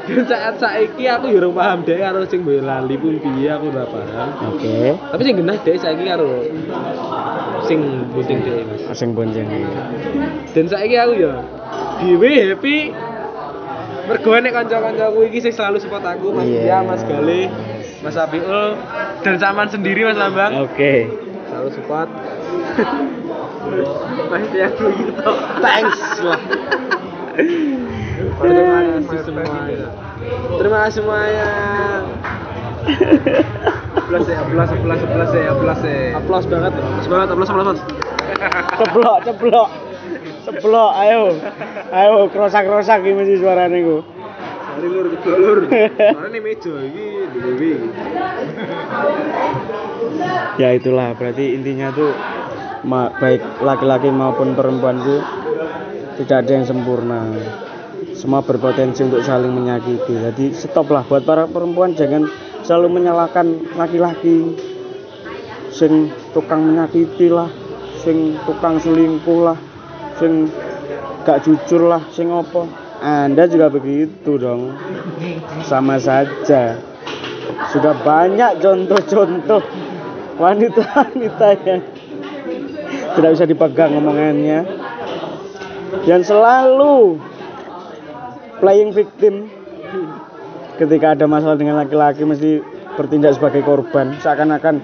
Dan 0.04 0.28
saat 0.28 0.60
saiki 0.60 1.08
aku 1.08 1.32
yo 1.32 1.40
ora 1.40 1.48
paham 1.56 1.88
dhek 1.88 1.96
karo 1.96 2.28
sing 2.28 2.44
lali 2.44 3.00
pun 3.00 3.16
piye 3.16 3.48
aku 3.48 3.72
ora 3.72 3.88
paham. 3.88 4.28
Oke. 4.52 4.92
Tapi 4.92 5.22
sing 5.24 5.36
genah 5.40 5.56
dhek 5.64 5.80
saiki 5.80 6.04
karo 6.04 6.44
sing 7.64 7.80
bunting 8.12 8.44
dhek 8.44 8.68
Mas. 8.68 8.82
Asing 8.92 9.16
bonceng. 9.16 9.48
Dan 10.52 10.68
saiki 10.68 11.00
aku 11.00 11.12
ya 11.16 11.40
dhewe 12.04 12.32
happy 12.52 12.92
mergo 14.04 14.30
nek 14.36 14.52
kanca-kancaku 14.52 15.18
iki 15.32 15.38
sing 15.40 15.52
selalu 15.56 15.80
support 15.80 16.04
aku 16.04 16.32
Mas 16.36 16.44
Iya. 16.48 16.60
Dia, 16.60 16.78
Mas 16.84 17.02
Gale, 17.04 17.48
Mas 18.04 18.16
Abiul 18.20 18.76
dan 19.24 19.34
Saman 19.40 19.68
sendiri 19.72 20.04
Mas 20.04 20.18
Lambang. 20.20 20.68
Oke. 20.68 21.08
Selalu 21.48 21.68
support. 21.72 22.08
Mas 24.30 24.48
ya 24.52 24.68
gitu. 24.72 25.30
Thanks 25.64 26.00
lah. 26.20 26.40
Terima 28.44 28.78
kasih 29.08 29.20
semuanya. 29.24 29.86
Terima 30.60 30.76
kasih 30.84 30.94
semuanya. 31.00 31.48
Aplaus 33.94 34.28
ya, 34.28 34.36
aplaus, 34.44 34.70
aplaus, 34.70 35.00
aplaus 35.00 35.32
ya, 35.32 35.44
aplaus 35.48 35.80
ya. 35.80 35.96
Aplaus 36.20 36.44
banget, 36.44 36.72
aplaus 36.76 37.08
banget, 37.08 37.28
aplaus, 37.32 37.48
aplaus, 37.48 37.68
aplaus. 37.72 37.80
Ceplok, 39.24 39.68
Ceplok, 40.44 40.90
ayo. 41.00 41.32
Ayo 41.88 42.28
krosak-krosak 42.28 43.00
iki 43.00 43.16
mesti 43.16 43.34
suarane 43.40 43.78
ku. 43.80 43.96
Sorry 44.74 44.88
lur, 44.90 45.06
keblok 45.08 45.38
lur. 45.40 45.58
Nih 45.70 46.42
meja 46.42 46.74
iki 46.84 47.06
di 47.32 47.38
Dewi. 47.40 47.72
Ya 50.60 50.68
itulah 50.76 51.16
berarti 51.16 51.56
intinya 51.56 51.88
tuh 51.94 52.12
ma- 52.84 53.10
baik 53.16 53.64
laki-laki 53.64 54.10
maupun 54.12 54.52
perempuan 54.52 55.00
tuh 55.00 55.22
tidak 56.20 56.44
ada 56.44 56.52
yang 56.60 56.66
sempurna. 56.68 57.22
Semua 58.14 58.44
berpotensi 58.44 59.02
untuk 59.02 59.24
saling 59.24 59.50
menyakiti. 59.50 60.14
Jadi 60.14 60.54
stop 60.54 60.92
lah 60.92 61.02
buat 61.08 61.26
para 61.26 61.48
perempuan 61.48 61.96
jangan 61.96 62.28
selalu 62.62 63.00
menyalahkan 63.00 63.74
laki-laki. 63.74 64.54
Sing 65.74 66.14
tukang 66.30 66.62
menyakiti 66.70 67.26
lah, 67.26 67.50
sing 67.98 68.38
tukang 68.46 68.78
selingkuh 68.78 69.42
lah, 69.42 69.58
sing 70.18 70.52
gak 71.24 71.42
jujur 71.46 71.88
lah, 71.88 72.02
sing 72.12 72.30
opo. 72.30 72.66
Anda 73.04 73.44
juga 73.50 73.68
begitu 73.68 74.40
dong. 74.40 74.74
Sama 75.66 76.00
saja. 76.00 76.78
Sudah 77.70 77.94
banyak 78.00 78.62
contoh-contoh 78.62 79.62
wanita-wanita 80.40 81.48
yang 81.66 81.80
tidak 83.14 83.30
bisa 83.38 83.44
dipegang 83.46 83.94
omongannya 83.94 84.66
yang 86.02 86.22
selalu 86.26 87.22
playing 88.58 88.90
victim 88.90 89.46
ketika 90.74 91.14
ada 91.14 91.30
masalah 91.30 91.54
dengan 91.54 91.78
laki-laki 91.78 92.26
mesti 92.26 92.58
bertindak 92.98 93.38
sebagai 93.38 93.62
korban 93.62 94.18
seakan-akan 94.18 94.82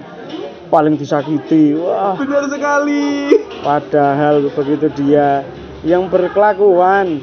paling 0.71 0.95
disakiti 0.95 1.75
wah 1.75 2.15
Benar 2.15 2.47
sekali. 2.47 3.35
padahal 3.59 4.47
begitu 4.47 4.87
dia 4.95 5.43
yang 5.83 6.07
berkelakuan 6.07 7.19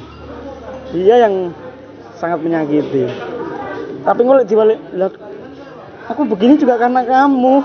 dia 0.93 1.25
yang 1.25 1.51
sangat 2.15 2.45
menyakiti 2.45 3.09
tapi 4.05 4.21
ngulik 4.21 4.45
dibalik 4.45 4.79
"Lah, 4.93 5.09
aku 6.07 6.29
begini 6.29 6.55
juga 6.55 6.77
karena 6.77 7.01
kamu 7.03 7.65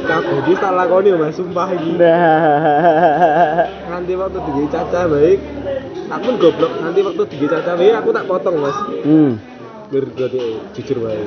Kabudi 0.00 0.52
tak 0.58 0.72
lakoni 0.74 1.14
Mas, 1.14 1.38
sumpah 1.38 1.70
iki. 1.70 1.94
nah 1.94 3.64
Nanti 3.86 4.12
waktu 4.18 4.38
digi 4.42 4.64
caca 4.66 5.06
baik, 5.06 5.38
aku 6.08 6.20
pun 6.20 6.34
goblok. 6.36 6.72
Nanti 6.82 7.00
waktu 7.00 7.22
digi 7.30 7.46
caca 7.46 7.72
baik 7.78 7.94
aku 7.94 8.08
tak 8.10 8.24
potong 8.26 8.56
Mas. 8.58 8.76
hmm 9.04 9.32
Gue 9.90 10.06
deh, 10.06 10.30
jujur 10.70 11.02
oke 11.02 11.18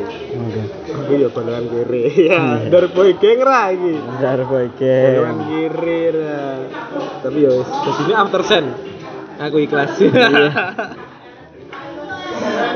Aku 0.88 1.12
ya 1.14 1.28
balangan 1.28 1.64
kiri. 1.68 2.02
Ya, 2.32 2.64
dari 2.64 2.88
boy 2.88 3.12
geng 3.20 3.44
ra 3.44 3.68
iki. 3.70 3.92
Bentar 4.00 4.40
boy 4.48 4.72
geng. 4.80 5.36
kiri 5.44 6.02
ra. 6.16 6.64
Tapi 7.20 7.44
ya 7.44 7.52
wis, 7.52 7.68
ke 7.68 7.90
sini 7.94 8.14
after 8.16 8.42
sen. 8.42 8.66
Aku 9.36 9.60
ikhlas. 9.60 9.92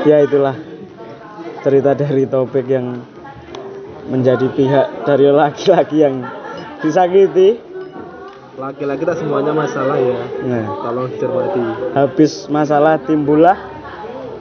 ya 0.04 0.16
itulah 0.20 0.56
cerita 1.60 1.90
dari 1.92 2.24
topik 2.24 2.68
yang 2.68 3.00
menjadi 4.08 4.44
pihak 4.52 4.86
dari 5.04 5.28
laki-laki 5.28 5.96
yang 6.00 6.20
disakiti 6.80 7.64
Laki-laki 8.58 9.06
tak 9.06 9.16
semuanya 9.16 9.54
masalah 9.54 9.94
ya. 9.96 10.18
nah 10.42 10.64
Tolong 10.82 11.06
dicermati. 11.08 11.62
habis 11.94 12.32
masalah 12.48 12.98
timbullah 12.98 13.54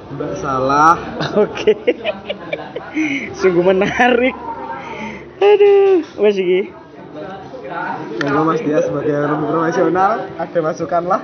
Mbak 0.07 0.33
salah. 0.39 0.95
oke 1.43 1.73
sungguh 3.35 3.63
menarik 3.63 4.35
aduh 5.37 6.01
wes 6.23 6.39
iki 6.39 6.71
Monggo 8.23 8.41
Mas 8.47 8.61
Dia 8.63 8.79
sebagai 8.81 9.13
orang 9.13 9.43
profesional 9.43 10.11
ada 10.39 10.59
masukan 10.63 11.03
lah. 11.05 11.21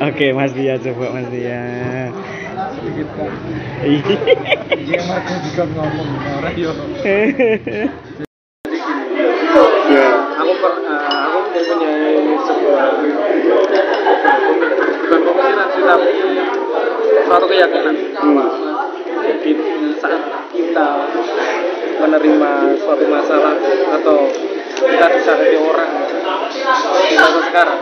oke 0.00 0.26
mas 0.32 0.52
Dia 0.54 0.78
coba 0.80 1.12
mas 1.12 1.28
Dia 1.28 1.60
Sedikit 2.76 3.08
kan. 3.18 3.32
Iya 3.84 5.00
Marco 5.10 5.34
juga 5.44 5.64
ngomong 5.76 6.08
orang 6.40 6.54
yo. 6.56 6.72
Aku 10.36 10.52
per, 10.60 10.72
eh, 10.86 11.20
aku 11.26 11.38
mempunyai 11.52 12.36
sebuah 12.46 12.86
bukan 15.26 15.52
sih 15.72 15.82
tapi 15.84 16.25
suatu 17.26 17.46
keyakinan. 17.50 17.94
Jadi 19.26 19.52
saat 19.98 20.22
kita 20.54 20.88
menerima 21.98 22.50
suatu 22.78 23.04
masalah 23.10 23.54
atau 23.98 24.18
kita 24.76 25.06
disakiti 25.18 25.58
orang 25.58 25.90
di 26.06 27.14
masa 27.16 27.40
sekarang 27.48 27.80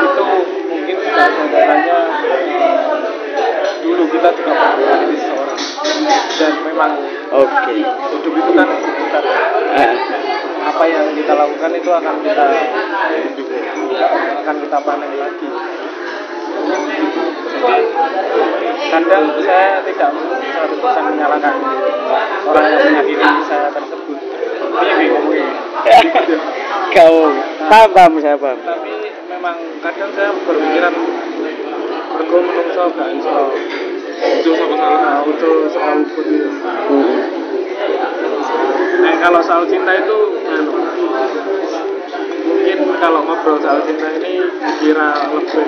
itu 0.00 0.24
mungkin 0.68 0.96
hanya 1.50 1.98
dulu 3.80 4.04
kita 4.12 4.28
juga 4.36 4.52
pernah 4.52 4.74
menyakiti 4.76 5.16
seseorang. 5.18 5.60
Dan 6.38 6.52
memang 6.64 6.92
oke. 7.34 7.74
hidup 7.74 8.34
itu 8.36 8.50
kan 8.54 8.68
bukan 8.68 9.24
Ah, 9.70 9.94
apa 10.60 10.84
yang 10.90 11.14
kita 11.14 11.32
lakukan 11.32 11.72
itu 11.78 11.90
akan 11.90 12.14
kita 12.26 12.46
akan 14.44 14.56
kita 14.60 14.78
panen 14.82 15.12
lagi. 15.14 15.48
jadi 16.60 17.19
kadang 18.90 19.24
saya 19.44 19.84
tidak 19.84 20.10
100% 20.10 21.10
menyalahkan 21.12 21.54
orang 22.48 22.64
yang 22.66 22.82
menyakiti 22.90 23.30
saya 23.46 23.68
tersebut. 23.70 24.18
Ini 24.70 24.92
bingung. 24.98 25.26
Kau 26.90 27.16
paham 27.70 27.88
paham 27.94 28.12
saya 28.18 28.36
paham. 28.40 28.58
Tapi 28.64 28.92
memang 29.30 29.56
kadang 29.84 30.10
saya 30.16 30.30
berpikiran 30.42 30.94
mergo 32.16 32.38
menungso 32.42 32.82
gak 32.96 33.08
iso. 33.14 33.38
Ujo 34.20 34.50
sama 34.52 34.76
salah 34.76 35.24
ujo 35.24 35.50
sama 35.72 35.92
Hmm. 36.90 37.20
Nah, 39.00 39.14
kalau 39.16 39.40
soal 39.40 39.64
cinta 39.64 39.96
itu 39.96 40.18
anu, 40.44 40.76
mungkin 42.44 42.78
kalau 43.00 43.24
ngobrol 43.24 43.56
soal 43.64 43.80
cinta 43.88 44.12
ini 44.20 44.44
dikira 44.44 45.08
lebih 45.32 45.64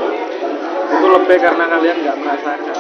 itu 0.93 1.07
lebih 1.09 1.37
karena 1.41 1.65
kalian 1.73 1.97
nggak 2.05 2.17
merasakan. 2.21 2.77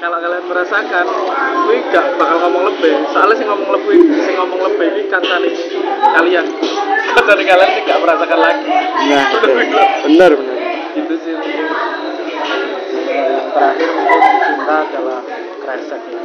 Kalau 0.00 0.16
kalian 0.16 0.44
merasakan 0.48 1.04
gue 1.68 1.76
gak 1.92 2.06
bakal 2.16 2.36
ngomong 2.48 2.72
lebih. 2.72 3.04
Soalnya 3.12 3.36
sih 3.36 3.44
ngomong 3.44 3.68
lebih 3.68 4.00
sih 4.24 4.32
ngomong 4.32 4.60
lebih 4.64 4.86
ini 4.96 5.02
kancane 5.12 5.50
kalian. 6.16 6.46
Kancane 7.20 7.42
kalian 7.44 7.70
sih 7.76 7.82
gak 7.84 8.00
merasakan 8.00 8.38
lagi. 8.40 8.64
Nah 9.12 9.24
benar 9.44 9.52
benar 10.08 10.32
itu 10.90 11.14
sih 11.22 11.32
yang 11.36 11.70
terakhir 13.54 13.88
mungkin 13.92 14.20
cinta 14.40 14.74
adalah 14.88 15.20
kresek 15.62 16.02
ya. 16.08 16.22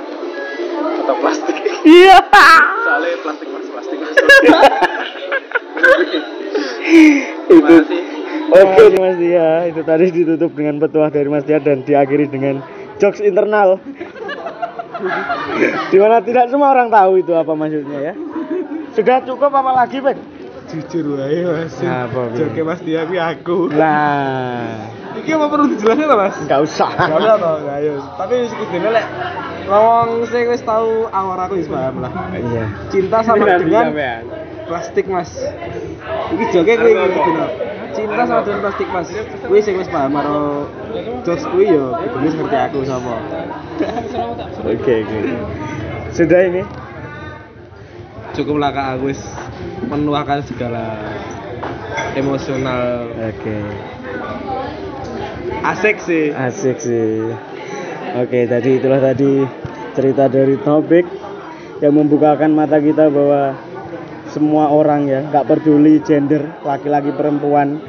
Atau 1.03 1.15
plastik. 1.19 1.57
Iya. 1.83 2.17
Soalnya 2.79 3.17
plastik 3.21 3.47
mas 3.51 3.67
plastik. 3.69 3.99
Mas 5.75 5.99
itu. 6.09 6.31
Terima 7.45 8.14
oke 8.51 8.83
Mas 8.99 9.17
Dia 9.17 9.49
itu 9.69 9.81
tadi 9.81 10.05
ditutup 10.11 10.51
dengan 10.53 10.77
petuah 10.81 11.09
dari 11.09 11.29
Mas 11.29 11.45
Dia 11.47 11.57
dan 11.57 11.81
diakhiri 11.81 12.29
dengan 12.29 12.61
jokes 13.01 13.21
internal 13.21 13.79
di 15.91 15.97
mana 15.99 16.23
tidak 16.23 16.49
semua 16.49 16.71
orang 16.71 16.87
tahu 16.87 17.19
itu 17.19 17.33
apa 17.35 17.51
maksudnya 17.51 17.99
ya 18.11 18.13
sudah 18.95 19.21
cukup 19.27 19.51
apa 19.51 19.71
lagi 19.75 19.99
Pak? 19.99 20.15
jujur 20.65 21.21
wae 21.21 21.45
mas 21.45 21.77
Apa, 21.79 22.33
joke 22.33 22.61
mas 22.65 22.79
dia 22.81 23.05
tapi 23.05 23.17
aku 23.21 23.69
Nah, 23.71 24.89
ini 25.13 25.29
apa 25.31 25.45
perlu 25.47 25.65
dijelasin 25.71 26.05
lah 26.09 26.17
mas 26.17 26.35
nggak 26.41 26.61
usah. 26.65 26.89
Gak 26.89 27.19
usah 27.21 27.35
toh, 27.37 27.55
nggak, 27.63 27.77
ayo. 27.85 27.93
Tapi 28.17 28.35
sekudene 28.49 28.89
lek 28.91 29.05
ngomong 29.69 30.09
sing 30.29 30.45
wis 30.49 30.61
tahu 30.65 31.07
awal 31.09 31.37
aku 31.37 31.61
wis 31.61 31.69
paham 31.69 32.01
lah. 32.01 32.11
Iya. 32.33 32.65
Cinta 32.89 33.21
sama 33.21 33.45
dengan 33.61 33.93
plastik 34.65 35.05
mas. 35.07 35.31
Iki 36.33 36.45
joke 36.51 36.73
kuwi 36.75 36.91
iki 36.97 37.19
kudu. 37.23 37.45
Cinta 37.95 38.23
sama 38.27 38.43
dengan 38.43 38.59
plastik 38.67 38.87
mas. 38.91 39.07
Kuwi 39.47 39.59
sing 39.63 39.79
wis 39.79 39.87
paham 39.87 40.19
karo 40.19 40.67
jokes 41.23 41.47
kuwi 41.47 41.71
yo 41.71 41.95
kudu 41.95 42.27
ngerti 42.27 42.57
aku 42.59 42.79
sapa. 42.83 43.15
Oke, 44.67 44.93
oke. 45.07 45.19
Sudah 46.11 46.39
ini. 46.43 46.61
Cukuplah 48.35 48.75
kak 48.75 48.99
aku 48.99 49.15
wis 49.15 49.21
menuahkan 49.87 50.43
segala 50.43 50.99
emosional 52.19 53.07
Oke. 53.15 53.57
asik 55.65 55.97
sih 56.03 56.35
Asik 56.35 56.77
sih. 56.83 57.31
Oke, 58.15 58.47
tadi 58.47 58.79
itulah 58.79 58.99
tadi 58.99 59.43
cerita 59.95 60.27
dari 60.27 60.59
topik 60.59 61.07
yang 61.79 61.95
membukakan 61.95 62.51
mata 62.55 62.79
kita 62.79 63.07
bahwa 63.11 63.55
semua 64.35 64.67
orang 64.67 65.07
ya, 65.07 65.23
nggak 65.31 65.47
peduli 65.47 66.03
gender, 66.03 66.43
laki-laki 66.67 67.15
perempuan, 67.15 67.79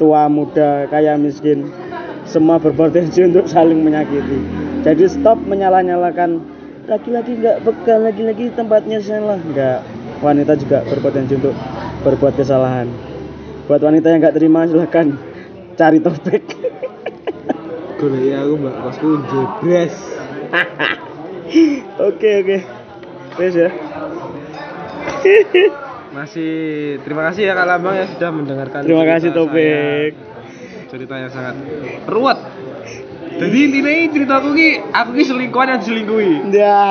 tua 0.00 0.32
muda, 0.32 0.88
kaya 0.88 1.20
miskin, 1.20 1.68
semua 2.24 2.56
berpotensi 2.56 3.20
untuk 3.20 3.44
saling 3.44 3.84
menyakiti. 3.84 4.40
Jadi 4.80 5.04
stop 5.12 5.36
menyalah-nyalakan 5.44 6.40
laki-laki 6.88 7.36
nggak 7.36 7.60
bekal, 7.68 8.00
laki-laki 8.00 8.48
tempatnya 8.56 8.96
salah. 9.04 9.36
Nggak, 9.36 9.84
wanita 10.24 10.56
juga 10.56 10.80
berpotensi 10.88 11.36
untuk 11.36 11.52
berbuat 12.00 12.32
kesalahan. 12.40 12.88
Buat 13.68 13.84
wanita 13.84 14.08
yang 14.08 14.24
nggak 14.24 14.36
terima 14.40 14.64
silahkan 14.64 15.12
cari 15.76 16.00
topik. 16.00 16.44
gue 18.04 18.20
ya 18.28 18.44
aku 18.44 18.60
mbak 18.60 18.74
kosku 18.84 19.16
jebres 19.32 19.96
Oke 22.04 22.30
oke. 22.44 22.58
Wes 23.40 23.54
ya. 23.56 23.70
Masih 26.12 26.52
terima 27.00 27.22
kasih 27.26 27.42
ya 27.44 27.54
Kak 27.54 27.66
Lambang 27.66 27.94
yang 27.96 28.08
sudah 28.08 28.30
mendengarkan 28.30 28.80
Terima 28.80 29.02
cerita 29.02 29.12
kasih 29.12 29.30
Topik. 29.32 30.12
saya. 30.14 30.32
cerita 30.86 31.14
yang 31.16 31.26
sangat 31.28 31.54
ruwet 32.06 32.38
jadi 33.34 33.56
intinya 33.60 33.90
ini 33.90 34.06
cerita 34.08 34.34
aku 34.36 34.48
ki 34.52 34.68
aku 34.86 35.10
ki 35.12 35.24
selingkuhan 35.24 35.66
yang 35.68 35.80
diselingkuhi 35.80 36.34
Ya, 36.50 36.86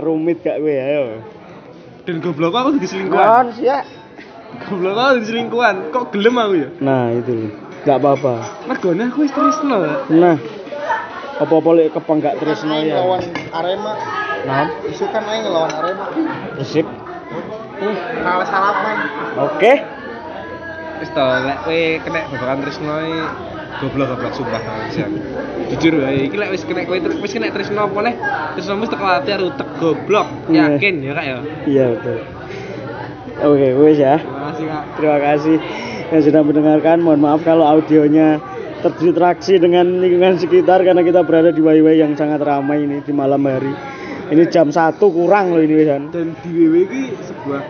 rumit 0.00 0.40
gak 0.40 0.56
gue 0.58 0.72
ayo. 0.72 1.20
dan 2.02 2.16
goblok 2.18 2.54
aku 2.54 2.68
jadi 2.74 2.88
selingkuhan 2.88 3.44
ya. 3.58 3.84
goblok 4.62 4.96
aku 4.96 5.12
jadi 5.14 5.26
selingkuhan 5.28 5.74
kok 5.90 6.04
gelem 6.10 6.34
aku 6.34 6.54
ya 6.56 6.68
Nah, 6.80 7.12
itu 7.12 7.32
loh. 7.34 7.52
Gak 7.82 7.98
apa-apa. 7.98 8.34
mergone 8.64 9.02
aku 9.04 9.20
wis 9.20 9.32
tresno 9.32 9.76
ya. 9.82 9.94
Nah, 10.08 10.36
apa-apa 11.36 11.68
lek 11.74 11.92
kepang 11.92 12.18
gak 12.18 12.38
tresno 12.38 12.72
ya. 12.78 12.96
lawan 12.96 13.20
Arema 13.52 13.92
Nah, 14.42 14.64
isu 14.82 15.04
kan 15.06 15.22
aing 15.24 15.44
ngelawan 15.44 15.70
Arema 15.70 16.04
resip. 17.90 18.22
kalah 18.22 18.46
salaman 18.46 18.96
Oke. 19.42 19.72
wis 21.02 21.10
to 21.10 21.24
lek 21.42 21.58
kowe 21.66 21.80
kena 22.06 22.20
babakan 22.30 22.56
tresno 22.62 22.94
iki 23.02 23.22
goblok 23.82 24.06
goblok 24.14 24.32
sumpah 24.38 24.60
sian 24.94 25.10
jujur 25.74 25.98
ya 25.98 26.08
iki 26.14 26.36
lek 26.38 26.50
wis 26.54 26.62
kena 26.62 26.86
kowe 26.86 26.94
wis 26.94 27.32
kena 27.34 27.50
tresno 27.50 27.90
apa 27.90 27.98
neh 28.06 28.14
tresno 28.54 28.78
mesti 28.78 28.94
teko 28.94 29.04
ati 29.04 29.30
arep 29.34 29.46
utek 29.50 29.68
goblok 29.82 30.28
Iya. 30.46 30.78
yakin 30.78 30.94
ya 31.02 31.12
kak 31.12 31.24
ya 31.26 31.36
Iya 31.66 31.84
betul. 31.98 32.18
Oke, 33.42 33.68
wes 33.74 33.98
ya. 33.98 34.22
terima 34.22 34.38
kasih 34.46 34.64
kak 34.70 34.82
Terima 34.94 35.18
kasih 35.18 35.56
yang 36.12 36.22
sudah 36.22 36.42
mendengarkan. 36.44 36.96
Mohon 37.00 37.20
maaf 37.24 37.40
kalau 37.42 37.64
audionya 37.66 38.38
terdistraksi 38.84 39.56
dengan 39.58 39.98
lingkungan 39.98 40.38
sekitar 40.38 40.84
karena 40.84 41.02
kita 41.02 41.24
berada 41.24 41.50
di 41.50 41.58
Waiwai 41.58 41.98
yang 41.98 42.14
sangat 42.14 42.38
ramai 42.38 42.84
ini 42.84 43.00
di 43.00 43.10
malam 43.10 43.42
hari. 43.42 43.72
Ini 44.32 44.48
jam 44.48 44.72
satu 44.72 45.12
kurang 45.12 45.52
loh 45.52 45.60
ini 45.60 45.76
Wisan. 45.76 46.08
dan 46.08 46.32
di 46.40 46.48
WW 46.56 46.88
ini 46.88 47.12
sebuah 47.20 47.60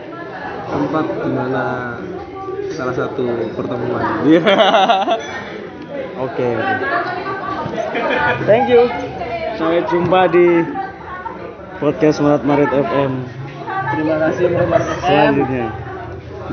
tempat 0.71 1.05
di 1.11 1.31
mana 1.35 1.65
salah 2.71 2.95
satu 2.95 3.27
pertemuan 3.59 3.99
Oke. 4.23 4.39
oke. 6.23 6.51
Thank 8.47 8.71
you. 8.71 8.87
Sampai 9.59 9.83
jumpa 9.91 10.31
di 10.31 10.63
podcast 11.83 12.23
Maret 12.23 12.47
Maret 12.47 12.71
FM 12.71 13.13
terima 13.93 14.17
kasih 14.23 14.47
Muhammad 14.55 14.83
selanjutnya. 15.03 15.67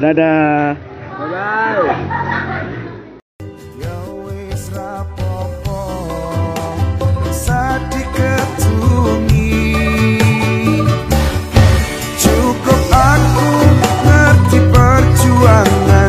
Dadah. 0.02 0.74
bye 1.20 1.30
bye 1.30 2.20
ruangan 15.40 16.09